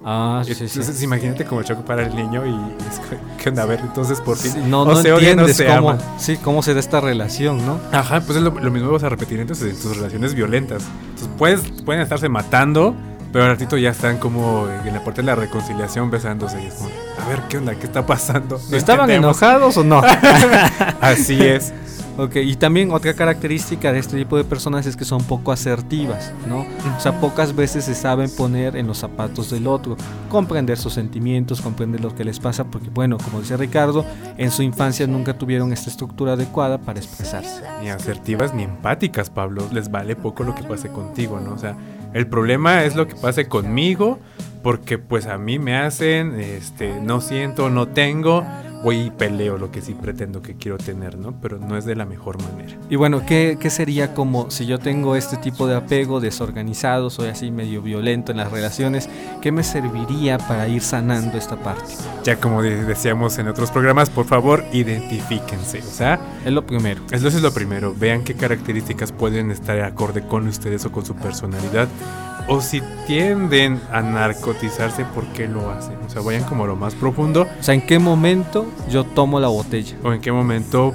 Ah, 0.05 0.43
sí, 0.45 0.55
sí. 0.55 0.65
Entonces 0.65 1.03
imagínate 1.03 1.45
como 1.45 1.61
el 1.61 1.67
choque 1.67 1.83
para 1.83 2.03
el 2.05 2.15
niño 2.15 2.47
y 2.47 2.55
es 2.89 2.99
que, 3.01 3.19
¿qué 3.43 3.49
onda? 3.49 3.63
A 3.63 3.67
ver, 3.67 3.81
entonces 3.81 4.21
por 4.21 4.37
fin... 4.37 4.53
Sí, 4.53 4.59
no, 4.67 4.85
no 4.85 4.95
se 4.97 5.09
entiendes 5.09 5.57
se 5.57 5.67
cómo, 5.67 5.99
sí, 6.19 6.37
cómo 6.37 6.63
se 6.63 6.75
da 6.75 6.81
esta 6.81 7.01
relación, 7.01 7.65
¿no? 7.67 7.81
Ajá, 7.93 8.21
pues 8.21 8.37
es 8.37 8.45
lo, 8.45 8.51
lo 8.51 8.71
mismo 8.71 8.91
vas 8.93 9.03
a 9.05 9.09
repetir 9.09 9.41
entonces 9.41 9.75
en 9.75 9.81
tus 9.83 9.97
relaciones 9.97 10.35
violentas. 10.35 10.85
Entonces 11.09 11.29
puedes, 11.39 11.61
pueden 11.83 12.03
estarse 12.03 12.29
matando, 12.29 12.95
pero 13.33 13.47
al 13.47 13.51
ratito 13.53 13.77
ya 13.79 13.91
están 13.91 14.19
como 14.19 14.69
en 14.85 14.93
la 14.93 15.03
parte 15.03 15.23
de 15.23 15.27
la 15.27 15.35
reconciliación 15.35 16.11
besándose 16.11 16.63
y 16.63 16.67
es 16.67 16.75
como, 16.75 16.91
a 17.25 17.29
ver, 17.29 17.41
¿qué 17.49 17.59
onda? 17.59 17.75
¿Qué 17.75 17.87
está 17.87 18.07
pasando? 18.07 18.61
No 18.71 18.77
¿Estaban 18.77 19.11
entendemos. 19.11 19.43
enojados 19.43 19.77
o 19.79 19.83
no? 19.85 20.03
Así 21.01 21.43
es. 21.43 21.73
Ok, 22.17 22.37
y 22.37 22.57
también 22.57 22.91
otra 22.91 23.15
característica 23.15 23.93
de 23.93 23.99
este 23.99 24.17
tipo 24.17 24.37
de 24.37 24.45
personas 24.45 24.87
es 24.87 24.97
que 24.97 25.05
son 25.05 25.23
poco 25.25 25.53
asertivas, 25.53 26.33
¿no? 26.49 26.67
O 26.97 27.01
sea, 27.01 27.21
pocas 27.21 27.55
veces 27.55 27.85
se 27.85 27.95
saben 27.95 28.31
poner 28.31 28.77
en 28.77 28.87
los 28.87 28.99
zapatos 28.99 29.51
del 29.51 29.67
otro, 29.67 29.97
comprender 30.29 30.79
sus 30.79 30.95
sentimientos, 30.95 31.61
comprender 31.61 32.01
lo 32.01 32.15
que 32.15 32.25
les 32.25 32.41
pasa, 32.41 32.65
porque 32.65 32.91
bueno, 32.91 33.19
como 33.19 33.41
dice 33.41 33.57
Ricardo, 33.57 34.05
en 34.37 34.51
su 34.51 34.63
infancia 34.63 35.07
nunca 35.07 35.37
tuvieron 35.37 35.73
esta 35.73 35.91
estructura 35.91 36.35
adecuada 36.35 36.79
para 36.79 36.99
expresarse. 36.99 37.63
Ni 37.81 37.91
asertivas 37.91 38.55
ni 38.55 38.63
empáticas, 38.63 39.31
Pablo. 39.31 39.69
Les 39.73 39.91
vale 39.91 40.17
poco 40.17 40.45
lo 40.45 40.55
que 40.55 40.63
pase 40.63 40.89
contigo, 40.89 41.41
¿no? 41.41 41.55
O 41.55 41.59
sea, 41.59 41.77
el 42.13 42.27
problema 42.27 42.85
es 42.85 42.97
lo 42.97 43.07
que 43.07 43.15
pase 43.15 43.47
conmigo, 43.47 44.19
porque 44.63 44.99
pues 44.99 45.27
a 45.27 45.39
mí 45.39 45.59
me 45.59 45.77
hacen, 45.77 46.41
este, 46.41 47.01
no 47.01 47.21
siento, 47.21 47.71
no 47.71 47.89
tengo, 47.89 48.45
voy 48.87 49.01
y 49.07 49.11
peleo 49.11 49.59
lo 49.59 49.73
que 49.73 49.83
sí 49.83 49.95
pretendo 49.95 50.43
que 50.43 50.55
quiero 50.55 50.79
tener, 50.79 51.19
¿no? 51.19 51.35
Pero 51.43 51.59
no 51.59 51.77
es 51.77 51.85
de 51.85 51.97
la 51.97 52.05
mejor 52.07 52.41
manera. 52.41 52.77
Y 52.89 52.95
bueno, 52.95 53.23
¿qué, 53.27 53.59
qué 53.61 53.69
sería 53.69 54.15
como 54.15 54.49
si 54.53 54.65
yo 54.65 54.79
tengo 54.79 55.17
este 55.17 55.37
tipo 55.39 55.67
de 55.67 55.75
apego 55.75 56.21
desorganizado, 56.21 57.11
soy 57.11 57.29
así 57.31 57.51
medio 57.51 57.83
violento 57.83 58.31
en 58.31 58.39
las 58.39 58.53
relaciones, 58.53 59.09
¿qué 59.43 59.51
me 59.51 59.65
serviría 59.65 60.39
para 60.39 60.69
ir 60.69 60.83
sanando 60.83 61.37
esta 61.37 61.57
parte? 61.57 61.93
Ya 62.23 62.37
como 62.37 62.63
de- 62.63 62.85
decíamos 62.85 63.37
en 63.39 63.49
otros 63.49 63.73
programas, 63.73 64.09
por 64.09 64.25
favor, 64.27 64.65
identifíquense. 64.73 65.81
O 65.81 65.91
sea, 65.91 66.21
Es 66.45 66.53
lo 66.53 66.65
primero. 66.65 67.01
eso 67.11 67.27
es 67.27 67.43
lo 67.43 67.53
primero. 67.53 67.93
Vean 67.99 68.23
qué 68.23 68.35
características 68.35 69.11
pueden 69.11 69.51
estar 69.51 69.81
acorde 69.81 70.23
con 70.25 70.47
ustedes 70.47 70.85
o 70.85 70.93
con 70.93 71.05
su 71.05 71.17
personalidad. 71.17 71.89
O 72.49 72.61
si 72.61 72.81
tienden 73.07 73.81
a 73.93 74.03
narcotizarse, 74.03 75.05
¿por 75.05 75.25
qué 75.33 75.49
lo 75.49 75.71
hacen? 75.71 75.97
O 76.07 76.09
sea, 76.11 76.23
vayan 76.23 76.45
como 76.45 76.65
a 76.65 76.67
lo 76.69 76.77
más 76.77 76.95
profundo. 76.95 77.47
O 77.59 77.63
sea, 77.63 77.75
¿en 77.75 77.81
qué 77.83 77.99
momento 77.99 78.67
yo 78.91 79.05
tomo 79.05 79.41
la 79.41 79.49
botella? 79.49 79.97
o 80.05 80.13
en 80.13 80.21
qué 80.21 80.31
momento 80.31 80.95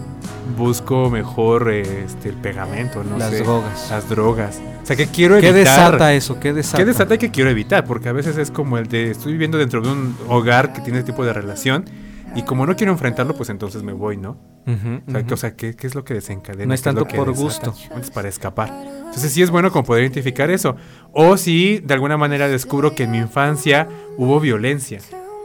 busco 0.57 1.09
mejor 1.09 1.69
eh, 1.71 2.03
este, 2.05 2.29
el 2.29 2.35
pegamento, 2.35 3.03
no 3.03 3.17
Las 3.17 3.31
sé, 3.31 3.43
drogas. 3.43 3.87
Las 3.89 4.09
drogas. 4.09 4.61
O 4.81 4.85
sea, 4.85 4.95
que 4.95 5.07
quiero 5.07 5.39
¿Qué 5.39 5.49
evitar. 5.49 5.91
desata 5.91 6.13
eso? 6.13 6.39
¿Qué 6.39 6.53
desata? 6.53 6.77
¿Qué 6.77 6.85
desata 6.85 7.15
y 7.15 7.17
que 7.17 7.31
quiero 7.31 7.49
evitar? 7.49 7.85
Porque 7.85 8.09
a 8.09 8.13
veces 8.13 8.37
es 8.37 8.49
como 8.51 8.77
el 8.77 8.87
de 8.87 9.11
estoy 9.11 9.33
viviendo 9.33 9.57
dentro 9.57 9.81
de 9.81 9.89
un 9.91 10.15
hogar 10.29 10.73
que 10.73 10.81
tiene 10.81 10.99
este 10.99 11.11
tipo 11.11 11.23
de 11.25 11.33
relación 11.33 11.85
y 12.35 12.43
como 12.43 12.65
no 12.65 12.75
quiero 12.77 12.91
enfrentarlo, 12.93 13.35
pues 13.35 13.49
entonces 13.49 13.83
me 13.83 13.91
voy, 13.93 14.15
¿no? 14.17 14.37
O 14.65 15.11
sea, 15.11 15.21
que- 15.21 15.21
ujú. 15.25 15.33
o 15.33 15.37
sea, 15.37 15.55
¿qué, 15.55 15.75
qué 15.75 15.87
es 15.87 15.95
lo 15.95 16.03
que 16.05 16.13
desencadena? 16.13 16.65
No 16.67 16.73
es 16.73 16.81
¿Qué 16.81 16.85
tanto 16.85 17.05
por 17.07 17.27
desata? 17.35 17.69
gusto. 17.71 17.73
Es 17.99 18.09
para 18.11 18.29
escapar. 18.29 18.71
Entonces 19.11 19.33
sí 19.33 19.41
es 19.41 19.51
bueno 19.51 19.71
como 19.71 19.83
poder 19.83 20.03
identificar 20.03 20.49
eso. 20.49 20.77
O 21.11 21.35
si 21.35 21.79
de 21.79 21.93
alguna 21.93 22.15
manera 22.15 22.47
descubro 22.47 22.95
que 22.95 23.03
en 23.03 23.11
mi 23.11 23.17
infancia 23.17 23.89
hubo 24.17 24.39
violencia. 24.39 24.99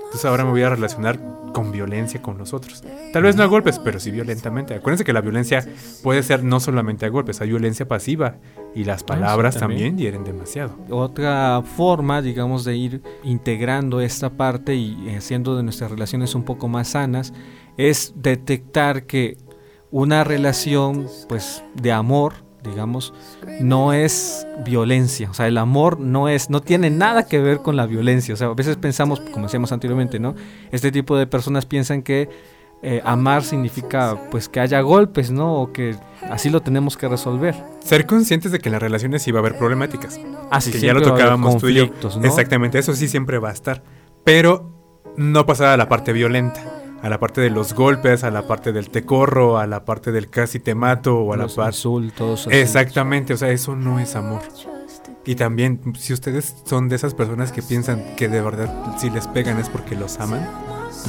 Entonces 0.04 0.24
ahora 0.24 0.44
me 0.44 0.50
voy 0.50 0.62
a 0.62 0.70
relacionar 0.70 1.18
con 1.52 1.72
violencia 1.72 2.22
con 2.22 2.38
los 2.38 2.54
otros. 2.54 2.84
Tal 3.12 3.24
vez 3.24 3.34
no 3.34 3.42
a 3.42 3.46
golpes, 3.46 3.80
pero 3.80 3.98
sí 3.98 4.12
violentamente. 4.12 4.74
Acuérdense 4.74 5.04
que 5.04 5.12
la 5.12 5.20
violencia 5.20 5.66
puede 6.04 6.22
ser 6.22 6.44
no 6.44 6.60
solamente 6.60 7.06
a 7.06 7.08
golpes, 7.08 7.40
hay 7.40 7.48
violencia 7.48 7.88
pasiva. 7.88 8.36
Y 8.72 8.84
las 8.84 9.02
palabras 9.02 9.56
también. 9.56 9.90
también 9.90 9.98
hieren 9.98 10.22
demasiado. 10.22 10.76
Otra 10.90 11.62
forma, 11.76 12.22
digamos, 12.22 12.64
de 12.64 12.76
ir 12.76 13.02
integrando 13.24 14.00
esta 14.00 14.30
parte 14.30 14.76
y 14.76 15.08
haciendo 15.16 15.56
de 15.56 15.64
nuestras 15.64 15.90
relaciones 15.90 16.36
un 16.36 16.44
poco 16.44 16.68
más 16.68 16.88
sanas 16.88 17.32
es 17.76 18.12
detectar 18.14 19.06
que 19.06 19.38
una 19.90 20.22
relación, 20.22 21.08
pues, 21.28 21.64
de 21.74 21.90
amor, 21.90 22.45
digamos, 22.66 23.14
no 23.60 23.92
es 23.92 24.46
violencia. 24.64 25.30
O 25.30 25.34
sea, 25.34 25.46
el 25.46 25.58
amor 25.58 26.00
no 26.00 26.28
es, 26.28 26.50
no 26.50 26.60
tiene 26.60 26.90
nada 26.90 27.26
que 27.26 27.40
ver 27.40 27.58
con 27.58 27.76
la 27.76 27.86
violencia. 27.86 28.34
O 28.34 28.36
sea, 28.36 28.48
a 28.48 28.54
veces 28.54 28.76
pensamos, 28.76 29.20
como 29.20 29.46
decíamos 29.46 29.72
anteriormente, 29.72 30.18
¿no? 30.18 30.34
Este 30.72 30.92
tipo 30.92 31.16
de 31.16 31.26
personas 31.26 31.66
piensan 31.66 32.02
que 32.02 32.28
eh, 32.82 33.00
amar 33.04 33.42
significa, 33.42 34.16
pues, 34.30 34.48
que 34.48 34.60
haya 34.60 34.80
golpes, 34.80 35.30
¿no? 35.30 35.54
O 35.54 35.72
que 35.72 35.96
así 36.30 36.50
lo 36.50 36.60
tenemos 36.60 36.96
que 36.96 37.08
resolver. 37.08 37.54
Ser 37.80 38.06
conscientes 38.06 38.52
de 38.52 38.58
que 38.58 38.68
en 38.68 38.74
las 38.74 38.82
relaciones 38.82 39.22
sí 39.22 39.32
va 39.32 39.38
a 39.38 39.40
haber 39.40 39.56
problemáticas. 39.56 40.20
Así 40.50 40.70
que 40.70 40.80
ya 40.80 40.92
lo 40.92 41.02
tocábamos 41.02 41.58
tú 41.58 41.68
y 41.68 41.74
yo. 41.74 41.90
Exactamente, 42.22 42.78
eso 42.78 42.94
sí 42.94 43.08
siempre 43.08 43.38
va 43.38 43.50
a 43.50 43.52
estar. 43.52 43.82
Pero 44.24 44.70
no 45.16 45.46
pasar 45.46 45.68
a 45.68 45.76
la 45.76 45.88
parte 45.88 46.12
violenta, 46.12 46.62
a 47.02 47.08
la 47.08 47.18
parte 47.20 47.40
de 47.40 47.50
los 47.50 47.74
golpes, 47.74 48.24
a 48.24 48.30
la 48.30 48.46
parte 48.46 48.72
del 48.72 48.90
te 48.90 49.04
corro, 49.04 49.58
a 49.58 49.66
la 49.66 49.84
parte 49.84 50.12
del 50.12 50.28
casi 50.28 50.60
te 50.60 50.74
mato 50.74 51.18
o 51.18 51.32
a 51.32 51.36
la 51.36 51.44
Los 51.44 51.54
parte... 51.54 51.76
insultos. 51.76 52.48
Exactamente, 52.50 53.34
o 53.34 53.36
sea, 53.36 53.50
eso 53.50 53.76
no 53.76 53.98
es 54.00 54.16
amor. 54.16 54.42
Y 55.24 55.34
también, 55.34 55.80
si 55.98 56.12
ustedes 56.12 56.54
son 56.64 56.88
de 56.88 56.96
esas 56.96 57.14
personas 57.14 57.50
que 57.50 57.60
piensan 57.60 58.14
que 58.16 58.28
de 58.28 58.40
verdad 58.40 58.72
si 58.96 59.10
les 59.10 59.26
pegan 59.26 59.58
es 59.58 59.68
porque 59.68 59.96
los 59.96 60.20
aman, 60.20 60.48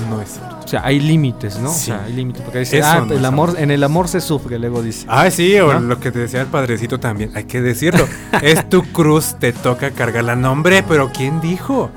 no 0.09 0.21
es 0.21 0.29
cierto. 0.29 0.57
O 0.63 0.67
sea, 0.67 0.81
hay 0.83 0.99
límites, 0.99 1.59
¿no? 1.59 1.69
Sí. 1.69 1.91
O 1.91 1.95
sea, 1.95 2.03
hay 2.05 2.13
límites. 2.13 2.41
Porque 2.41 2.59
dice, 2.59 2.81
ah, 2.81 3.03
no 3.07 3.13
el 3.13 3.23
amor, 3.23 3.49
amor. 3.49 3.61
en 3.61 3.71
el 3.71 3.83
amor 3.83 4.07
se 4.07 4.19
sufre, 4.19 4.57
luego 4.57 4.81
dice. 4.81 5.05
Ah, 5.07 5.29
sí, 5.29 5.57
o 5.59 5.71
¿No? 5.71 5.79
lo 5.81 5.99
que 5.99 6.11
te 6.11 6.19
decía 6.19 6.41
el 6.41 6.47
padrecito 6.47 6.99
también, 6.99 7.31
hay 7.35 7.45
que 7.45 7.61
decirlo. 7.61 8.07
es 8.41 8.67
tu 8.69 8.83
cruz, 8.91 9.35
te 9.39 9.53
toca 9.53 9.91
cargarla. 9.91 10.35
No, 10.35 10.51
hombre, 10.51 10.83
pero 10.87 11.11
¿quién 11.11 11.39
dijo? 11.39 11.91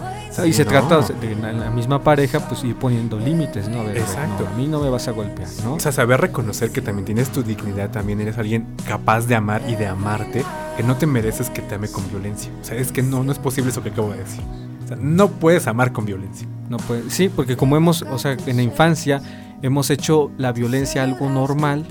Y 0.47 0.53
se 0.53 0.64
No. 0.64 0.70
trata 0.70 1.01
de 1.20 1.35
la, 1.37 1.70
misma 1.70 2.03
pareja, 2.03 2.41
pues 2.49 2.62
ir 2.64 2.76
poniendo 2.76 3.18
límites, 3.18 3.68
¿no? 3.68 3.81
A 3.81 3.85
ver, 3.85 3.99
Exacto. 3.99 4.45
no, 4.45 4.51
a 4.51 4.53
mí 4.57 4.66
no 4.68 4.81
me 4.81 4.89
vas 4.89 5.09
a 5.09 5.11
golpear, 5.12 5.49
¿no? 5.64 5.74
O 5.74 5.81
sea, 5.81 5.93
saber 5.93 6.20
reconocer 6.20 6.70
que 6.70 6.81
también 6.83 7.05
tienes 7.05 7.31
tu 7.31 7.43
dignidad, 7.43 7.91
también 7.91 8.20
eres 8.20 8.39
alguien 8.39 8.66
capaz 8.87 9.26
de 9.26 9.35
amar 9.35 9.62
y 9.68 9.74
de 9.76 9.87
amarte, 9.87 10.45
que 10.76 10.83
no 10.83 10.97
te 10.97 11.07
mereces 11.07 11.51
que 11.51 11.62
te 11.62 11.74
ame 11.74 11.89
con 11.89 12.09
violencia. 12.11 12.51
O 12.61 12.64
sea, 12.64 12.76
es 12.76 12.93
que 12.93 13.03
no, 13.03 13.22
no 13.24 13.33
es 13.33 13.39
posible 13.39 13.70
eso 13.70 13.83
que 13.83 13.91
acabo 13.91 14.12
de 14.12 14.18
decir. 14.18 14.43
O 14.85 14.89
sea, 14.89 14.97
no 15.01 15.28
puedes 15.28 15.66
amar 15.66 15.93
con 15.93 16.05
violencia. 16.05 16.47
No 16.68 16.76
puede- 16.78 17.11
sí, 17.11 17.28
porque 17.28 17.57
como 17.57 17.76
hemos, 17.76 18.03
o 18.03 18.18
sea, 18.18 18.37
en 18.47 18.57
la 18.57 18.62
infancia 18.62 19.20
hemos 19.62 19.91
hecho 19.91 20.31
la 20.39 20.53
violencia 20.53 21.03
algo 21.03 21.28
normal, 21.28 21.85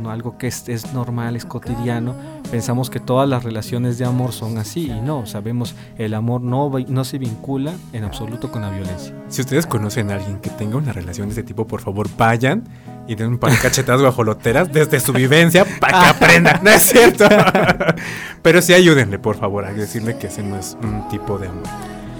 no 0.00 0.10
algo 0.10 0.38
que 0.38 0.46
es, 0.46 0.68
es 0.68 0.92
normal, 0.92 1.36
es 1.36 1.44
cotidiano. 1.44 2.14
Pensamos 2.50 2.90
que 2.90 3.00
todas 3.00 3.28
las 3.28 3.44
relaciones 3.44 3.98
de 3.98 4.04
amor 4.04 4.32
son 4.32 4.58
así 4.58 4.90
y 4.90 5.00
no, 5.00 5.26
sabemos 5.26 5.74
el 5.98 6.14
amor 6.14 6.40
no, 6.40 6.70
no 6.88 7.04
se 7.04 7.18
vincula 7.18 7.72
en 7.92 8.04
absoluto 8.04 8.50
con 8.50 8.62
la 8.62 8.70
violencia. 8.70 9.14
Si 9.28 9.40
ustedes 9.40 9.66
conocen 9.66 10.10
a 10.10 10.14
alguien 10.14 10.38
que 10.38 10.50
tenga 10.50 10.76
una 10.76 10.92
relación 10.92 11.28
de 11.28 11.32
ese 11.32 11.42
tipo, 11.42 11.66
por 11.66 11.80
favor 11.80 12.08
vayan 12.16 12.64
y 13.08 13.14
den 13.14 13.28
un 13.28 13.38
par 13.38 13.52
de 13.52 13.58
cachetadas 13.58 14.00
guajoloteras 14.00 14.72
desde 14.72 15.00
su 15.00 15.12
vivencia 15.12 15.64
para 15.80 16.00
que 16.00 16.06
aprendan. 16.06 16.60
No 16.62 16.70
es 16.70 16.82
cierto. 16.82 17.26
Pero 18.42 18.62
sí 18.62 18.74
ayúdenle, 18.74 19.18
por 19.18 19.36
favor, 19.36 19.64
a 19.64 19.72
decirle 19.72 20.18
que 20.18 20.28
ese 20.28 20.42
no 20.42 20.56
es 20.56 20.76
un 20.82 21.08
tipo 21.08 21.38
de 21.38 21.48
amor. 21.48 21.64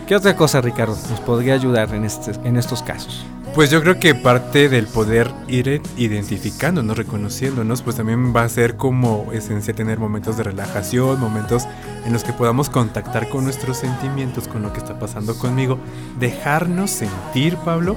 ¿Qué 0.06 0.14
otra 0.14 0.36
cosa, 0.36 0.60
Ricardo, 0.60 0.96
nos 1.10 1.20
podría 1.20 1.54
ayudar 1.54 1.92
en, 1.92 2.04
este, 2.04 2.30
en 2.44 2.56
estos 2.56 2.82
casos? 2.82 3.26
Pues 3.56 3.70
yo 3.70 3.80
creo 3.80 3.98
que 3.98 4.14
parte 4.14 4.68
del 4.68 4.86
poder 4.86 5.32
ir 5.48 5.80
identificándonos, 5.96 6.94
reconociéndonos, 6.94 7.80
pues 7.80 7.96
también 7.96 8.36
va 8.36 8.42
a 8.42 8.48
ser 8.50 8.76
como 8.76 9.32
esencia 9.32 9.72
tener 9.72 9.98
momentos 9.98 10.36
de 10.36 10.42
relajación, 10.42 11.18
momentos 11.18 11.66
en 12.04 12.12
los 12.12 12.22
que 12.22 12.34
podamos 12.34 12.68
contactar 12.68 13.30
con 13.30 13.44
nuestros 13.44 13.78
sentimientos, 13.78 14.46
con 14.46 14.60
lo 14.60 14.74
que 14.74 14.80
está 14.80 14.98
pasando 14.98 15.38
conmigo, 15.38 15.78
dejarnos 16.20 16.90
sentir, 16.90 17.56
Pablo, 17.56 17.96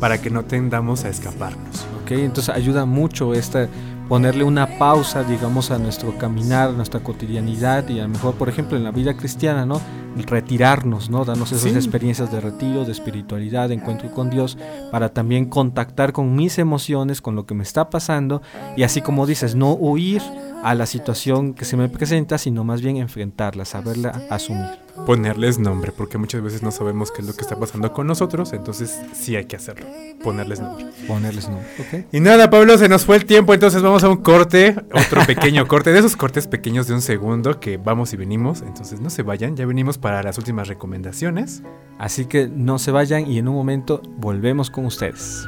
para 0.00 0.20
que 0.20 0.28
no 0.28 0.44
tendamos 0.44 1.04
a 1.04 1.08
escaparnos. 1.08 1.86
¿ok? 2.02 2.10
Entonces 2.10 2.52
ayuda 2.52 2.84
mucho 2.84 3.32
esta 3.32 3.68
ponerle 4.08 4.44
una 4.44 4.78
pausa, 4.78 5.24
digamos, 5.24 5.70
a 5.70 5.78
nuestro 5.78 6.16
caminar, 6.16 6.68
a 6.68 6.72
nuestra 6.72 7.00
cotidianidad 7.00 7.88
y 7.88 7.98
a 7.98 8.04
lo 8.04 8.08
mejor, 8.10 8.34
por 8.34 8.48
ejemplo, 8.48 8.76
en 8.76 8.84
la 8.84 8.90
vida 8.92 9.16
cristiana, 9.16 9.66
¿no? 9.66 9.80
Retirarnos, 10.16 11.10
¿no? 11.10 11.24
Darnos 11.24 11.52
esas 11.52 11.70
Sí. 11.70 11.76
experiencias 11.76 12.32
de 12.32 12.40
retiro, 12.40 12.84
de 12.84 12.92
espiritualidad, 12.92 13.68
de 13.68 13.74
encuentro 13.74 14.10
con 14.12 14.30
Dios, 14.30 14.56
para 14.90 15.10
también 15.10 15.46
contactar 15.46 16.12
con 16.12 16.34
mis 16.34 16.58
emociones, 16.58 17.20
con 17.20 17.34
lo 17.34 17.46
que 17.46 17.54
me 17.54 17.62
está 17.62 17.90
pasando 17.90 18.42
y 18.76 18.82
así 18.82 19.02
como 19.02 19.26
dices, 19.26 19.54
no 19.54 19.72
huir 19.72 20.22
a 20.62 20.74
la 20.74 20.86
situación 20.86 21.54
que 21.54 21.64
se 21.64 21.76
me 21.76 21.88
presenta, 21.88 22.38
sino 22.38 22.64
más 22.64 22.82
bien 22.82 22.96
enfrentarla, 22.96 23.64
saberla 23.64 24.22
asumir. 24.30 24.66
Ponerles 25.04 25.58
nombre, 25.58 25.92
porque 25.92 26.16
muchas 26.16 26.42
veces 26.42 26.62
no 26.62 26.70
sabemos 26.70 27.12
qué 27.12 27.20
es 27.20 27.28
lo 27.28 27.34
que 27.34 27.42
está 27.42 27.58
pasando 27.58 27.92
con 27.92 28.06
nosotros, 28.06 28.52
entonces 28.52 28.98
sí 29.12 29.36
hay 29.36 29.44
que 29.44 29.56
hacerlo, 29.56 29.86
ponerles 30.24 30.60
nombre. 30.60 30.86
Ponerles 31.06 31.48
nombre, 31.48 31.68
¿ok? 31.78 32.06
Y 32.12 32.20
nada, 32.20 32.48
Pablo, 32.48 32.78
se 32.78 32.88
nos 32.88 33.04
fue 33.04 33.16
el 33.16 33.26
tiempo, 33.26 33.52
entonces 33.52 33.82
vamos 33.82 34.02
a 34.04 34.08
un 34.08 34.16
corte, 34.16 34.74
otro 34.92 35.24
pequeño 35.26 35.66
corte, 35.68 35.92
de 35.92 35.98
esos 35.98 36.16
cortes 36.16 36.46
pequeños 36.46 36.86
de 36.86 36.94
un 36.94 37.02
segundo 37.02 37.60
que 37.60 37.76
vamos 37.76 38.14
y 38.14 38.16
venimos, 38.16 38.62
entonces 38.62 39.00
no 39.00 39.10
se 39.10 39.22
vayan, 39.22 39.54
ya 39.54 39.66
venimos 39.66 39.98
para 39.98 40.22
las 40.22 40.38
últimas 40.38 40.66
recomendaciones. 40.66 41.62
Así 41.98 42.26
que 42.26 42.48
no 42.48 42.78
se 42.78 42.90
vayan 42.90 43.30
y 43.30 43.38
en 43.38 43.48
un 43.48 43.54
momento 43.54 44.02
volvemos 44.18 44.70
con 44.70 44.86
ustedes. 44.86 45.46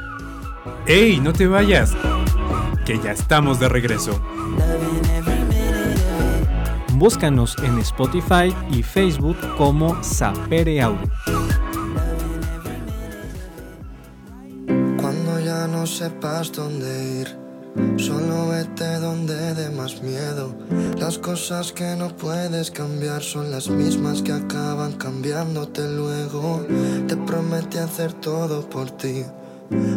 ¡Ey, 0.87 1.19
no 1.19 1.33
te 1.33 1.47
vayas! 1.47 1.95
Que 2.85 2.99
ya 2.99 3.11
estamos 3.11 3.59
de 3.59 3.69
regreso. 3.69 4.19
Búscanos 6.99 7.55
en 7.63 7.79
Spotify 7.79 8.53
y 8.71 8.83
Facebook 8.83 9.37
como 9.57 10.03
Sapere 10.03 10.81
Audio. 10.81 11.09
Cuando 14.99 15.39
ya 15.39 15.65
no 15.67 15.87
sepas 15.87 16.51
dónde 16.51 17.21
ir, 17.21 17.37
solo 17.97 18.49
vete 18.49 18.99
donde 18.99 19.55
dé 19.55 19.69
más 19.69 20.01
miedo. 20.03 20.53
Las 20.99 21.17
cosas 21.17 21.71
que 21.71 21.95
no 21.95 22.09
puedes 22.09 22.69
cambiar 22.69 23.21
son 23.21 23.49
las 23.49 23.69
mismas 23.69 24.21
que 24.21 24.33
acaban 24.33 24.91
cambiándote 24.91 25.87
luego. 25.87 26.65
Te 27.07 27.15
prometí 27.15 27.77
hacer 27.77 28.11
todo 28.11 28.69
por 28.69 28.91
ti, 28.91 29.23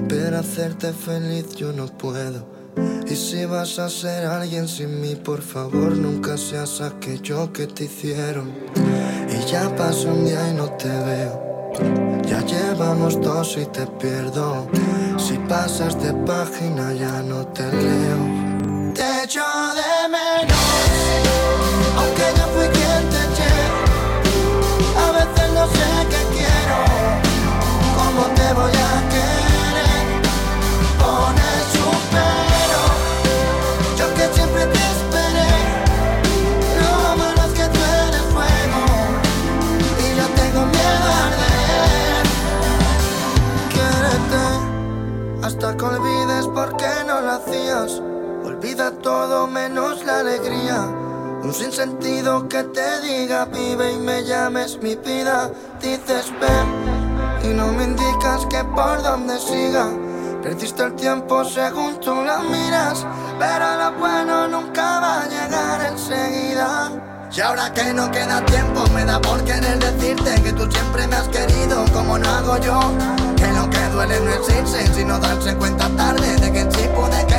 pero 0.08 0.38
hacerte 0.38 0.92
feliz 0.92 1.56
yo 1.56 1.72
no 1.72 1.86
puedo. 1.86 2.61
Y 3.06 3.14
si 3.14 3.44
vas 3.44 3.78
a 3.78 3.88
ser 3.88 4.24
alguien 4.24 4.66
sin 4.68 5.00
mí, 5.00 5.16
por 5.16 5.42
favor 5.42 5.96
nunca 5.96 6.36
seas 6.36 6.80
aquello 6.80 7.52
que 7.52 7.66
te 7.66 7.84
hicieron. 7.84 8.52
Y 9.28 9.50
ya 9.50 9.74
pasó 9.76 10.08
un 10.08 10.24
día 10.24 10.50
y 10.50 10.54
no 10.54 10.70
te 10.72 10.88
veo. 10.88 11.52
Ya 12.24 12.40
llevamos 12.44 13.20
dos 13.20 13.58
y 13.58 13.66
te 13.66 13.86
pierdo. 13.86 14.68
Si 15.18 15.36
pasas 15.48 16.02
de 16.02 16.12
página 16.24 16.92
ya 16.92 17.22
no 17.22 17.46
te 17.48 17.64
leo. 17.70 18.92
Te 18.94 19.24
echo 19.24 19.42
Olvida 47.72 48.90
todo 48.90 49.46
menos 49.46 50.04
la 50.04 50.20
alegría. 50.20 50.82
Un 51.42 51.54
sinsentido 51.54 52.46
que 52.46 52.64
te 52.64 53.00
diga 53.00 53.46
vive 53.46 53.92
y 53.92 53.96
me 53.96 54.24
llames 54.24 54.78
mi 54.82 54.94
vida. 54.94 55.50
Dices 55.80 56.30
ven 56.38 57.50
y 57.50 57.54
no 57.54 57.68
me 57.68 57.84
indicas 57.84 58.44
que 58.50 58.62
por 58.62 59.02
donde 59.02 59.38
siga. 59.38 59.86
Perdiste 60.42 60.82
el 60.82 60.94
tiempo 60.96 61.44
según 61.46 61.98
tú 61.98 62.14
lo 62.14 62.40
miras, 62.50 63.06
pero 63.38 63.76
lo 63.78 63.98
bueno 63.98 64.48
nunca 64.48 65.00
va 65.00 65.22
a 65.22 65.28
llegar 65.28 65.92
enseguida. 65.92 66.90
Y 67.34 67.40
ahora 67.40 67.72
que 67.72 67.94
no 67.94 68.10
queda 68.10 68.44
tiempo, 68.44 68.84
me 68.92 69.06
da 69.06 69.18
por 69.18 69.42
querer 69.44 69.78
decirte 69.78 70.42
que 70.42 70.52
tú 70.52 70.70
siempre 70.70 71.06
me 71.06 71.16
has 71.16 71.28
querido 71.28 71.86
como 71.94 72.18
no 72.18 72.28
hago 72.28 72.58
yo. 72.58 72.80
Que 73.36 73.46
lo 73.52 73.70
que 73.70 73.80
duele 73.94 74.20
no 74.20 74.30
es 74.30 74.58
irse, 74.58 74.94
sino 74.94 75.18
darse 75.18 75.56
cuenta 75.56 75.88
tarde 75.96 76.36
de 76.36 76.52
que 76.52 76.70
sí 76.70 76.86
pude 76.94 77.31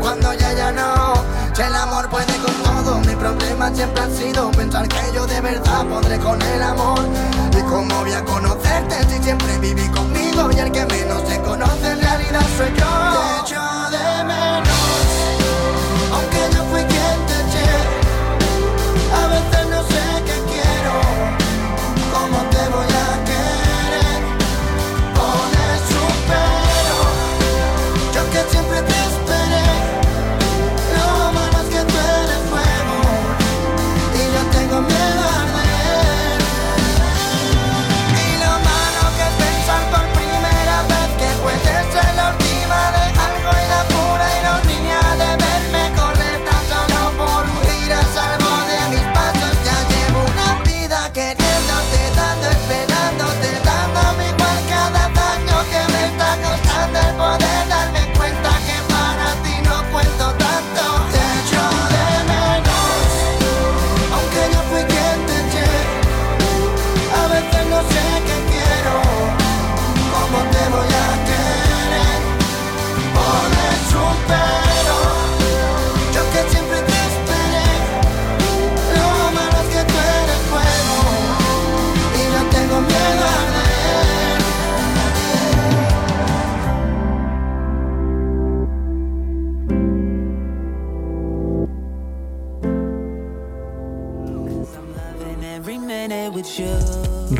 cuando 0.00 0.32
ya 0.32 0.52
ya 0.52 0.72
no. 0.72 1.14
Si 1.54 1.62
el 1.62 1.74
amor 1.74 2.08
puede 2.08 2.34
con 2.38 2.54
todo, 2.62 2.98
mi 3.00 3.14
problema 3.16 3.70
siempre 3.74 4.02
ha 4.02 4.10
sido 4.10 4.50
pensar 4.52 4.88
que 4.88 5.12
yo 5.14 5.26
de 5.26 5.40
verdad 5.40 5.84
podré 5.86 6.18
con 6.18 6.40
el 6.40 6.62
amor. 6.62 7.00
Y 7.52 7.60
cómo 7.62 7.94
voy 8.00 8.12
a 8.12 8.24
conocerte 8.24 8.96
si 9.08 9.22
siempre 9.22 9.58
viví 9.58 9.86
conmigo 9.88 10.50
y 10.52 10.58
el 10.58 10.70
que 10.72 10.86
menos 10.86 11.22
se 11.28 11.40
conoce 11.42 11.92
en 11.92 12.00
realidad 12.00 12.46
soy 12.56 12.70
yo. 12.78 12.86
Te 13.12 13.40
echo 13.40 13.60
de 13.90 14.24
menos, 14.24 14.47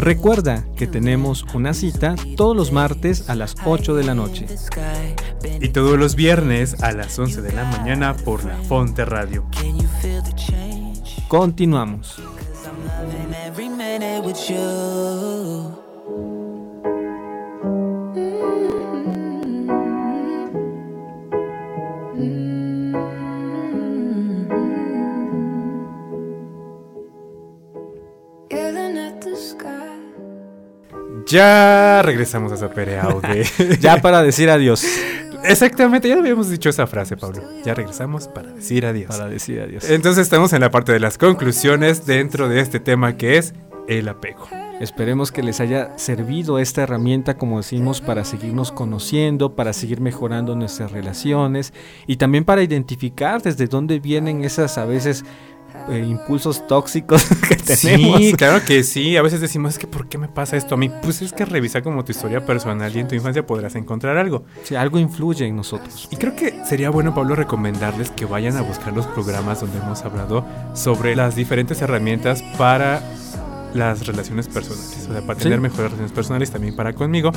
Recuerda 0.08 0.64
que 0.74 0.86
tenemos 0.86 1.44
una 1.52 1.74
cita 1.74 2.14
todos 2.34 2.56
los 2.56 2.72
martes 2.72 3.28
a 3.28 3.34
las 3.34 3.54
8 3.66 3.94
de 3.94 4.04
la 4.04 4.14
noche. 4.14 4.46
Y 5.60 5.68
todos 5.68 5.98
los 5.98 6.14
viernes 6.14 6.82
a 6.82 6.92
las 6.92 7.18
11 7.18 7.42
de 7.42 7.52
la 7.52 7.64
mañana 7.64 8.16
por 8.16 8.42
la 8.42 8.56
Fonte 8.56 9.04
Radio. 9.04 9.44
Continuamos. 11.28 12.22
Regresamos 32.08 32.52
a 32.52 32.56
Sapere 32.56 32.98
Aude. 33.00 33.44
Ya 33.80 34.00
para 34.00 34.22
decir 34.22 34.48
adiós. 34.50 34.84
Exactamente, 35.44 36.08
ya 36.08 36.16
habíamos 36.16 36.50
dicho 36.50 36.68
esa 36.68 36.86
frase, 36.86 37.16
Pablo. 37.16 37.42
Ya 37.64 37.74
regresamos 37.74 38.28
para 38.28 38.52
decir 38.52 38.86
adiós. 38.86 39.08
Para 39.08 39.28
decir 39.28 39.60
adiós. 39.60 39.88
Entonces 39.88 40.22
estamos 40.22 40.52
en 40.52 40.60
la 40.60 40.70
parte 40.70 40.92
de 40.92 41.00
las 41.00 41.18
conclusiones 41.18 42.06
dentro 42.06 42.48
de 42.48 42.60
este 42.60 42.80
tema 42.80 43.16
que 43.16 43.38
es 43.38 43.54
el 43.88 44.08
apego. 44.08 44.48
Esperemos 44.80 45.32
que 45.32 45.42
les 45.42 45.60
haya 45.60 45.98
servido 45.98 46.58
esta 46.60 46.82
herramienta, 46.82 47.36
como 47.36 47.56
decimos, 47.56 48.00
para 48.00 48.24
seguirnos 48.24 48.70
conociendo, 48.70 49.56
para 49.56 49.72
seguir 49.72 50.00
mejorando 50.00 50.54
nuestras 50.54 50.92
relaciones 50.92 51.72
y 52.06 52.16
también 52.16 52.44
para 52.44 52.62
identificar 52.62 53.42
desde 53.42 53.66
dónde 53.66 53.98
vienen 53.98 54.44
esas 54.44 54.78
a 54.78 54.84
veces 54.84 55.24
eh, 55.88 56.04
impulsos 56.06 56.66
tóxicos 56.66 57.24
que 57.48 57.56
tenemos. 57.56 58.18
Sí, 58.20 58.32
claro 58.34 58.64
que 58.64 58.82
sí. 58.82 59.16
A 59.16 59.22
veces 59.22 59.40
decimos, 59.40 59.74
es 59.74 59.78
que 59.78 59.86
¿por 59.86 60.08
qué 60.08 60.18
me 60.18 60.28
pasa 60.28 60.56
esto 60.56 60.74
a 60.74 60.78
mí? 60.78 60.90
Pues 61.02 61.22
es 61.22 61.32
que 61.32 61.44
revisa 61.44 61.82
como 61.82 62.04
tu 62.04 62.12
historia 62.12 62.44
personal 62.44 62.94
y 62.94 63.00
en 63.00 63.08
tu 63.08 63.14
infancia 63.14 63.46
podrás 63.46 63.74
encontrar 63.74 64.16
algo. 64.16 64.44
Sí, 64.64 64.74
algo 64.76 64.98
influye 64.98 65.46
en 65.46 65.56
nosotros. 65.56 66.08
Y 66.10 66.16
creo 66.16 66.34
que 66.36 66.64
sería 66.64 66.90
bueno, 66.90 67.14
Pablo, 67.14 67.34
recomendarles 67.34 68.10
que 68.10 68.24
vayan 68.24 68.56
a 68.56 68.62
buscar 68.62 68.92
los 68.92 69.06
programas 69.06 69.60
donde 69.60 69.78
hemos 69.78 70.02
hablado 70.04 70.44
sobre 70.74 71.14
las 71.16 71.36
diferentes 71.36 71.80
herramientas 71.82 72.42
para 72.56 73.02
las 73.74 74.06
relaciones 74.06 74.48
personales. 74.48 75.06
O 75.08 75.12
sea, 75.12 75.22
para 75.22 75.38
Sí. 75.38 75.44
tener 75.44 75.60
mejores 75.60 75.84
relaciones 75.84 76.12
personales 76.12 76.50
también 76.50 76.74
para 76.74 76.92
conmigo. 76.94 77.30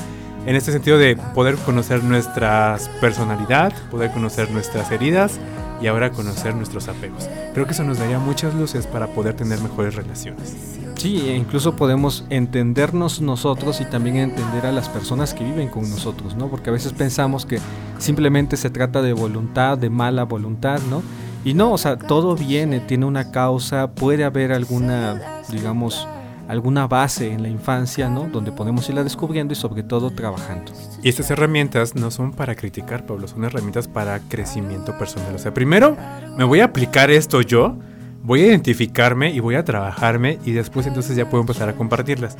En 0.45 0.55
este 0.55 0.71
sentido 0.71 0.97
de 0.97 1.17
poder 1.35 1.55
conocer 1.57 2.03
nuestra 2.03 2.77
personalidad, 3.01 3.73
poder 3.91 4.11
conocer 4.11 4.49
nuestras 4.49 4.89
heridas 4.91 5.39
y 5.81 5.87
ahora 5.87 6.11
conocer 6.11 6.55
nuestros 6.55 6.87
apegos. 6.87 7.27
Creo 7.53 7.65
que 7.65 7.71
eso 7.71 7.83
nos 7.83 7.99
daría 7.99 8.19
muchas 8.19 8.53
luces 8.53 8.87
para 8.87 9.07
poder 9.07 9.35
tener 9.35 9.59
mejores 9.59 9.95
relaciones. 9.95 10.55
Sí, 10.95 11.29
e 11.29 11.35
incluso 11.35 11.75
podemos 11.75 12.25
entendernos 12.29 13.21
nosotros 13.21 13.81
y 13.81 13.85
también 13.85 14.17
entender 14.17 14.67
a 14.67 14.71
las 14.71 14.87
personas 14.87 15.33
que 15.33 15.43
viven 15.43 15.69
con 15.69 15.89
nosotros, 15.89 16.35
¿no? 16.35 16.47
Porque 16.47 16.69
a 16.69 16.73
veces 16.73 16.93
pensamos 16.93 17.45
que 17.45 17.59
simplemente 17.97 18.55
se 18.55 18.69
trata 18.69 19.01
de 19.01 19.13
voluntad, 19.13 19.77
de 19.77 19.89
mala 19.89 20.25
voluntad, 20.25 20.79
¿no? 20.89 21.01
Y 21.43 21.55
no, 21.55 21.71
o 21.71 21.77
sea, 21.79 21.97
todo 21.97 22.35
viene, 22.35 22.79
tiene 22.81 23.05
una 23.05 23.31
causa, 23.31 23.91
puede 23.91 24.23
haber 24.23 24.51
alguna, 24.51 25.41
digamos, 25.49 26.07
alguna 26.51 26.85
base 26.85 27.31
en 27.31 27.43
la 27.43 27.47
infancia, 27.47 28.09
¿no? 28.09 28.27
Donde 28.27 28.51
podemos 28.51 28.87
irla 28.89 29.05
descubriendo 29.05 29.53
y 29.53 29.55
sobre 29.55 29.83
todo 29.83 30.11
trabajando. 30.11 30.73
Y 31.01 31.07
estas 31.07 31.31
herramientas 31.31 31.95
no 31.95 32.11
son 32.11 32.33
para 32.33 32.55
criticar, 32.55 33.05
Pablo, 33.05 33.25
son 33.29 33.45
herramientas 33.45 33.87
para 33.87 34.19
crecimiento 34.19 34.97
personal. 34.97 35.33
O 35.33 35.37
sea, 35.37 35.53
primero 35.53 35.95
me 36.37 36.43
voy 36.43 36.59
a 36.59 36.65
aplicar 36.65 37.09
esto 37.09 37.41
yo, 37.41 37.77
voy 38.21 38.41
a 38.41 38.47
identificarme 38.47 39.31
y 39.31 39.39
voy 39.39 39.55
a 39.55 39.63
trabajarme 39.63 40.39
y 40.43 40.51
después 40.51 40.85
entonces 40.87 41.15
ya 41.15 41.29
puedo 41.29 41.39
empezar 41.39 41.69
a 41.69 41.73
compartirlas. 41.73 42.35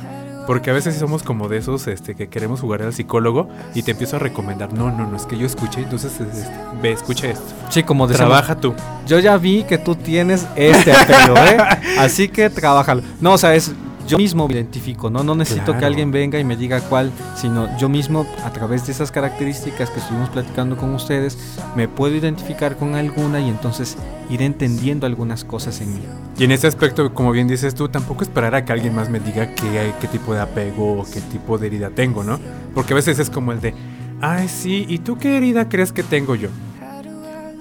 Porque 0.46 0.70
a 0.70 0.74
veces 0.74 0.96
somos 0.96 1.22
como 1.22 1.48
de 1.48 1.56
esos 1.56 1.86
este, 1.86 2.14
que 2.14 2.28
queremos 2.28 2.60
jugar 2.60 2.82
al 2.82 2.92
psicólogo 2.92 3.48
y 3.74 3.82
te 3.82 3.92
empiezo 3.92 4.16
a 4.16 4.18
recomendar, 4.18 4.74
no, 4.74 4.90
no, 4.90 5.06
no, 5.06 5.16
es 5.16 5.24
que 5.24 5.38
yo 5.38 5.46
escuché, 5.46 5.82
entonces 5.82 6.20
este, 6.20 6.50
ve, 6.82 6.92
escucha 6.92 7.28
esto. 7.28 7.46
Sí, 7.70 7.82
como 7.82 8.06
decíamos, 8.06 8.32
Trabaja 8.32 8.60
tú. 8.60 8.74
yo 9.06 9.20
ya 9.20 9.38
vi 9.38 9.62
que 9.62 9.78
tú 9.78 9.94
tienes 9.94 10.46
este 10.56 10.92
apego, 10.92 11.36
¿eh? 11.38 11.56
Así 11.98 12.28
que 12.28 12.50
trabájalo. 12.50 13.02
No, 13.20 13.34
o 13.34 13.38
sea, 13.38 13.54
es 13.54 13.72
yo 14.06 14.18
mismo 14.18 14.48
me 14.48 14.54
identifico, 14.54 15.10
¿no? 15.10 15.22
No 15.22 15.34
necesito 15.34 15.76
que 15.78 15.84
alguien 15.84 16.10
venga 16.10 16.38
y 16.38 16.44
me 16.44 16.56
diga 16.56 16.80
cuál, 16.80 17.12
sino 17.36 17.76
yo 17.78 17.88
mismo, 17.88 18.26
a 18.44 18.52
través 18.52 18.86
de 18.86 18.92
esas 18.92 19.10
características 19.10 19.90
que 19.90 20.00
estuvimos 20.00 20.28
platicando 20.30 20.76
con 20.76 20.94
ustedes, 20.94 21.38
me 21.76 21.88
puedo 21.88 22.14
identificar 22.14 22.76
con 22.76 22.94
alguna 22.94 23.40
y 23.40 23.48
entonces 23.48 23.96
ir 24.30 24.42
entendiendo 24.42 25.06
algunas 25.06 25.44
cosas 25.44 25.80
en 25.80 25.94
mí. 25.94 26.02
Y 26.38 26.44
en 26.44 26.52
ese 26.52 26.66
aspecto, 26.66 27.12
como 27.14 27.32
bien 27.32 27.48
dices 27.48 27.74
tú, 27.74 27.88
tampoco 27.88 28.22
esperar 28.22 28.54
a 28.54 28.64
que 28.64 28.72
alguien 28.72 28.94
más 28.94 29.08
me 29.08 29.20
diga 29.20 29.54
qué, 29.54 29.92
qué 30.00 30.08
tipo 30.08 30.34
de 30.34 30.40
apego 30.40 31.00
o 31.00 31.04
qué 31.04 31.20
tipo 31.20 31.58
de 31.58 31.66
herida 31.68 31.90
tengo, 31.90 32.24
¿no? 32.24 32.38
Porque 32.74 32.94
a 32.94 32.96
veces 32.96 33.18
es 33.18 33.30
como 33.30 33.52
el 33.52 33.60
de, 33.60 33.74
ay, 34.20 34.48
sí, 34.48 34.86
¿y 34.88 34.98
tú 34.98 35.18
qué 35.18 35.36
herida 35.36 35.68
crees 35.68 35.92
que 35.92 36.02
tengo 36.02 36.34
yo? 36.34 36.48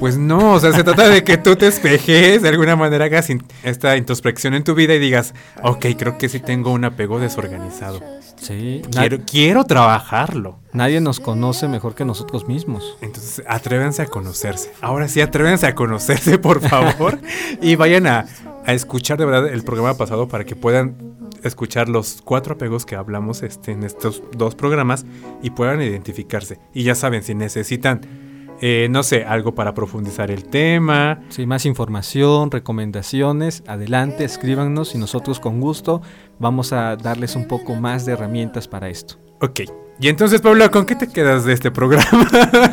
Pues 0.01 0.17
no, 0.17 0.53
o 0.55 0.59
sea, 0.59 0.73
se 0.73 0.83
trata 0.83 1.07
de 1.07 1.23
que 1.23 1.37
tú 1.37 1.55
te 1.55 1.67
espejes, 1.67 2.41
de 2.41 2.49
alguna 2.49 2.75
manera 2.75 3.05
hagas 3.05 3.29
in- 3.29 3.43
esta 3.63 3.95
introspección 3.95 4.55
en 4.55 4.63
tu 4.63 4.73
vida 4.73 4.95
y 4.95 4.99
digas, 4.99 5.33
ok, 5.61 5.85
creo 5.97 6.17
que 6.17 6.27
sí 6.27 6.39
tengo 6.39 6.71
un 6.73 6.83
apego 6.85 7.19
desorganizado. 7.19 8.01
Sí, 8.35 8.81
Quiero, 8.91 9.19
quiero 9.29 9.63
trabajarlo. 9.65 10.57
nadie 10.73 10.99
nos 11.01 11.19
conoce 11.19 11.67
mejor 11.67 11.93
que 11.93 12.03
nosotros 12.03 12.47
mismos. 12.47 12.97
Entonces, 13.01 13.45
atrévanse 13.47 14.01
a 14.01 14.07
conocerse. 14.07 14.71
Ahora 14.81 15.07
sí, 15.07 15.21
atrévanse 15.21 15.67
a 15.67 15.75
conocerse, 15.75 16.39
por 16.39 16.61
favor. 16.61 17.19
y 17.61 17.75
vayan 17.75 18.07
a, 18.07 18.25
a 18.65 18.73
escuchar 18.73 19.19
de 19.19 19.25
verdad 19.25 19.47
el 19.53 19.61
programa 19.63 19.93
pasado 19.95 20.27
para 20.27 20.43
que 20.45 20.55
puedan 20.55 20.95
escuchar 21.43 21.87
los 21.89 22.21
cuatro 22.25 22.55
apegos 22.55 22.87
que 22.87 22.95
hablamos 22.95 23.43
este, 23.43 23.71
en 23.71 23.83
estos 23.83 24.23
dos 24.35 24.55
programas 24.55 25.05
y 25.43 25.51
puedan 25.51 25.79
identificarse. 25.79 26.57
Y 26.73 26.81
ya 26.83 26.95
saben, 26.95 27.21
si 27.21 27.35
necesitan, 27.35 28.01
eh, 28.63 28.87
no 28.91 29.01
sé, 29.01 29.25
algo 29.25 29.55
para 29.55 29.73
profundizar 29.73 30.29
el 30.29 30.45
tema. 30.45 31.19
Sí, 31.29 31.47
más 31.47 31.65
información, 31.65 32.51
recomendaciones, 32.51 33.63
adelante, 33.65 34.23
escríbanos 34.23 34.93
y 34.93 34.99
nosotros 34.99 35.39
con 35.39 35.59
gusto 35.59 36.03
vamos 36.37 36.71
a 36.71 36.95
darles 36.95 37.35
un 37.35 37.47
poco 37.47 37.73
más 37.73 38.05
de 38.05 38.13
herramientas 38.13 38.67
para 38.67 38.89
esto. 38.89 39.15
Ok. 39.41 39.61
Y 39.99 40.09
entonces, 40.09 40.41
Pablo, 40.41 40.69
¿con 40.69 40.85
qué 40.85 40.95
te 40.95 41.07
quedas 41.07 41.43
de 41.43 41.53
este 41.53 41.71
programa? 41.71 42.27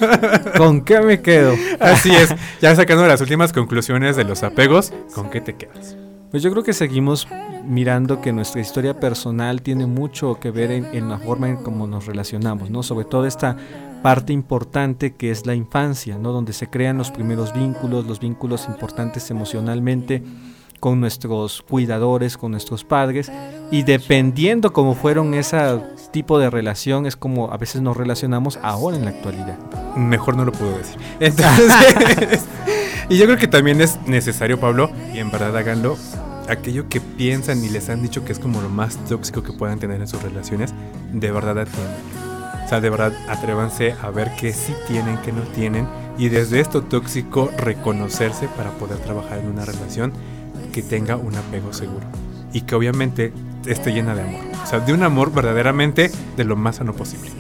¿Con 0.58 0.82
qué 0.82 1.00
me 1.00 1.22
quedo? 1.22 1.54
Así 1.80 2.14
es, 2.14 2.34
ya 2.60 2.76
sacando 2.76 3.06
las 3.06 3.22
últimas 3.22 3.54
conclusiones 3.54 4.14
de 4.16 4.24
los 4.24 4.42
apegos, 4.42 4.92
¿con 5.14 5.30
qué 5.30 5.40
te 5.40 5.56
quedas? 5.56 5.96
Pues 6.30 6.42
yo 6.42 6.50
creo 6.50 6.62
que 6.62 6.74
seguimos 6.74 7.26
mirando 7.64 8.20
que 8.20 8.32
nuestra 8.32 8.60
historia 8.60 9.00
personal 9.00 9.62
tiene 9.62 9.86
mucho 9.86 10.38
que 10.38 10.50
ver 10.50 10.70
en, 10.70 10.86
en 10.92 11.08
la 11.08 11.18
forma 11.18 11.48
en 11.48 11.56
cómo 11.56 11.86
nos 11.86 12.04
relacionamos, 12.06 12.70
¿no? 12.70 12.82
Sobre 12.82 13.06
todo 13.06 13.24
esta 13.26 13.56
parte 14.02 14.32
importante 14.32 15.14
que 15.14 15.30
es 15.30 15.46
la 15.46 15.54
infancia, 15.54 16.18
¿no? 16.18 16.32
Donde 16.32 16.52
se 16.52 16.68
crean 16.68 16.98
los 16.98 17.10
primeros 17.10 17.52
vínculos, 17.52 18.06
los 18.06 18.20
vínculos 18.20 18.66
importantes 18.68 19.30
emocionalmente 19.30 20.22
con 20.80 21.00
nuestros 21.00 21.62
cuidadores, 21.62 22.36
con 22.36 22.52
nuestros 22.52 22.84
padres, 22.84 23.30
y 23.70 23.82
dependiendo 23.82 24.72
cómo 24.72 24.94
fueron 24.94 25.34
ese 25.34 25.58
tipo 26.12 26.38
de 26.38 26.50
relación, 26.50 27.06
es 27.06 27.16
como 27.16 27.52
a 27.52 27.56
veces 27.56 27.82
nos 27.82 27.96
relacionamos 27.96 28.58
ahora 28.62 28.96
en 28.96 29.04
la 29.04 29.10
actualidad. 29.10 29.58
Mejor 29.96 30.36
no 30.36 30.44
lo 30.44 30.52
puedo 30.52 30.76
decir. 30.78 30.96
Entonces, 31.20 32.44
y 33.08 33.18
yo 33.18 33.26
creo 33.26 33.38
que 33.38 33.48
también 33.48 33.80
es 33.80 33.98
necesario, 34.06 34.60
Pablo, 34.60 34.90
y 35.12 35.18
en 35.18 35.30
verdad 35.30 35.56
háganlo, 35.56 35.96
aquello 36.48 36.88
que 36.88 37.00
piensan 37.00 37.62
y 37.64 37.68
les 37.68 37.88
han 37.90 38.02
dicho 38.02 38.24
que 38.24 38.32
es 38.32 38.38
como 38.38 38.62
lo 38.62 38.68
más 38.68 38.96
tóxico 39.06 39.42
que 39.42 39.52
puedan 39.52 39.78
tener 39.78 40.00
en 40.00 40.08
sus 40.08 40.22
relaciones, 40.22 40.72
de 41.12 41.30
verdad 41.30 41.58
atiendan. 41.58 42.27
O 42.68 42.70
sea, 42.70 42.82
de 42.82 42.90
verdad 42.90 43.14
atrévanse 43.30 43.94
a 44.02 44.10
ver 44.10 44.30
qué 44.38 44.52
sí 44.52 44.74
tienen, 44.86 45.16
qué 45.24 45.32
no 45.32 45.40
tienen, 45.40 45.88
y 46.18 46.28
desde 46.28 46.60
esto 46.60 46.82
tóxico 46.82 47.50
reconocerse 47.56 48.46
para 48.46 48.72
poder 48.72 48.98
trabajar 48.98 49.38
en 49.38 49.46
una 49.46 49.64
relación 49.64 50.12
que 50.70 50.82
tenga 50.82 51.16
un 51.16 51.34
apego 51.34 51.72
seguro. 51.72 52.06
Y 52.52 52.60
que 52.60 52.74
obviamente 52.74 53.32
esté 53.64 53.90
llena 53.90 54.14
de 54.14 54.20
amor. 54.20 54.42
O 54.62 54.66
sea, 54.66 54.80
de 54.80 54.92
un 54.92 55.02
amor 55.02 55.32
verdaderamente 55.32 56.10
de 56.36 56.44
lo 56.44 56.56
más 56.56 56.76
sano 56.76 56.92
posible. 56.92 57.30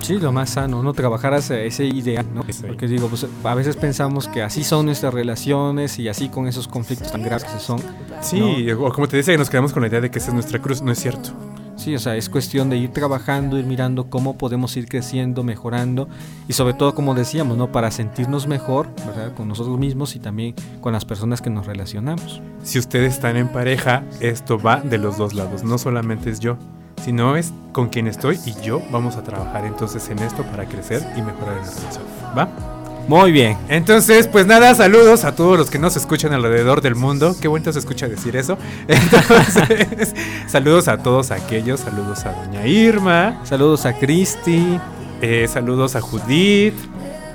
Sí, 0.00 0.16
lo 0.16 0.32
más 0.32 0.48
sano, 0.48 0.82
no 0.82 0.94
trabajar 0.94 1.34
hacia 1.34 1.60
ese 1.60 1.84
ideal, 1.84 2.24
¿no? 2.32 2.42
Porque 2.66 2.88
digo, 2.88 3.08
pues 3.08 3.26
a 3.44 3.54
veces 3.54 3.76
pensamos 3.76 4.26
que 4.26 4.42
así 4.42 4.64
son 4.64 4.86
nuestras 4.86 5.12
relaciones 5.12 5.98
y 5.98 6.08
así 6.08 6.30
con 6.30 6.48
esos 6.48 6.66
conflictos 6.66 7.12
tan 7.12 7.22
graves 7.22 7.44
que 7.44 7.58
son. 7.58 7.78
Sí, 8.22 8.72
o 8.72 8.90
como 8.90 9.06
te 9.06 9.18
decía, 9.18 9.36
nos 9.36 9.50
quedamos 9.50 9.74
con 9.74 9.82
la 9.82 9.88
idea 9.88 10.00
de 10.00 10.10
que 10.10 10.18
esa 10.18 10.28
es 10.28 10.34
nuestra 10.34 10.62
cruz. 10.62 10.80
No 10.80 10.92
es 10.92 10.98
cierto. 10.98 11.34
Sí, 11.82 11.96
o 11.96 11.98
sea, 11.98 12.14
es 12.14 12.28
cuestión 12.28 12.70
de 12.70 12.76
ir 12.76 12.92
trabajando, 12.92 13.58
ir 13.58 13.66
mirando 13.66 14.08
cómo 14.08 14.38
podemos 14.38 14.76
ir 14.76 14.86
creciendo, 14.86 15.42
mejorando 15.42 16.08
y 16.46 16.52
sobre 16.52 16.74
todo, 16.74 16.94
como 16.94 17.12
decíamos, 17.16 17.56
¿no? 17.58 17.72
Para 17.72 17.90
sentirnos 17.90 18.46
mejor, 18.46 18.88
¿verdad? 19.04 19.34
Con 19.34 19.48
nosotros 19.48 19.80
mismos 19.80 20.14
y 20.14 20.20
también 20.20 20.54
con 20.80 20.92
las 20.92 21.04
personas 21.04 21.42
que 21.42 21.50
nos 21.50 21.66
relacionamos. 21.66 22.40
Si 22.62 22.78
ustedes 22.78 23.14
están 23.14 23.36
en 23.36 23.48
pareja, 23.48 24.04
esto 24.20 24.60
va 24.60 24.76
de 24.80 24.96
los 24.98 25.18
dos 25.18 25.34
lados. 25.34 25.64
No 25.64 25.76
solamente 25.76 26.30
es 26.30 26.38
yo, 26.38 26.56
sino 27.02 27.36
es 27.36 27.52
con 27.72 27.88
quien 27.88 28.06
estoy 28.06 28.38
y 28.46 28.54
yo 28.62 28.80
vamos 28.92 29.16
a 29.16 29.24
trabajar 29.24 29.66
entonces 29.66 30.08
en 30.08 30.20
esto 30.20 30.44
para 30.44 30.66
crecer 30.66 31.02
y 31.16 31.22
mejorar 31.22 31.58
en 31.58 31.64
la 31.64 31.70
relación. 31.72 32.04
¿Va? 32.38 32.81
Muy 33.08 33.32
bien. 33.32 33.58
Entonces, 33.68 34.28
pues 34.28 34.46
nada, 34.46 34.74
saludos 34.74 35.24
a 35.24 35.34
todos 35.34 35.58
los 35.58 35.70
que 35.70 35.78
nos 35.78 35.96
escuchan 35.96 36.32
alrededor 36.32 36.80
del 36.80 36.94
mundo. 36.94 37.34
Qué 37.40 37.48
bonito 37.48 37.72
se 37.72 37.78
escucha 37.80 38.08
decir 38.08 38.36
eso. 38.36 38.56
Entonces, 38.88 40.14
saludos 40.46 40.88
a 40.88 40.98
todos 40.98 41.30
aquellos, 41.30 41.80
saludos 41.80 42.24
a 42.24 42.32
Doña 42.32 42.66
Irma, 42.66 43.40
Saludos 43.44 43.86
a 43.86 43.98
Cristi, 43.98 44.78
eh, 45.20 45.46
saludos 45.48 45.96
a 45.96 46.00
Judith, 46.00 46.74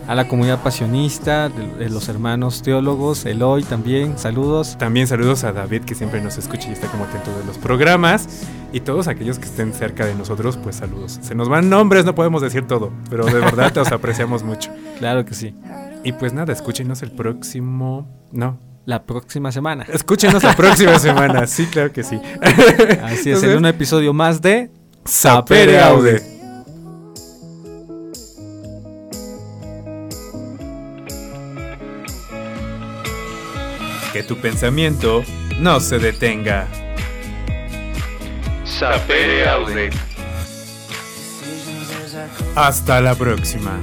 a 0.08 0.16
la 0.16 0.28
comunidad 0.28 0.64
pasionista, 0.64 1.49
de, 1.49 1.68
de 1.84 1.89
los 1.89 2.08
hermanos 2.10 2.62
teólogos, 2.62 3.26
Eloy 3.26 3.64
también, 3.64 4.18
saludos. 4.18 4.78
también 4.78 5.05
saludos 5.08 5.43
a 5.43 5.51
David 5.51 5.84
que 5.84 5.95
siempre 5.95 6.22
nos 6.22 6.38
escucha 6.38 6.70
y 6.70 6.74
está 6.74 6.88
como 6.88 7.03
atento 7.03 7.38
de 7.38 7.43
los 7.45 7.58
programas. 7.58 8.28
Y 8.74 8.82
todos 8.82 9.08
aquellos 9.08 9.38
que 9.39 9.45
estén 9.45 9.74
cerca 9.74 10.05
de 10.05 10.16
nosotros, 10.16 10.58
pues 10.58 10.78
saludos. 10.78 11.20
Se 11.22 11.36
nos 11.36 11.49
van 11.49 11.70
nombres, 11.70 12.05
no 12.05 12.16
podemos 12.16 12.41
decir 12.41 12.66
todo, 12.68 12.91
pero 13.10 13.26
de 13.26 13.34
verdad 13.34 13.72
los 13.76 13.91
apreciamos 13.91 14.43
mucho. 14.43 14.72
Claro 14.97 15.26
que 15.26 15.34
sí. 15.34 15.53
Y 16.03 16.14
pues 16.14 16.34
nada, 16.34 16.53
escúchenos 16.53 17.01
el 17.01 17.12
próximo... 17.12 18.08
No, 18.32 18.60
La 18.86 19.03
próxima 19.03 19.51
semana. 19.51 19.86
escúchenos 19.91 20.43
la 20.43 20.55
próxima 20.55 20.97
semana. 20.99 21.47
Sí, 21.47 21.66
claro 21.66 21.91
que 21.91 22.03
sí. 22.03 22.20
Así 23.03 23.32
es, 23.32 23.38
Entonces, 23.38 23.43
en 23.51 23.58
un 23.58 23.66
episodio 23.66 24.14
más 24.14 24.41
de 24.41 24.70
Sapere 25.05 25.80
Aude. 25.82 26.36
Que 34.18 34.24
tu 34.24 34.36
pensamiento 34.36 35.24
no 35.59 35.80
se 35.80 35.99
detenga. 35.99 36.65
Sapere 38.63 39.47
Aude. 39.47 39.91
Hasta 42.55 42.99
la 42.99 43.13
próxima. 43.13 43.78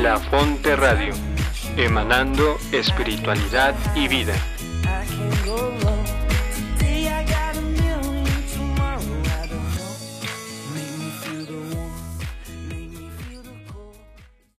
La 0.00 0.18
Fonte 0.18 0.74
Radio. 0.74 1.12
Emanando 1.76 2.56
espiritualidad 2.72 3.74
y 3.94 4.08
vida. 4.08 4.32